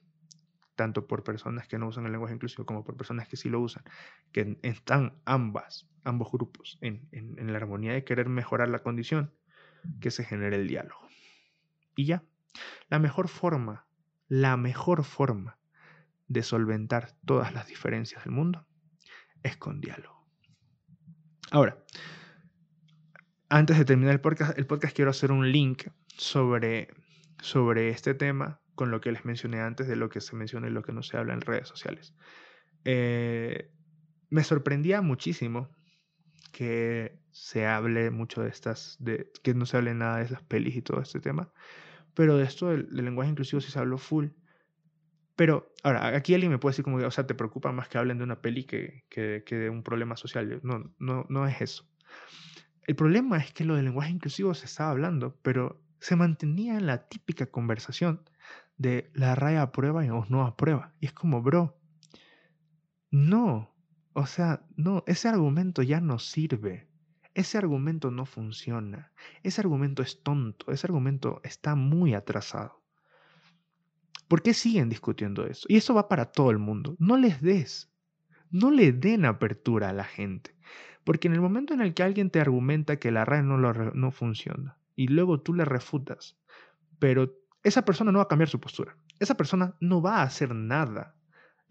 tanto 0.74 1.06
por 1.06 1.22
personas 1.22 1.68
que 1.68 1.78
no 1.78 1.86
usan 1.86 2.06
el 2.06 2.12
lenguaje 2.12 2.34
inclusivo 2.34 2.64
como 2.64 2.84
por 2.84 2.96
personas 2.96 3.28
que 3.28 3.36
sí 3.36 3.48
lo 3.48 3.60
usan, 3.60 3.84
que 4.32 4.58
están 4.62 5.20
ambas, 5.24 5.88
ambos 6.02 6.32
grupos 6.32 6.78
en, 6.80 7.08
en 7.12 7.52
la 7.52 7.58
armonía 7.58 7.92
de 7.92 8.04
querer 8.04 8.28
mejorar 8.28 8.68
la 8.68 8.78
condición, 8.80 9.32
que 10.00 10.10
se 10.10 10.24
genere 10.24 10.56
el 10.56 10.66
diálogo. 10.66 11.06
Y 11.94 12.06
ya, 12.06 12.24
la 12.88 12.98
mejor 12.98 13.28
forma, 13.28 13.86
la 14.28 14.56
mejor 14.56 15.04
forma 15.04 15.58
de 16.28 16.42
solventar 16.42 17.14
todas 17.24 17.52
las 17.52 17.66
diferencias 17.66 18.24
del 18.24 18.32
mundo 18.32 18.66
es 19.42 19.56
con 19.56 19.80
diálogo. 19.80 20.26
Ahora, 21.50 21.78
antes 23.48 23.78
de 23.78 23.84
terminar 23.84 24.12
el 24.14 24.20
podcast, 24.20 24.58
el 24.58 24.66
podcast 24.66 24.94
quiero 24.94 25.10
hacer 25.10 25.32
un 25.32 25.50
link 25.50 25.88
sobre, 26.16 26.88
sobre 27.40 27.88
este 27.88 28.14
tema 28.14 28.60
con 28.74 28.90
lo 28.90 29.00
que 29.00 29.12
les 29.12 29.24
mencioné 29.24 29.60
antes 29.60 29.88
de 29.88 29.96
lo 29.96 30.08
que 30.08 30.20
se 30.20 30.36
menciona 30.36 30.68
y 30.68 30.70
lo 30.70 30.82
que 30.82 30.92
no 30.92 31.02
se 31.02 31.16
habla 31.16 31.34
en 31.34 31.40
redes 31.40 31.68
sociales. 31.68 32.14
Eh, 32.84 33.70
me 34.30 34.44
sorprendía 34.44 35.00
muchísimo 35.00 35.68
que 36.52 37.18
se 37.30 37.66
hable 37.66 38.10
mucho 38.10 38.42
de 38.42 38.48
estas, 38.50 38.96
de, 39.00 39.30
que 39.42 39.54
no 39.54 39.66
se 39.66 39.76
hable 39.76 39.94
nada 39.94 40.18
de 40.18 40.24
esas 40.24 40.42
pelis 40.42 40.76
y 40.76 40.82
todo 40.82 41.00
este 41.00 41.20
tema, 41.20 41.52
pero 42.14 42.36
de 42.36 42.44
esto 42.44 42.68
del, 42.68 42.88
del 42.94 43.04
lenguaje 43.04 43.30
inclusivo 43.30 43.60
sí 43.60 43.70
se 43.70 43.78
habló 43.78 43.98
full. 43.98 44.28
Pero, 45.36 45.72
ahora, 45.84 46.16
aquí 46.16 46.34
alguien 46.34 46.50
me 46.50 46.58
puede 46.58 46.72
decir 46.72 46.84
como, 46.84 46.96
o 46.96 47.10
sea, 47.12 47.26
te 47.26 47.34
preocupa 47.34 47.70
más 47.70 47.88
que 47.88 47.96
hablen 47.96 48.18
de 48.18 48.24
una 48.24 48.40
peli 48.40 48.64
que, 48.64 49.04
que, 49.08 49.44
que 49.46 49.54
de 49.54 49.70
un 49.70 49.84
problema 49.84 50.16
social. 50.16 50.60
No, 50.64 50.92
no, 50.98 51.26
no 51.28 51.46
es 51.46 51.60
eso. 51.60 51.88
El 52.88 52.96
problema 52.96 53.36
es 53.36 53.52
que 53.52 53.66
lo 53.66 53.76
del 53.76 53.84
lenguaje 53.84 54.12
inclusivo 54.12 54.54
se 54.54 54.64
estaba 54.64 54.92
hablando, 54.92 55.36
pero 55.42 55.78
se 56.00 56.16
mantenía 56.16 56.78
en 56.78 56.86
la 56.86 57.06
típica 57.06 57.44
conversación 57.44 58.22
de 58.78 59.10
la 59.12 59.34
raya 59.34 59.60
aprueba 59.60 60.06
y 60.06 60.08
o 60.08 60.24
no 60.30 60.46
aprueba. 60.46 60.94
Y 60.98 61.04
es 61.04 61.12
como, 61.12 61.42
bro, 61.42 61.78
no, 63.10 63.74
o 64.14 64.24
sea, 64.24 64.64
no, 64.74 65.04
ese 65.06 65.28
argumento 65.28 65.82
ya 65.82 66.00
no 66.00 66.18
sirve. 66.18 66.88
Ese 67.34 67.58
argumento 67.58 68.10
no 68.10 68.24
funciona. 68.24 69.12
Ese 69.42 69.60
argumento 69.60 70.02
es 70.02 70.22
tonto. 70.22 70.72
Ese 70.72 70.86
argumento 70.86 71.42
está 71.44 71.74
muy 71.74 72.14
atrasado. 72.14 72.82
¿Por 74.28 74.40
qué 74.40 74.54
siguen 74.54 74.88
discutiendo 74.88 75.46
eso? 75.46 75.66
Y 75.68 75.76
eso 75.76 75.92
va 75.92 76.08
para 76.08 76.32
todo 76.32 76.50
el 76.50 76.58
mundo. 76.58 76.96
No 76.98 77.18
les 77.18 77.42
des, 77.42 77.92
no 78.50 78.70
le 78.70 78.92
den 78.92 79.26
apertura 79.26 79.90
a 79.90 79.92
la 79.92 80.04
gente. 80.04 80.57
Porque 81.08 81.28
en 81.28 81.32
el 81.32 81.40
momento 81.40 81.72
en 81.72 81.80
el 81.80 81.94
que 81.94 82.02
alguien 82.02 82.28
te 82.28 82.38
argumenta 82.38 82.98
que 82.98 83.10
la 83.10 83.24
RAE 83.24 83.42
no, 83.42 83.56
no 83.56 84.10
funciona 84.10 84.76
y 84.94 85.08
luego 85.08 85.40
tú 85.40 85.54
le 85.54 85.64
refutas, 85.64 86.36
pero 86.98 87.34
esa 87.62 87.86
persona 87.86 88.12
no 88.12 88.18
va 88.18 88.24
a 88.24 88.28
cambiar 88.28 88.50
su 88.50 88.60
postura. 88.60 88.94
Esa 89.18 89.34
persona 89.34 89.74
no 89.80 90.02
va 90.02 90.16
a 90.16 90.24
hacer 90.24 90.54
nada 90.54 91.16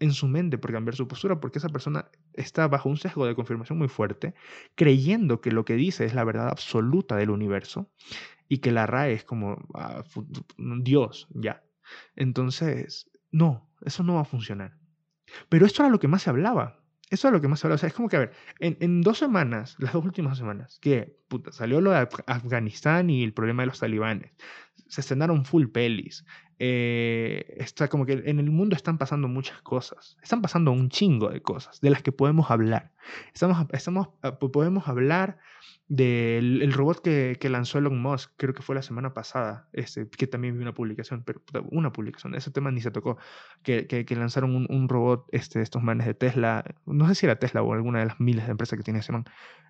en 0.00 0.12
su 0.12 0.26
mente 0.26 0.58
por 0.58 0.72
cambiar 0.72 0.96
su 0.96 1.06
postura 1.06 1.38
porque 1.38 1.60
esa 1.60 1.68
persona 1.68 2.10
está 2.32 2.66
bajo 2.66 2.88
un 2.88 2.96
sesgo 2.96 3.26
de 3.26 3.36
confirmación 3.36 3.78
muy 3.78 3.86
fuerte, 3.86 4.34
creyendo 4.74 5.40
que 5.40 5.52
lo 5.52 5.64
que 5.64 5.74
dice 5.74 6.04
es 6.04 6.14
la 6.14 6.24
verdad 6.24 6.48
absoluta 6.48 7.14
del 7.14 7.30
universo 7.30 7.92
y 8.48 8.58
que 8.58 8.72
la 8.72 8.86
RAE 8.86 9.12
es 9.12 9.22
como 9.22 9.68
ah, 9.74 10.02
Dios, 10.80 11.28
ya. 11.30 11.62
Entonces, 12.16 13.08
no, 13.30 13.70
eso 13.82 14.02
no 14.02 14.14
va 14.14 14.22
a 14.22 14.24
funcionar. 14.24 14.76
Pero 15.48 15.64
esto 15.64 15.84
era 15.84 15.92
lo 15.92 16.00
que 16.00 16.08
más 16.08 16.22
se 16.22 16.30
hablaba. 16.30 16.77
Eso 17.10 17.28
es 17.28 17.32
lo 17.32 17.40
que 17.40 17.48
más 17.48 17.60
se 17.60 17.66
habla. 17.66 17.76
O 17.76 17.78
sea, 17.78 17.88
es 17.88 17.94
como 17.94 18.08
que, 18.08 18.16
a 18.16 18.20
ver, 18.20 18.32
en, 18.60 19.02
dos 19.02 19.18
semanas, 19.18 19.76
las 19.78 19.92
dos 19.92 20.04
últimas 20.04 20.38
semanas, 20.38 20.78
que 20.80 21.16
puta, 21.28 21.52
salió 21.52 21.80
lo 21.80 21.90
de 21.90 22.08
Afganistán 22.26 23.10
y 23.10 23.24
el 23.24 23.32
problema 23.32 23.62
de 23.62 23.66
los 23.68 23.80
talibanes, 23.80 24.32
se 24.88 25.00
estrenaron 25.00 25.44
full 25.44 25.66
pelis. 25.66 26.24
Eh, 26.60 27.54
está 27.58 27.88
como 27.88 28.04
que 28.04 28.22
en 28.24 28.40
el 28.40 28.50
mundo 28.50 28.74
están 28.74 28.98
pasando 28.98 29.28
muchas 29.28 29.62
cosas. 29.62 30.16
Están 30.22 30.42
pasando 30.42 30.72
un 30.72 30.88
chingo 30.88 31.28
de 31.28 31.40
cosas 31.40 31.80
de 31.80 31.90
las 31.90 32.02
que 32.02 32.10
podemos 32.10 32.50
hablar. 32.50 32.92
Estamos, 33.32 33.66
estamos, 33.72 34.08
podemos 34.52 34.88
hablar 34.88 35.38
del 35.88 36.60
el 36.62 36.72
robot 36.72 37.00
que, 37.00 37.36
que, 37.40 37.48
lanzó 37.48 37.78
Elon 37.78 38.00
Musk, 38.00 38.32
creo 38.36 38.52
que 38.52 38.62
fue 38.62 38.74
la 38.74 38.82
semana 38.82 39.14
pasada, 39.14 39.68
este, 39.72 40.06
que 40.08 40.26
también 40.26 40.56
vi 40.56 40.62
una 40.62 40.74
publicación, 40.74 41.24
pero 41.24 41.40
una 41.70 41.92
publicación, 41.92 42.34
ese 42.34 42.50
tema 42.50 42.70
ni 42.70 42.82
se 42.82 42.90
tocó, 42.90 43.16
que, 43.62 43.86
que, 43.86 44.16
lanzaron 44.16 44.54
un, 44.54 44.66
un, 44.68 44.88
robot, 44.88 45.26
este, 45.32 45.62
estos 45.62 45.82
manes 45.82 46.06
de 46.06 46.12
Tesla, 46.12 46.62
no 46.84 47.08
sé 47.08 47.14
si 47.14 47.26
era 47.26 47.38
Tesla 47.38 47.62
o 47.62 47.72
alguna 47.72 48.00
de 48.00 48.06
las 48.06 48.20
miles 48.20 48.44
de 48.44 48.50
empresas 48.50 48.76
que 48.76 48.84
tiene 48.84 49.00
ese 49.00 49.12
man, 49.12 49.24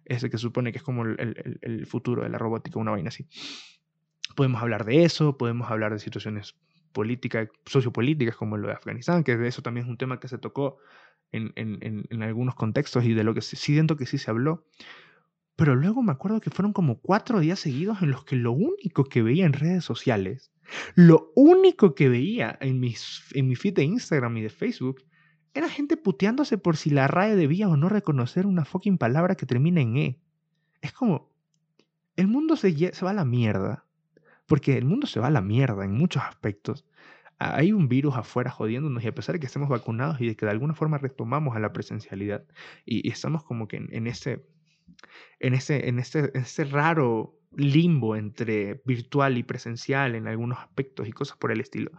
ese 0.07 0.29
que 0.29 0.39
supone 0.39 0.73
que 0.73 0.79
es 0.79 0.85
como 0.85 1.05
el, 1.05 1.17
el, 1.21 1.59
el 1.63 1.87
futuro 1.87 2.25
de 2.25 2.31
la 2.31 2.39
robótica, 2.39 2.81
una 2.81 2.91
vaina 2.91 3.09
así. 3.09 3.29
Podemos 4.39 4.63
hablar 4.63 4.85
de 4.85 5.03
eso, 5.03 5.37
podemos 5.37 5.69
hablar 5.69 5.93
de 5.93 5.99
situaciones 5.99 6.55
políticas, 6.93 7.49
sociopolíticas 7.67 8.37
como 8.37 8.57
lo 8.57 8.69
de 8.69 8.75
Afganistán, 8.75 9.25
que 9.25 9.37
de 9.37 9.49
eso 9.49 9.63
también 9.63 9.87
es 9.87 9.91
un 9.91 9.97
tema 9.97 10.21
que 10.21 10.29
se 10.29 10.39
tocó 10.39 10.79
en, 11.33 11.53
en, 11.57 12.07
en 12.09 12.23
algunos 12.23 12.55
contextos 12.55 13.05
y 13.05 13.15
de 13.15 13.25
lo 13.25 13.35
que 13.35 13.41
sí 13.41 13.57
siento 13.57 13.97
que 13.97 14.07
sí 14.07 14.17
se 14.17 14.31
habló. 14.31 14.65
Pero 15.57 15.75
luego 15.75 16.05
me 16.05 16.13
acuerdo 16.13 16.41
que 16.41 16.51
fueron 16.51 16.73
como 16.73 17.01
cuatro 17.01 17.41
días 17.41 17.59
seguidos 17.59 18.01
en 18.01 18.13
los 18.13 18.25
que 18.25 18.37
lo 18.37 18.53
único 18.53 19.03
que 19.03 19.25
veía 19.25 19.45
en 19.45 19.55
redes 19.55 19.85
sociales, 19.85 20.53
lo 20.95 21.33
único 21.35 21.97
que 21.97 22.09
veía 22.09 22.57
en, 22.61 22.79
mis, 22.79 23.25
en 23.35 23.49
mi 23.49 23.57
feed 23.57 23.75
de 23.75 23.83
Instagram 23.83 24.37
y 24.37 24.43
de 24.43 24.51
Facebook, 24.51 25.03
era 25.55 25.69
gente 25.69 25.97
puteándose 25.97 26.59
por 26.59 26.77
si 26.77 26.91
la 26.91 27.09
RAE 27.09 27.35
debía 27.35 27.69
o 27.69 27.77
no 27.77 27.89
reconocer 27.89 28.47
una 28.47 28.65
fucking 28.65 28.99
palabra 28.99 29.35
que 29.35 29.47
termina 29.47 29.81
en 29.81 29.97
E. 29.97 30.21
Es 30.81 30.93
como, 30.93 31.33
el 32.15 32.29
mundo 32.29 32.55
se, 32.55 32.73
se 32.95 33.05
va 33.05 33.11
a 33.11 33.15
la 33.15 33.25
mierda. 33.25 33.88
Porque 34.49 34.77
el 34.77 34.85
mundo 34.85 35.07
se 35.07 35.21
va 35.21 35.29
a 35.29 35.31
la 35.31 35.43
mierda 35.43 35.85
en 35.85 35.93
muchos 35.93 36.25
aspectos. 36.25 36.85
Hay 37.39 37.73
un 37.73 37.89
virus 37.89 38.17
afuera 38.17 38.51
jodiéndonos 38.51 39.05
y 39.05 39.07
a 39.07 39.15
pesar 39.15 39.35
de 39.35 39.39
que 39.39 39.47
estemos 39.47 39.69
vacunados 39.69 40.21
y 40.21 40.27
de 40.27 40.35
que 40.35 40.47
de 40.47 40.51
alguna 40.51 40.75
forma 40.75 40.99
retomamos 40.99 41.55
a 41.55 41.61
la 41.61 41.73
presencialidad 41.73 42.45
y, 42.85 43.09
estamos 43.09 43.45
como 43.45 43.69
que 43.69 43.77
en, 43.77 43.89
en 43.93 44.09
ese 44.09 44.43
en 45.41 45.55
ese, 45.55 45.89
en 45.89 45.99
este, 45.99 46.65
raro 46.65 47.39
limbo 47.57 48.17
entre 48.17 48.83
virtual 48.85 49.39
y 49.39 49.43
presencial 49.43 50.15
en 50.15 50.27
algunos 50.27 50.59
aspectos 50.59 51.09
y 51.09 51.13
cosas 51.13 51.37
por 51.37 51.53
el 51.53 51.61
estilo. 51.61 51.91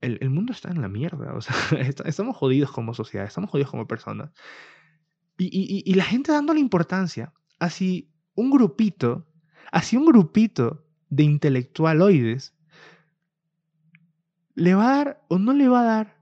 El, 0.00 0.30
mundo 0.30 0.52
está 0.52 0.70
en 0.70 0.80
la 0.80 0.88
mierda, 0.88 1.34
o 1.34 1.40
sea, 1.40 1.54
estamos 2.04 2.36
jodidos 2.36 2.70
como 2.70 2.94
sociedad, 2.94 3.26
estamos 3.26 3.50
jodidos 3.50 3.70
como 3.70 3.88
personas. 3.88 4.30
Y, 5.36 5.94
la 5.94 6.04
gente 6.04 6.32
dándole 6.32 6.60
importancia, 6.60 7.32
así 7.58 8.10
un 8.34 8.50
grupito, 8.50 9.26
así 9.72 9.96
un 9.96 10.06
grupito 10.06 10.84
de 11.10 11.22
intelectualoides, 11.24 12.54
le 14.54 14.74
va 14.74 14.92
a 14.92 14.96
dar 14.96 15.24
o 15.28 15.38
no 15.38 15.52
le 15.52 15.68
va 15.68 15.80
a 15.80 15.84
dar 15.84 16.18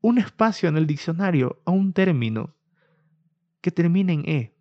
un 0.00 0.18
espacio 0.18 0.68
en 0.68 0.76
el 0.76 0.86
diccionario 0.86 1.60
a 1.64 1.70
un 1.70 1.92
término 1.92 2.54
que 3.60 3.70
termine 3.70 4.12
en 4.12 4.28
E 4.28 4.58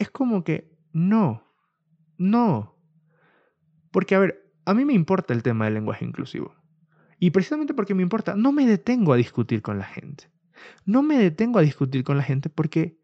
es 0.00 0.10
como 0.10 0.42
que 0.42 0.74
no, 0.92 1.44
no. 2.16 2.74
Porque, 3.92 4.14
a 4.14 4.18
ver, 4.18 4.50
a 4.64 4.72
mí 4.72 4.86
me 4.86 4.94
importa 4.94 5.34
el 5.34 5.42
tema 5.42 5.66
del 5.66 5.74
lenguaje 5.74 6.06
inclusivo. 6.06 6.54
Y 7.18 7.30
precisamente 7.30 7.74
porque 7.74 7.94
me 7.94 8.02
importa, 8.02 8.34
no 8.34 8.50
me 8.50 8.66
detengo 8.66 9.12
a 9.12 9.16
discutir 9.16 9.60
con 9.60 9.78
la 9.78 9.84
gente. 9.84 10.30
No 10.86 11.02
me 11.02 11.18
detengo 11.18 11.58
a 11.58 11.62
discutir 11.62 12.02
con 12.02 12.16
la 12.16 12.22
gente 12.22 12.48
porque 12.48 12.98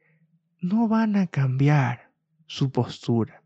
no 0.58 0.88
van 0.88 1.16
a 1.16 1.26
cambiar 1.26 2.12
su 2.46 2.72
postura. 2.72 3.42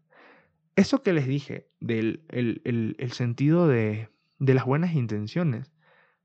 Eso 0.77 1.03
que 1.03 1.13
les 1.13 1.27
dije 1.27 1.69
del 1.81 2.25
el, 2.29 3.13
sentido 3.13 3.69
de, 3.69 4.09
de 4.39 4.55
las 4.55 4.65
buenas 4.65 4.95
intenciones 4.95 5.73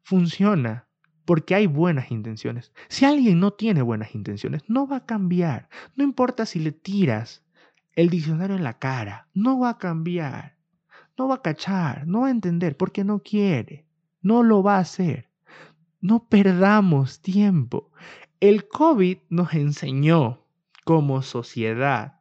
funciona 0.04 0.88
porque 1.26 1.56
hay 1.56 1.68
buenas 1.68 2.12
intenciones. 2.12 2.72
Si 2.88 3.06
alguien 3.06 3.40
no 3.40 3.52
tiene 3.52 3.82
buenas 3.82 4.14
intenciones, 4.14 4.62
no 4.68 4.88
va 4.88 4.98
a 4.98 5.06
cambiar. 5.06 5.70
No 5.96 6.04
importa 6.04 6.46
si 6.46 6.60
le 6.60 6.72
tiras 6.72 7.44
el 7.94 8.10
diccionario 8.10 8.56
en 8.56 8.64
la 8.64 8.78
cara, 8.78 9.28
no 9.34 9.60
va 9.60 9.72
a 9.72 9.78
cambiar. 9.78 10.56
No 11.18 11.28
va 11.28 11.36
a 11.36 11.42
cachar, 11.42 12.06
no 12.08 12.22
va 12.22 12.28
a 12.28 12.32
entender 12.32 12.78
porque 12.78 13.04
no 13.04 13.20
quiere. 13.20 13.86
No 14.22 14.44
lo 14.44 14.62
va 14.62 14.78
a 14.78 14.82
hacer. 14.82 15.30
No 16.02 16.28
perdamos 16.28 17.22
tiempo. 17.22 17.92
El 18.40 18.68
COVID 18.68 19.18
nos 19.30 19.54
enseñó 19.54 20.46
como 20.84 21.22
sociedad 21.22 22.20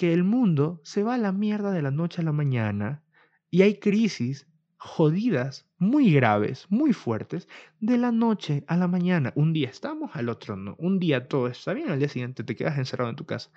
que 0.00 0.14
el 0.14 0.24
mundo 0.24 0.80
se 0.82 1.02
va 1.02 1.16
a 1.16 1.18
la 1.18 1.30
mierda 1.30 1.72
de 1.72 1.82
la 1.82 1.90
noche 1.90 2.22
a 2.22 2.24
la 2.24 2.32
mañana 2.32 3.04
y 3.50 3.60
hay 3.60 3.80
crisis 3.80 4.48
jodidas, 4.78 5.68
muy 5.76 6.10
graves, 6.10 6.66
muy 6.70 6.94
fuertes, 6.94 7.50
de 7.80 7.98
la 7.98 8.10
noche 8.10 8.64
a 8.66 8.78
la 8.78 8.88
mañana. 8.88 9.30
Un 9.36 9.52
día 9.52 9.68
estamos, 9.68 10.12
al 10.14 10.30
otro 10.30 10.56
no. 10.56 10.74
Un 10.78 11.00
día 11.00 11.28
todo 11.28 11.48
está 11.48 11.74
bien, 11.74 11.90
al 11.90 11.98
día 11.98 12.08
siguiente 12.08 12.44
te 12.44 12.56
quedas 12.56 12.78
encerrado 12.78 13.10
en 13.10 13.16
tu 13.16 13.26
casa. 13.26 13.50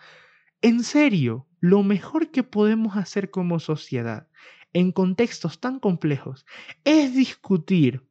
En 0.61 0.83
serio, 0.83 1.47
lo 1.61 1.81
mejor 1.81 2.29
que 2.29 2.43
podemos 2.43 2.97
hacer 2.97 3.31
como 3.31 3.61
sociedad 3.61 4.27
en 4.73 4.91
contextos 4.91 5.61
tan 5.61 5.79
complejos 5.79 6.45
es 6.83 7.15
discutir 7.15 8.05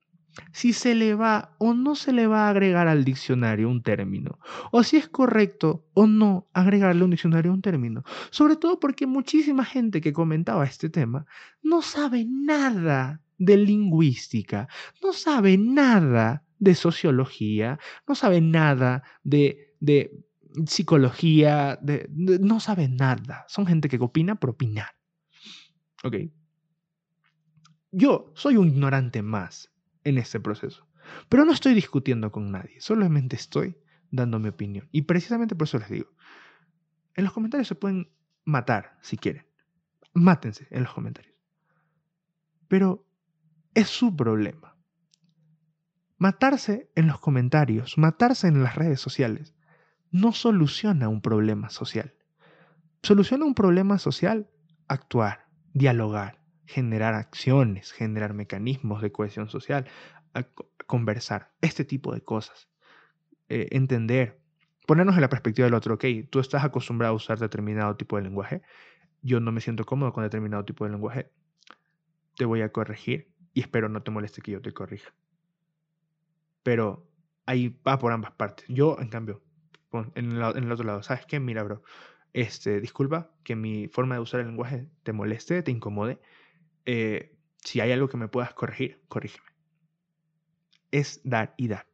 si 0.53 0.72
se 0.72 0.95
le 0.95 1.14
va 1.14 1.55
o 1.59 1.74
no 1.74 1.95
se 1.95 2.12
le 2.12 2.26
va 2.26 2.47
a 2.47 2.51
agregar 2.51 2.89
al 2.89 3.05
diccionario 3.05 3.68
un 3.68 3.83
término, 3.83 4.39
o 4.70 4.83
si 4.83 4.97
es 4.97 5.09
correcto 5.09 5.87
o 5.95 6.07
no 6.07 6.49
agregarle 6.53 7.03
a 7.03 7.05
un 7.05 7.11
diccionario 7.11 7.53
un 7.53 7.62
término, 7.62 8.05
sobre 8.30 8.57
todo 8.57 8.80
porque 8.80 9.07
muchísima 9.07 9.64
gente 9.64 10.01
que 10.01 10.12
comentaba 10.12 10.64
este 10.64 10.89
tema 10.89 11.26
no 11.62 11.83
sabe 11.83 12.24
nada 12.26 13.20
de 13.39 13.57
lingüística, 13.57 14.68
no 15.03 15.12
sabe 15.12 15.59
nada 15.59 16.45
de 16.59 16.74
sociología, 16.74 17.78
no 18.07 18.14
sabe 18.14 18.41
nada 18.41 19.03
de, 19.24 19.74
de 19.80 20.12
psicología, 20.66 21.78
de, 21.83 22.09
no 22.11 22.61
sabe 22.61 22.89
nada. 22.89 23.45
Son 23.49 23.66
gente 23.66 23.89
que 23.89 23.99
opina 23.99 24.37
por 24.37 24.51
opinar. 24.51 24.95
¿Ok? 26.05 26.16
Yo 27.91 28.33
soy 28.35 28.57
un 28.57 28.68
ignorante 28.68 29.22
más 29.22 29.72
en 30.05 30.19
este 30.19 30.41
proceso. 30.41 30.87
Pero 31.29 31.45
no 31.45 31.53
estoy 31.53 31.75
discutiendo 31.75 32.31
con 32.31 32.51
nadie, 32.51 32.81
solamente 32.81 33.37
estoy 33.37 33.77
dando 34.11 34.39
mi 34.39 34.49
opinión. 34.49 34.89
Y 34.93 35.03
precisamente 35.03 35.55
por 35.55 35.67
eso 35.67 35.79
les 35.79 35.89
digo, 35.89 36.11
en 37.15 37.25
los 37.25 37.33
comentarios 37.33 37.69
se 37.69 37.75
pueden 37.75 38.11
matar 38.45 38.99
si 39.01 39.17
quieren. 39.17 39.47
Mátense 40.15 40.67
en 40.71 40.83
los 40.85 40.93
comentarios. 40.93 41.35
Pero 42.69 43.07
es 43.75 43.89
su 43.89 44.15
problema. 44.15 44.77
Matarse 46.19 46.91
en 46.95 47.09
los 47.09 47.19
comentarios, 47.21 47.99
matarse 47.99 48.47
en 48.47 48.63
las 48.63 48.77
redes 48.77 49.01
sociales, 49.01 49.55
no 50.11 50.33
soluciona 50.33 51.09
un 51.09 51.21
problema 51.21 51.71
social. 51.71 52.15
Soluciona 53.03 53.45
un 53.45 53.55
problema 53.55 53.99
social 53.99 54.49
actuar, 54.87 55.49
dialogar, 55.73 56.41
generar 56.67 57.15
acciones, 57.15 57.93
generar 57.93 58.35
mecanismos 58.35 59.03
de 59.03 59.13
cohesión 59.13 59.49
social, 59.49 59.87
conversar, 60.87 61.53
este 61.61 61.85
tipo 61.85 62.15
de 62.15 62.23
cosas. 62.23 62.69
Eh, 63.49 63.69
entender, 63.73 64.41
ponernos 64.87 65.17
en 65.17 65.21
la 65.21 65.29
perspectiva 65.29 65.67
del 65.67 65.75
otro, 65.75 65.95
ok, 65.95 66.05
tú 66.31 66.41
estás 66.41 66.65
acostumbrado 66.65 67.13
a 67.13 67.17
usar 67.17 67.39
determinado 67.39 67.97
tipo 67.97 68.17
de 68.17 68.23
lenguaje, 68.23 68.63
yo 69.21 69.41
no 69.41 69.53
me 69.53 69.61
siento 69.61 69.85
cómodo 69.85 70.13
con 70.13 70.25
determinado 70.25 70.65
tipo 70.65 70.85
de 70.85 70.91
lenguaje, 70.91 71.31
te 72.37 72.45
voy 72.45 72.63
a 72.63 72.73
corregir 72.73 73.31
y 73.53 73.61
espero 73.61 73.89
no 73.89 74.03
te 74.03 74.11
moleste 74.11 74.41
que 74.41 74.53
yo 74.53 74.63
te 74.63 74.73
corrija. 74.73 75.13
Pero 76.63 77.07
ahí 77.45 77.77
va 77.87 77.99
por 77.99 78.13
ambas 78.13 78.33
partes. 78.33 78.65
Yo, 78.69 78.97
en 79.01 79.09
cambio, 79.09 79.43
en, 79.93 80.33
en 80.33 80.65
el 80.65 80.73
otro 80.73 80.85
lado, 80.85 81.03
¿sabes 81.03 81.27
qué? 81.27 81.41
Mira, 81.41 81.63
bro, 81.63 81.83
este, 82.33 82.81
disculpa 82.81 83.31
que 83.43 83.57
mi 83.57 83.89
forma 83.89 84.15
de 84.15 84.23
usar 84.23 84.41
el 84.41 84.47
lenguaje 84.47 84.89
te 85.03 85.13
moleste, 85.13 85.63
te 85.63 85.71
incomode, 85.71 86.19
eh, 86.87 87.37
si 87.57 87.80
hay 87.80 87.93
algo 87.93 88.09
que 88.09 88.16
me 88.16 88.28
puedas 88.28 88.55
corregir, 88.55 89.01
corrígeme. 89.09 89.47
Es 90.91 91.20
dar 91.24 91.55
y 91.57 91.68
dar. 91.68 91.87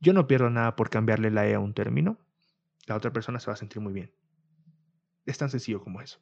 Yo 0.00 0.12
no 0.12 0.26
pierdo 0.26 0.50
nada 0.50 0.76
por 0.76 0.90
cambiarle 0.90 1.30
la 1.30 1.46
E 1.46 1.54
a 1.54 1.60
un 1.60 1.74
término. 1.74 2.18
La 2.86 2.96
otra 2.96 3.12
persona 3.12 3.40
se 3.40 3.46
va 3.46 3.54
a 3.54 3.56
sentir 3.56 3.80
muy 3.80 3.92
bien. 3.92 4.12
Es 5.24 5.38
tan 5.38 5.50
sencillo 5.50 5.82
como 5.82 6.00
eso. 6.00 6.20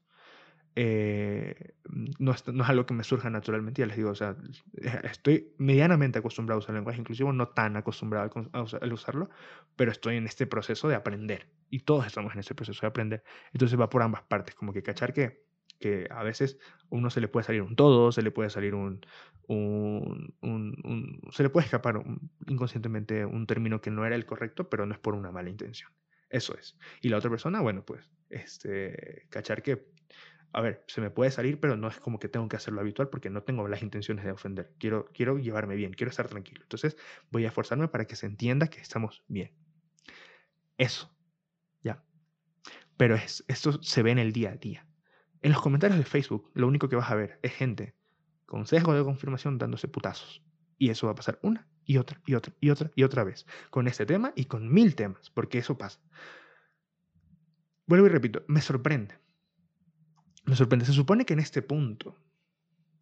Eh, 0.76 1.74
no, 2.18 2.32
es, 2.32 2.48
no, 2.48 2.64
es, 2.64 2.70
algo 2.70 2.84
que 2.84 2.94
me 2.94 3.04
surja 3.04 3.30
naturalmente, 3.30 3.80
ya 3.80 3.86
les 3.86 3.96
digo, 3.96 4.10
o 4.10 4.14
sea, 4.14 4.36
estoy 5.04 5.54
medianamente 5.56 6.18
acostumbrado 6.18 6.58
a 6.58 6.60
usar 6.60 6.70
el 6.70 6.80
lenguaje 6.80 6.98
inclusivo, 6.98 7.32
no 7.32 7.48
tan 7.48 7.76
acostumbrado 7.76 8.30
a, 8.52 8.62
usarlo, 8.92 9.30
pero 9.76 9.92
estoy 9.92 10.16
en 10.16 10.26
este 10.26 10.46
proceso 10.46 10.88
de 10.88 10.96
aprender 10.96 11.48
y 11.70 11.80
todos 11.80 12.06
estamos 12.06 12.32
en 12.34 12.40
este 12.40 12.54
proceso 12.54 12.80
de 12.80 12.88
aprender. 12.88 13.22
Entonces 13.52 13.78
va 13.78 13.88
por 13.88 14.02
ambas 14.02 14.22
partes, 14.22 14.56
como 14.56 14.72
que 14.72 14.82
cachar 14.82 15.12
que 15.12 15.43
que 15.78 16.06
a 16.10 16.22
veces 16.22 16.58
uno 16.88 17.10
se 17.10 17.20
le 17.20 17.28
puede 17.28 17.44
salir 17.44 17.62
un 17.62 17.76
todo, 17.76 18.12
se 18.12 18.22
le 18.22 18.30
puede 18.30 18.50
salir 18.50 18.74
un, 18.74 19.04
un, 19.46 20.34
un, 20.40 21.20
se 21.30 21.42
le 21.42 21.50
puede 21.50 21.66
escapar 21.66 22.02
inconscientemente 22.46 23.24
un 23.26 23.46
término 23.46 23.80
que 23.80 23.90
no 23.90 24.06
era 24.06 24.16
el 24.16 24.26
correcto, 24.26 24.68
pero 24.68 24.86
no 24.86 24.94
es 24.94 25.00
por 25.00 25.14
una 25.14 25.30
mala 25.30 25.50
intención. 25.50 25.90
Eso 26.30 26.56
es. 26.58 26.76
Y 27.00 27.08
la 27.10 27.18
otra 27.18 27.30
persona, 27.30 27.60
bueno, 27.60 27.84
pues, 27.84 28.10
este, 28.30 29.26
cachar 29.30 29.62
que, 29.62 29.86
a 30.52 30.60
ver, 30.60 30.84
se 30.88 31.00
me 31.00 31.10
puede 31.10 31.30
salir, 31.30 31.60
pero 31.60 31.76
no 31.76 31.88
es 31.88 32.00
como 32.00 32.18
que 32.18 32.28
tengo 32.28 32.48
que 32.48 32.56
hacerlo 32.56 32.80
habitual 32.80 33.08
porque 33.08 33.30
no 33.30 33.42
tengo 33.42 33.68
las 33.68 33.82
intenciones 33.82 34.24
de 34.24 34.32
ofender. 34.32 34.72
Quiero, 34.78 35.06
quiero 35.12 35.38
llevarme 35.38 35.76
bien, 35.76 35.92
quiero 35.92 36.10
estar 36.10 36.28
tranquilo. 36.28 36.62
Entonces, 36.62 36.96
voy 37.30 37.44
a 37.44 37.48
esforzarme 37.48 37.88
para 37.88 38.06
que 38.06 38.16
se 38.16 38.26
entienda 38.26 38.68
que 38.68 38.80
estamos 38.80 39.22
bien. 39.28 39.52
Eso. 40.78 41.14
Ya. 41.82 42.02
Pero 42.96 43.14
es, 43.14 43.44
esto 43.48 43.82
se 43.82 44.02
ve 44.02 44.10
en 44.10 44.18
el 44.18 44.32
día 44.32 44.50
a 44.50 44.56
día. 44.56 44.86
En 45.44 45.52
los 45.52 45.60
comentarios 45.60 45.98
de 45.98 46.06
Facebook, 46.06 46.50
lo 46.54 46.66
único 46.66 46.88
que 46.88 46.96
vas 46.96 47.10
a 47.10 47.16
ver 47.16 47.38
es 47.42 47.52
gente 47.52 47.94
con 48.46 48.66
sesgo 48.66 48.94
de 48.94 49.04
confirmación 49.04 49.58
dándose 49.58 49.88
putazos. 49.88 50.42
Y 50.78 50.88
eso 50.88 51.06
va 51.06 51.12
a 51.12 51.16
pasar 51.16 51.38
una 51.42 51.68
y 51.84 51.98
otra 51.98 52.18
y 52.24 52.32
otra 52.32 52.54
y 52.62 52.70
otra 52.70 52.90
y 52.94 53.02
otra 53.02 53.24
vez. 53.24 53.44
Con 53.68 53.86
este 53.86 54.06
tema 54.06 54.32
y 54.36 54.46
con 54.46 54.72
mil 54.72 54.94
temas, 54.94 55.28
porque 55.28 55.58
eso 55.58 55.76
pasa. 55.76 56.00
Vuelvo 57.86 58.06
y 58.06 58.08
repito, 58.08 58.42
me 58.46 58.62
sorprende. 58.62 59.18
Me 60.46 60.56
sorprende. 60.56 60.86
Se 60.86 60.94
supone 60.94 61.26
que 61.26 61.34
en 61.34 61.40
este 61.40 61.60
punto, 61.60 62.16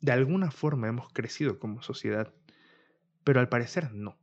de 0.01 0.11
alguna 0.11 0.51
forma 0.51 0.88
hemos 0.88 1.12
crecido 1.12 1.61
como 1.61 1.80
sociedad, 1.80 2.34
pero 3.22 3.38
al 3.38 3.49
parecer 3.49 3.93
no. 3.93 4.18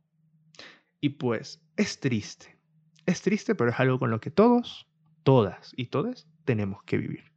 Y 1.00 1.08
pues 1.08 1.62
es 1.78 2.00
triste. 2.00 2.58
Es 3.06 3.22
triste, 3.22 3.54
pero 3.54 3.70
es 3.70 3.80
algo 3.80 3.98
con 3.98 4.10
lo 4.10 4.20
que 4.20 4.30
todos, 4.30 4.86
todas 5.22 5.72
y 5.74 5.86
todes 5.86 6.28
tenemos 6.44 6.82
que 6.82 6.98
vivir. 6.98 7.30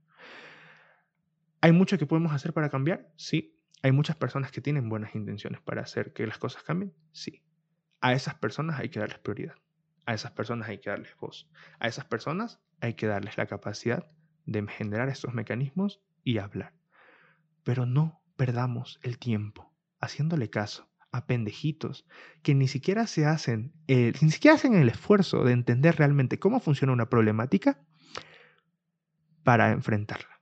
¿Hay 1.63 1.71
mucho 1.71 1.97
que 1.97 2.05
podemos 2.05 2.33
hacer 2.33 2.51
para 2.51 2.69
cambiar? 2.69 3.09
Sí. 3.15 3.57
¿Hay 3.83 3.93
muchas 3.93 4.17
personas 4.17 4.51
que 4.51 4.59
tienen 4.59 4.89
buenas 4.89 5.15
intenciones 5.15 5.61
para 5.61 5.81
hacer 5.81 6.11
que 6.11 6.27
las 6.27 6.37
cosas 6.37 6.61
cambien? 6.61 6.93
Sí. 7.13 7.41
A 8.01 8.11
esas 8.11 8.35
personas 8.35 8.81
hay 8.81 8.89
que 8.89 8.99
darles 8.99 9.19
prioridad. 9.19 9.55
A 10.05 10.13
esas 10.13 10.31
personas 10.31 10.67
hay 10.67 10.79
que 10.79 10.89
darles 10.89 11.15
voz. 11.15 11.49
A 11.79 11.87
esas 11.87 12.03
personas 12.03 12.59
hay 12.81 12.95
que 12.95 13.07
darles 13.07 13.37
la 13.37 13.45
capacidad 13.45 14.11
de 14.45 14.67
generar 14.67 15.07
estos 15.07 15.33
mecanismos 15.33 16.01
y 16.25 16.39
hablar. 16.39 16.73
Pero 17.63 17.85
no 17.85 18.21
perdamos 18.35 18.99
el 19.01 19.17
tiempo 19.17 19.73
haciéndole 20.01 20.49
caso 20.49 20.89
a 21.13 21.27
pendejitos 21.27 22.05
que 22.41 22.55
ni 22.55 22.67
siquiera 22.67 23.07
se 23.07 23.25
hacen, 23.25 23.71
ni 23.87 24.31
siquiera 24.31 24.55
hacen 24.55 24.73
el 24.73 24.89
esfuerzo 24.89 25.45
de 25.45 25.53
entender 25.53 25.95
realmente 25.95 26.39
cómo 26.39 26.59
funciona 26.59 26.91
una 26.91 27.07
problemática 27.07 27.79
para 29.43 29.71
enfrentarla 29.71 30.32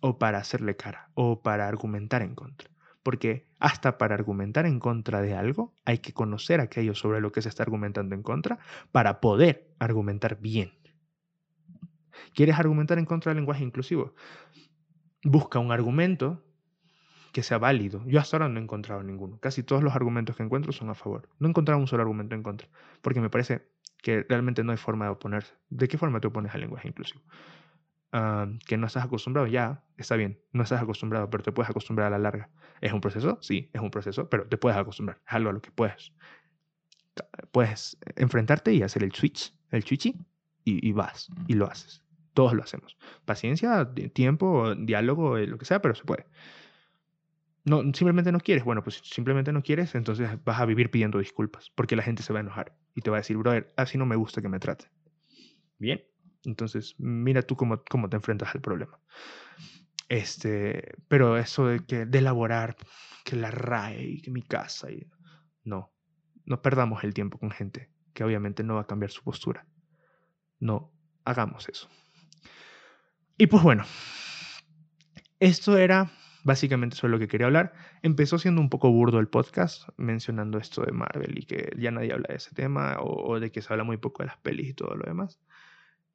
o 0.00 0.18
para 0.18 0.38
hacerle 0.38 0.76
cara, 0.76 1.10
o 1.14 1.42
para 1.42 1.68
argumentar 1.68 2.22
en 2.22 2.34
contra. 2.34 2.70
Porque 3.02 3.46
hasta 3.58 3.98
para 3.98 4.14
argumentar 4.14 4.66
en 4.66 4.80
contra 4.80 5.22
de 5.22 5.34
algo 5.34 5.74
hay 5.84 5.98
que 5.98 6.12
conocer 6.12 6.60
aquello 6.60 6.94
sobre 6.94 7.20
lo 7.20 7.32
que 7.32 7.42
se 7.42 7.48
está 7.48 7.62
argumentando 7.62 8.14
en 8.14 8.22
contra 8.22 8.58
para 8.92 9.20
poder 9.20 9.74
argumentar 9.78 10.40
bien. 10.40 10.72
¿Quieres 12.34 12.58
argumentar 12.58 12.98
en 12.98 13.06
contra 13.06 13.30
del 13.30 13.38
lenguaje 13.38 13.64
inclusivo? 13.64 14.14
Busca 15.24 15.58
un 15.58 15.72
argumento 15.72 16.44
que 17.32 17.42
sea 17.42 17.58
válido. 17.58 18.04
Yo 18.06 18.20
hasta 18.20 18.36
ahora 18.36 18.48
no 18.48 18.58
he 18.58 18.62
encontrado 18.62 19.02
ninguno. 19.02 19.38
Casi 19.38 19.62
todos 19.62 19.82
los 19.82 19.94
argumentos 19.94 20.36
que 20.36 20.42
encuentro 20.42 20.72
son 20.72 20.90
a 20.90 20.94
favor. 20.94 21.28
No 21.38 21.48
he 21.48 21.50
encontrado 21.50 21.80
un 21.80 21.86
solo 21.86 22.02
argumento 22.02 22.34
en 22.34 22.42
contra, 22.42 22.68
porque 23.02 23.20
me 23.20 23.30
parece 23.30 23.68
que 24.02 24.24
realmente 24.28 24.64
no 24.64 24.72
hay 24.72 24.78
forma 24.78 25.06
de 25.06 25.12
oponerse. 25.12 25.54
¿De 25.68 25.88
qué 25.88 25.98
forma 25.98 26.20
te 26.20 26.28
opones 26.28 26.54
al 26.54 26.60
lenguaje 26.60 26.88
inclusivo? 26.88 27.22
Que 28.10 28.76
no 28.76 28.86
estás 28.86 29.04
acostumbrado, 29.04 29.46
ya, 29.46 29.84
está 29.96 30.16
bien, 30.16 30.40
no 30.52 30.62
estás 30.62 30.82
acostumbrado, 30.82 31.28
pero 31.30 31.42
te 31.42 31.52
puedes 31.52 31.70
acostumbrar 31.70 32.08
a 32.08 32.10
la 32.10 32.18
larga. 32.18 32.50
¿Es 32.80 32.92
un 32.92 33.00
proceso? 33.00 33.38
Sí, 33.42 33.70
es 33.72 33.80
un 33.80 33.90
proceso, 33.90 34.28
pero 34.30 34.46
te 34.46 34.56
puedes 34.56 34.78
acostumbrar, 34.78 35.20
es 35.26 35.32
algo 35.32 35.50
a 35.50 35.52
lo 35.52 35.60
que 35.60 35.70
puedes. 35.70 36.12
Puedes 37.50 37.98
enfrentarte 38.16 38.72
y 38.72 38.82
hacer 38.82 39.02
el 39.02 39.12
switch, 39.12 39.52
el 39.70 39.84
chichi, 39.84 40.16
y, 40.64 40.92
vas, 40.92 41.30
y 41.46 41.54
lo 41.54 41.66
haces. 41.66 42.02
Todos 42.34 42.52
lo 42.52 42.62
hacemos. 42.62 42.98
Paciencia, 43.24 43.90
tiempo, 44.12 44.74
diálogo, 44.74 45.38
eh, 45.38 45.46
lo 45.46 45.56
que 45.56 45.64
sea, 45.64 45.80
pero 45.80 45.94
se 45.94 46.04
puede. 46.04 46.26
No, 47.64 47.82
simplemente 47.82 48.32
no 48.32 48.40
quieres. 48.40 48.64
Bueno, 48.64 48.82
pues 48.82 49.00
simplemente 49.02 49.52
no 49.52 49.62
quieres, 49.62 49.94
entonces 49.94 50.28
vas 50.44 50.60
a 50.60 50.66
vivir 50.66 50.90
pidiendo 50.90 51.18
disculpas, 51.18 51.70
porque 51.74 51.96
la 51.96 52.02
gente 52.02 52.22
se 52.22 52.32
va 52.32 52.38
a 52.38 52.42
enojar 52.42 52.76
y 52.94 53.00
te 53.00 53.10
va 53.10 53.16
a 53.16 53.20
decir, 53.20 53.36
brother, 53.36 53.72
así 53.76 53.98
no 53.98 54.06
me 54.06 54.16
gusta 54.16 54.42
que 54.42 54.48
me 54.48 54.58
traten. 54.58 54.88
Bien, 55.78 56.02
entonces, 56.44 56.94
mira 56.98 57.42
tú 57.42 57.56
cómo, 57.56 57.82
cómo 57.88 58.08
te 58.08 58.16
enfrentas 58.16 58.54
al 58.54 58.60
problema. 58.60 58.98
Este, 60.08 60.96
pero 61.08 61.36
eso 61.36 61.66
de 61.66 61.84
que 61.84 62.06
de 62.06 62.18
elaborar 62.18 62.76
que 63.24 63.36
la 63.36 63.50
RAE 63.50 64.04
y 64.04 64.22
que 64.22 64.30
mi 64.30 64.42
casa 64.42 64.90
y 64.90 65.06
no, 65.64 65.92
no 66.46 66.62
perdamos 66.62 67.04
el 67.04 67.12
tiempo 67.12 67.38
con 67.38 67.50
gente 67.50 67.90
que 68.14 68.24
obviamente 68.24 68.64
no 68.64 68.76
va 68.76 68.82
a 68.82 68.86
cambiar 68.86 69.10
su 69.10 69.22
postura. 69.22 69.66
No 70.58 70.90
hagamos 71.24 71.68
eso. 71.68 71.88
Y 73.36 73.46
pues 73.46 73.62
bueno, 73.62 73.84
esto 75.38 75.76
era 75.76 76.10
básicamente 76.42 76.96
sobre 76.96 77.12
lo 77.12 77.18
que 77.18 77.28
quería 77.28 77.46
hablar. 77.46 77.74
Empezó 78.02 78.38
siendo 78.38 78.60
un 78.60 78.70
poco 78.70 78.90
burdo 78.90 79.20
el 79.20 79.28
podcast, 79.28 79.88
mencionando 79.98 80.58
esto 80.58 80.82
de 80.82 80.92
Marvel 80.92 81.38
y 81.38 81.44
que 81.44 81.70
ya 81.76 81.90
nadie 81.90 82.12
habla 82.12 82.28
de 82.28 82.36
ese 82.36 82.54
tema, 82.54 82.96
o, 82.98 83.30
o, 83.30 83.40
de 83.40 83.52
que 83.52 83.60
se 83.60 83.72
habla 83.72 83.84
muy 83.84 83.98
poco 83.98 84.22
de 84.22 84.28
las 84.28 84.38
pelis 84.38 84.70
y 84.70 84.74
todo 84.74 84.96
lo 84.96 85.04
demás 85.04 85.38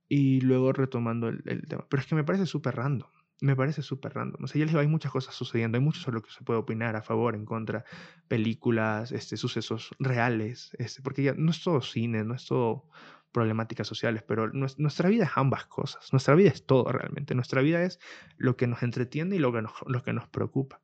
y 0.07 0.41
luego 0.41 0.73
retomando 0.73 1.29
el, 1.29 1.67
tema. 1.67 1.85
Pero 1.89 2.01
es 2.01 2.07
que 2.07 2.15
me 2.15 2.23
parece 2.23 2.45
súper 2.45 2.75
random. 2.75 3.09
Me 3.41 3.55
parece 3.55 3.81
súper 3.81 4.13
random. 4.13 4.43
O 4.43 4.47
sea, 4.47 4.59
ya 4.59 4.65
les 4.65 4.71
digo, 4.71 4.81
hay 4.81 4.87
muchas 4.87 5.11
cosas 5.11 5.35
sucediendo. 5.35 5.77
Hay 5.77 5.83
mucho 5.83 5.99
sobre 5.99 6.15
lo 6.15 6.21
que 6.21 6.31
se 6.31 6.43
puede 6.43 6.59
opinar 6.59 6.95
a 6.95 7.01
favor, 7.01 7.35
en 7.35 7.45
contra. 7.45 7.83
Películas, 8.27 9.11
este, 9.11 9.37
sucesos 9.37 9.89
reales. 9.99 10.75
Este, 10.79 11.01
porque 11.01 11.23
ya 11.23 11.33
no 11.33 11.51
es 11.51 11.61
todo 11.63 11.81
cine, 11.81 12.23
no 12.23 12.35
es 12.35 12.45
todo 12.45 12.87
problemáticas 13.33 13.87
sociales, 13.87 14.23
pero 14.25 14.49
nuestra 14.53 15.09
vida 15.09 15.25
es 15.25 15.31
ambas 15.35 15.65
cosas. 15.65 16.13
Nuestra 16.13 16.35
vida 16.35 16.49
es 16.49 16.65
todo 16.65 16.89
realmente. 16.91 17.35
Nuestra 17.35 17.61
vida 17.61 17.83
es 17.83 17.99
lo 18.37 18.55
que 18.55 18.67
nos 18.67 18.83
entretiene 18.83 19.35
y 19.35 19.39
lo 19.39 19.51
que 19.51 19.63
nos, 19.63 19.73
lo 19.87 20.03
que 20.03 20.13
nos 20.13 20.27
preocupa. 20.29 20.81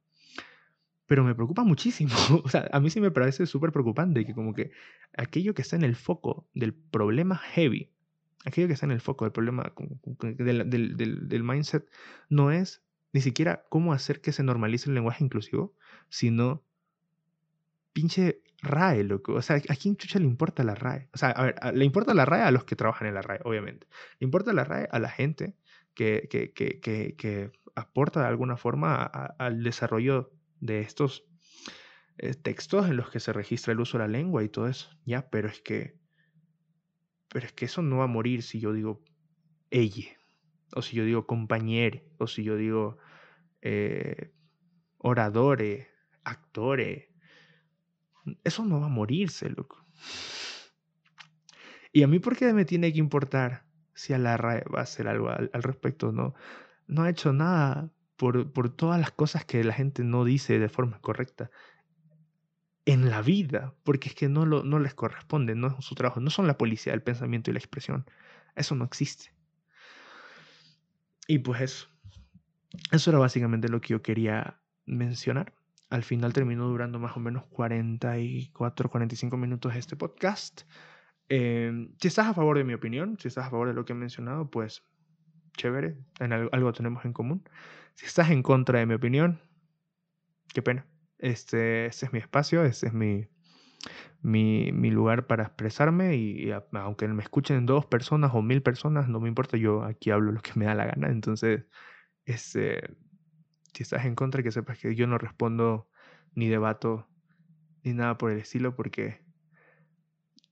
Pero 1.06 1.24
me 1.24 1.36
preocupa 1.36 1.64
muchísimo. 1.64 2.12
O 2.44 2.50
sea, 2.50 2.68
a 2.74 2.80
mí 2.80 2.90
sí 2.90 3.00
me 3.00 3.12
parece 3.12 3.46
súper 3.46 3.72
preocupante 3.72 4.26
que 4.26 4.34
como 4.34 4.54
que 4.54 4.72
aquello 5.16 5.54
que 5.54 5.62
está 5.62 5.76
en 5.76 5.84
el 5.84 5.96
foco 5.96 6.50
del 6.54 6.74
problema 6.74 7.38
heavy 7.38 7.94
aquello 8.46 8.68
que 8.68 8.74
está 8.74 8.86
en 8.86 8.92
el 8.92 9.02
foco 9.02 9.26
del 9.26 9.32
problema 9.32 9.74
del, 10.20 11.44
mindset 11.44 11.90
no 12.30 12.52
es 12.52 12.84
ni 13.12 13.22
siquiera 13.22 13.66
cómo 13.70 13.94
hacer 13.94 14.22
que 14.22 14.32
se 14.32 14.44
normalice 14.44 14.90
el 14.90 14.96
lenguaje 14.96 15.24
inclusivo, 15.24 15.74
sino 16.10 16.64
pinche 17.92 18.42
RAE, 18.62 19.04
loco. 19.04 19.34
O 19.34 19.42
sea, 19.42 19.56
¿a 19.56 19.76
quién 19.76 19.98
chucha 19.98 20.20
le 20.20 20.26
importa 20.26 20.64
la 20.64 20.76
RAE? 20.76 21.10
O 21.14 21.18
sea, 21.18 21.32
a 21.32 21.44
ver, 21.44 21.56
le 21.74 21.86
importa 21.86 22.14
la 22.14 22.26
RAE 22.26 22.44
a 22.44 22.52
los 22.52 22.66
que 22.66 22.76
trabajan 22.76 23.08
en 23.08 23.16
la 23.16 23.22
RAE, 23.22 23.40
obviamente. 23.44 23.88
Le 24.20 24.26
importa 24.26 24.54
la 24.54 24.64
RAE 24.64 24.88
a 24.92 25.00
la 25.00 25.10
gente 25.10 25.56
que, 25.96 26.28
que, 26.30 26.54
que, 26.54 26.80
que 27.16 27.52
aporta 27.76 28.22
de 28.22 28.28
alguna 28.28 28.58
forma 28.58 29.04
al 29.04 29.64
desarrollo 29.64 30.32
de 30.60 30.82
estos 30.82 31.26
eh, 32.18 32.34
textos 32.34 32.88
en 32.88 32.98
los 32.98 33.10
que 33.10 33.20
se 33.20 33.34
registra 33.34 33.74
el 33.74 33.80
uso 33.80 33.98
de 33.98 34.04
la 34.04 34.10
lengua 34.10 34.44
y 34.44 34.50
todo 34.50 34.68
eso. 34.68 34.90
Ya, 35.06 35.30
pero 35.30 35.48
es 35.48 35.62
que 35.62 35.99
pero 37.30 37.46
es 37.46 37.54
que 37.54 37.66
eso 37.66 37.82
no 37.82 37.98
va 37.98 38.06
a 38.06 38.08
morir 38.08 38.44
si 38.44 38.60
yo 38.60 38.74
digo 38.74 39.02
ella, 39.70 40.10
o 40.74 40.82
si 40.82 40.96
yo 40.96 41.06
digo 41.06 41.28
compañero, 41.28 42.02
o 42.18 42.28
si 42.28 42.44
yo 42.44 42.56
digo 42.58 42.98
eh, 43.62 44.32
oradores, 44.98 45.88
actores. 46.24 47.08
Eso 48.44 48.66
no 48.66 48.80
va 48.80 48.88
a 48.88 48.90
morirse, 48.90 49.50
loco. 49.50 49.86
Y 51.92 52.04
a 52.04 52.08
mí, 52.08 52.20
¿por 52.20 52.36
qué 52.36 52.54
me 52.54 52.66
tiene 52.66 52.92
que 52.94 53.00
importar 53.00 53.66
si 53.94 54.14
a 54.14 54.18
la 54.18 54.38
va 54.38 54.80
a 54.80 54.82
hacer 54.82 55.08
algo 55.08 55.30
al, 55.30 55.50
respecto? 55.64 56.12
No, 56.12 56.36
no 56.88 57.04
ha 57.04 57.10
hecho 57.10 57.34
nada 57.34 57.90
por, 58.16 58.52
por 58.52 58.70
todas 58.70 59.00
las 59.00 59.12
cosas 59.12 59.46
que 59.46 59.64
la 59.64 59.74
gente 59.74 60.04
no 60.04 60.24
dice 60.26 60.60
de 60.60 60.70
forma 60.70 61.00
correcta 61.00 61.50
en 62.90 63.12
la 63.12 63.22
vida, 63.22 63.76
porque 63.84 64.10
es 64.10 64.16
que 64.16 64.30
no, 64.30 64.48
no 64.48 64.80
les 64.80 64.96
corresponde, 64.96 65.54
no 65.54 65.68
es 65.68 65.86
su 65.86 65.94
trabajo, 65.94 66.20
no 66.22 66.32
son 66.32 66.48
la 66.48 66.58
policía 66.58 66.92
del 66.92 67.04
pensamiento 67.04 67.52
y 67.52 67.54
la 67.54 67.60
expresión, 67.60 68.10
eso 68.56 68.74
no 68.74 68.84
existe. 68.84 69.32
Y 71.28 71.38
pues 71.38 71.62
eso, 71.62 71.88
eso 72.92 73.12
era 73.12 73.20
básicamente 73.20 73.70
lo 73.70 73.80
que 73.80 73.90
yo 73.90 74.02
quería 74.02 74.60
mencionar. 74.88 75.54
Al 75.92 76.04
final 76.04 76.34
terminó 76.34 76.68
durando 76.68 76.98
más 76.98 77.16
o 77.16 77.20
menos 77.20 77.46
44, 77.52 78.90
45 78.90 79.38
minutos 79.38 79.76
este 79.76 79.96
podcast. 79.96 80.64
Em, 81.28 81.94
si 82.02 82.08
estás 82.08 82.26
a 82.26 82.34
favor 82.34 82.58
de 82.58 82.64
mi 82.64 82.74
opinión, 82.74 83.18
si 83.20 83.28
estás 83.28 83.46
a 83.46 83.50
favor 83.52 83.68
de 83.68 83.76
lo 83.76 83.86
que 83.86 83.94
he 83.94 83.96
mencionado, 83.96 84.50
pues 84.50 84.84
chévere, 85.58 85.96
en 86.20 86.34
algo, 86.34 86.50
algo 86.54 86.74
tenemos 86.74 87.06
en 87.06 87.14
común. 87.14 87.48
Si 87.94 88.08
estás 88.08 88.32
en 88.32 88.42
contra 88.42 88.80
de 88.80 88.88
mi 88.88 88.96
opinión, 88.96 89.40
qué 90.52 90.64
pena 90.64 90.89
este, 91.20 91.86
este 91.88 92.06
es 92.08 92.14
mi 92.14 92.20
espacio, 92.20 92.64
este 92.66 92.88
es 92.88 92.94
mi, 92.94 93.28
mi, 94.22 94.72
mi 94.74 94.92
lugar 94.92 95.28
para 95.28 95.44
expresarme 95.44 96.16
y, 96.18 96.52
aunque 96.74 97.08
me 97.08 97.24
escuchen 97.24 97.66
dos 97.66 97.86
personas 97.86 98.32
o 98.34 98.42
mil 98.42 98.62
personas, 98.64 99.08
no 99.10 99.20
me 99.20 99.30
importa, 99.30 99.58
yo 99.58 99.84
aquí 99.84 100.12
hablo 100.12 100.32
lo 100.32 100.42
que 100.42 100.52
me 100.56 100.66
da 100.66 100.76
la 100.76 100.86
gana. 100.86 101.10
Entonces, 101.10 101.66
este, 102.26 102.82
Si 103.74 103.84
estás 103.84 104.06
en 104.06 104.16
contra, 104.16 104.44
que 104.44 104.52
sepas 104.52 104.78
que 104.80 104.96
yo 104.96 105.08
no 105.08 105.18
respondo 105.18 105.90
ni 106.36 106.48
debato 106.50 107.10
ni 107.84 107.94
nada 107.94 108.18
por 108.18 108.32
el 108.32 108.40
estilo 108.40 108.76
porque 108.76 109.24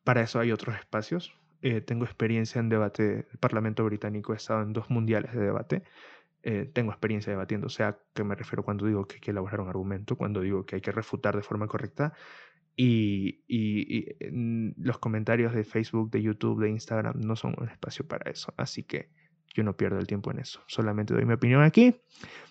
para 0.03 0.21
eso 0.21 0.39
hay 0.39 0.51
otros 0.51 0.75
espacios. 0.77 1.33
Eh, 1.61 1.81
tengo 1.81 2.05
experiencia 2.05 2.59
en 2.59 2.69
debate 2.69 3.03
del 3.03 3.37
Parlamento 3.39 3.83
británico, 3.85 4.33
he 4.33 4.37
estado 4.37 4.61
en 4.63 4.73
dos 4.73 4.89
mundiales 4.89 5.33
de 5.33 5.41
debate. 5.41 5.83
Eh, 6.43 6.69
tengo 6.71 6.91
experiencia 6.91 7.31
debatiendo, 7.31 7.67
o 7.67 7.69
sea, 7.69 7.99
que 8.13 8.23
me 8.23 8.35
refiero 8.35 8.63
cuando 8.63 8.85
digo 8.85 9.05
que 9.05 9.15
hay 9.15 9.21
que 9.21 9.31
elaborar 9.31 9.61
un 9.61 9.69
argumento, 9.69 10.15
cuando 10.15 10.41
digo 10.41 10.65
que 10.65 10.75
hay 10.75 10.81
que 10.81 10.91
refutar 10.91 11.35
de 11.35 11.41
forma 11.41 11.67
correcta. 11.67 12.13
Y, 12.75 13.43
y, 13.47 14.05
los 14.77 14.99
comentarios 14.99 15.53
de 15.53 15.63
Facebook, 15.63 16.11
de 16.11 16.21
YouTube, 16.21 16.61
de 16.61 16.69
Instagram 16.69 17.19
no 17.19 17.35
son 17.35 17.55
un 17.57 17.69
espacio 17.69 18.07
para 18.07 18.29
eso. 18.29 18.53
Así 18.55 18.83
que 18.83 19.09
yo 19.53 19.63
no 19.63 19.75
pierdo 19.75 19.97
el 19.97 20.05
tiempo 20.05 20.29
en 20.31 20.39
eso. 20.39 20.61
Solamente 20.67 21.13
doy 21.13 21.25
mi 21.25 21.33
opinión 21.33 21.63
aquí, 21.63 21.99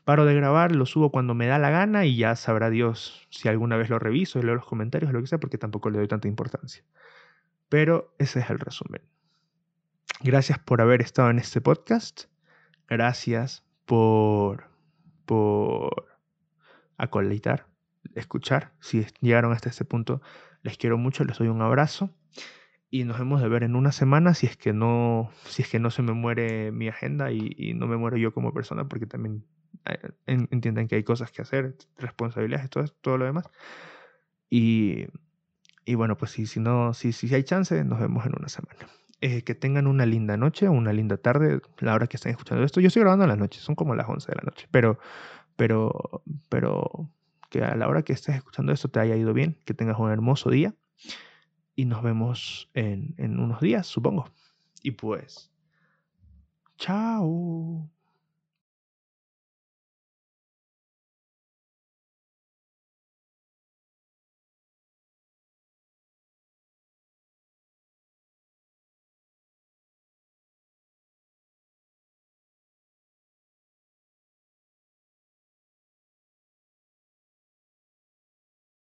paro 0.05 0.24
de 0.24 0.34
grabar, 0.34 0.74
lo 0.74 0.87
subo 0.87 1.12
cuando 1.12 1.34
me 1.34 1.47
da 1.47 1.59
la 1.59 1.70
gana 1.70 2.05
y 2.05 2.16
ya 2.16 2.34
sabrá 2.34 2.70
Dios 2.70 3.28
si 3.30 3.49
alguna 3.49 3.76
vez 3.76 3.89
lo 3.91 4.01
reviso 4.01 4.41
y 4.41 4.43
leo 4.43 4.57
los 4.57 4.66
comentarios 4.66 5.12
lo 5.12 5.20
que 5.20 5.28
sea, 5.28 5.39
porque 5.39 5.59
tampoco 5.59 5.91
le 5.91 5.99
doy 5.99 6.09
tanta 6.09 6.26
importancia. 6.26 6.82
Pero 7.68 8.14
ese 8.18 8.41
es 8.41 8.51
el 8.51 8.59
resumen. 8.59 9.03
Gracias 10.22 10.59
por 10.59 10.80
haber 10.80 11.03
estado 11.03 11.30
en 11.30 11.39
este 11.39 11.61
podcast. 11.61 12.24
Gracias 12.89 13.65
por, 13.87 14.68
por 15.24 16.18
acolitar, 16.99 17.66
escuchar. 18.14 18.72
Si 18.80 19.07
llegaron 19.20 19.53
hasta 19.53 19.70
este 19.70 19.84
punto, 19.84 20.20
les 20.62 20.76
quiero 20.76 20.99
mucho, 20.99 21.24
les 21.24 21.39
doy 21.39 21.49
un 21.49 21.62
abrazo 21.62 22.11
y 22.91 23.05
nos 23.05 23.18
vemos 23.18 23.41
de 23.41 23.49
ver 23.49 23.62
en 23.62 23.76
una 23.76 23.93
semana 23.93 24.34
si 24.34 24.47
es 24.47 24.57
que 24.57 24.72
no, 24.72 25.30
si 25.45 25.62
es 25.62 25.68
que 25.68 25.78
no 25.78 25.91
se 25.91 26.03
me 26.03 26.12
muere 26.12 26.72
mi 26.72 26.89
agenda 26.89 27.32
y, 27.32 27.74
no 27.74 27.87
me 27.87 27.97
muero 27.97 28.16
yo 28.16 28.32
como 28.32 28.53
persona, 28.53 28.89
porque 28.89 29.07
también 29.07 29.45
eh, 29.84 30.12
entienden 30.26 30.89
que 30.89 30.97
hay 30.97 31.05
cosas 31.05 31.30
que 31.30 31.43
hacer, 31.43 31.76
responsabilidades, 31.99 32.70
todo, 32.70 32.84
todo 33.01 33.18
lo 33.18 33.24
demás. 33.24 33.49
Y, 34.49 35.07
y 35.84 35.95
bueno, 35.95 36.16
pues 36.16 36.32
si, 36.32 36.47
si 36.47 36.61
no, 36.61 36.95
si, 36.95 37.12
si 37.12 37.32
hay 37.34 37.45
chance, 37.45 37.84
nos 37.84 38.01
vemos 38.01 38.24
en 38.26 38.32
una 38.39 38.49
semana. 38.49 38.87
Eh, 39.22 39.42
que 39.44 39.54
tengan 39.54 39.86
una 39.86 40.04
linda 40.04 40.36
noche, 40.36 40.68
una 40.68 40.92
linda 40.92 41.16
tarde, 41.16 41.60
la 41.78 41.94
hora 41.94 42.06
que 42.06 42.16
estén 42.18 42.32
escuchando 42.32 42.62
esto. 42.64 42.80
Yo 42.80 42.88
estoy 42.88 43.00
grabando 43.00 43.24
en 43.24 43.30
la 43.30 43.36
noche, 43.36 43.60
son 43.60 43.74
como 43.74 43.94
las 43.94 44.08
11 44.08 44.30
de 44.30 44.36
la 44.36 44.42
noche, 44.44 44.68
pero, 44.70 44.98
pero, 45.56 46.22
pero 46.50 47.10
que 47.48 47.64
a 47.64 47.74
la 47.76 47.88
hora 47.88 48.02
que 48.02 48.12
estés 48.12 48.36
escuchando 48.36 48.72
esto 48.72 48.88
te 48.88 49.00
haya 49.00 49.16
ido 49.16 49.32
bien, 49.32 49.58
que 49.64 49.72
tengas 49.72 49.98
un 49.98 50.10
hermoso 50.10 50.50
día 50.50 50.74
y 51.74 51.86
nos 51.86 52.02
vemos 52.02 52.70
en, 52.74 53.14
en 53.16 53.40
unos 53.40 53.60
días, 53.60 53.86
supongo. 53.86 54.26
Y 54.82 54.92
pues, 54.92 55.50
chao. 56.76 57.95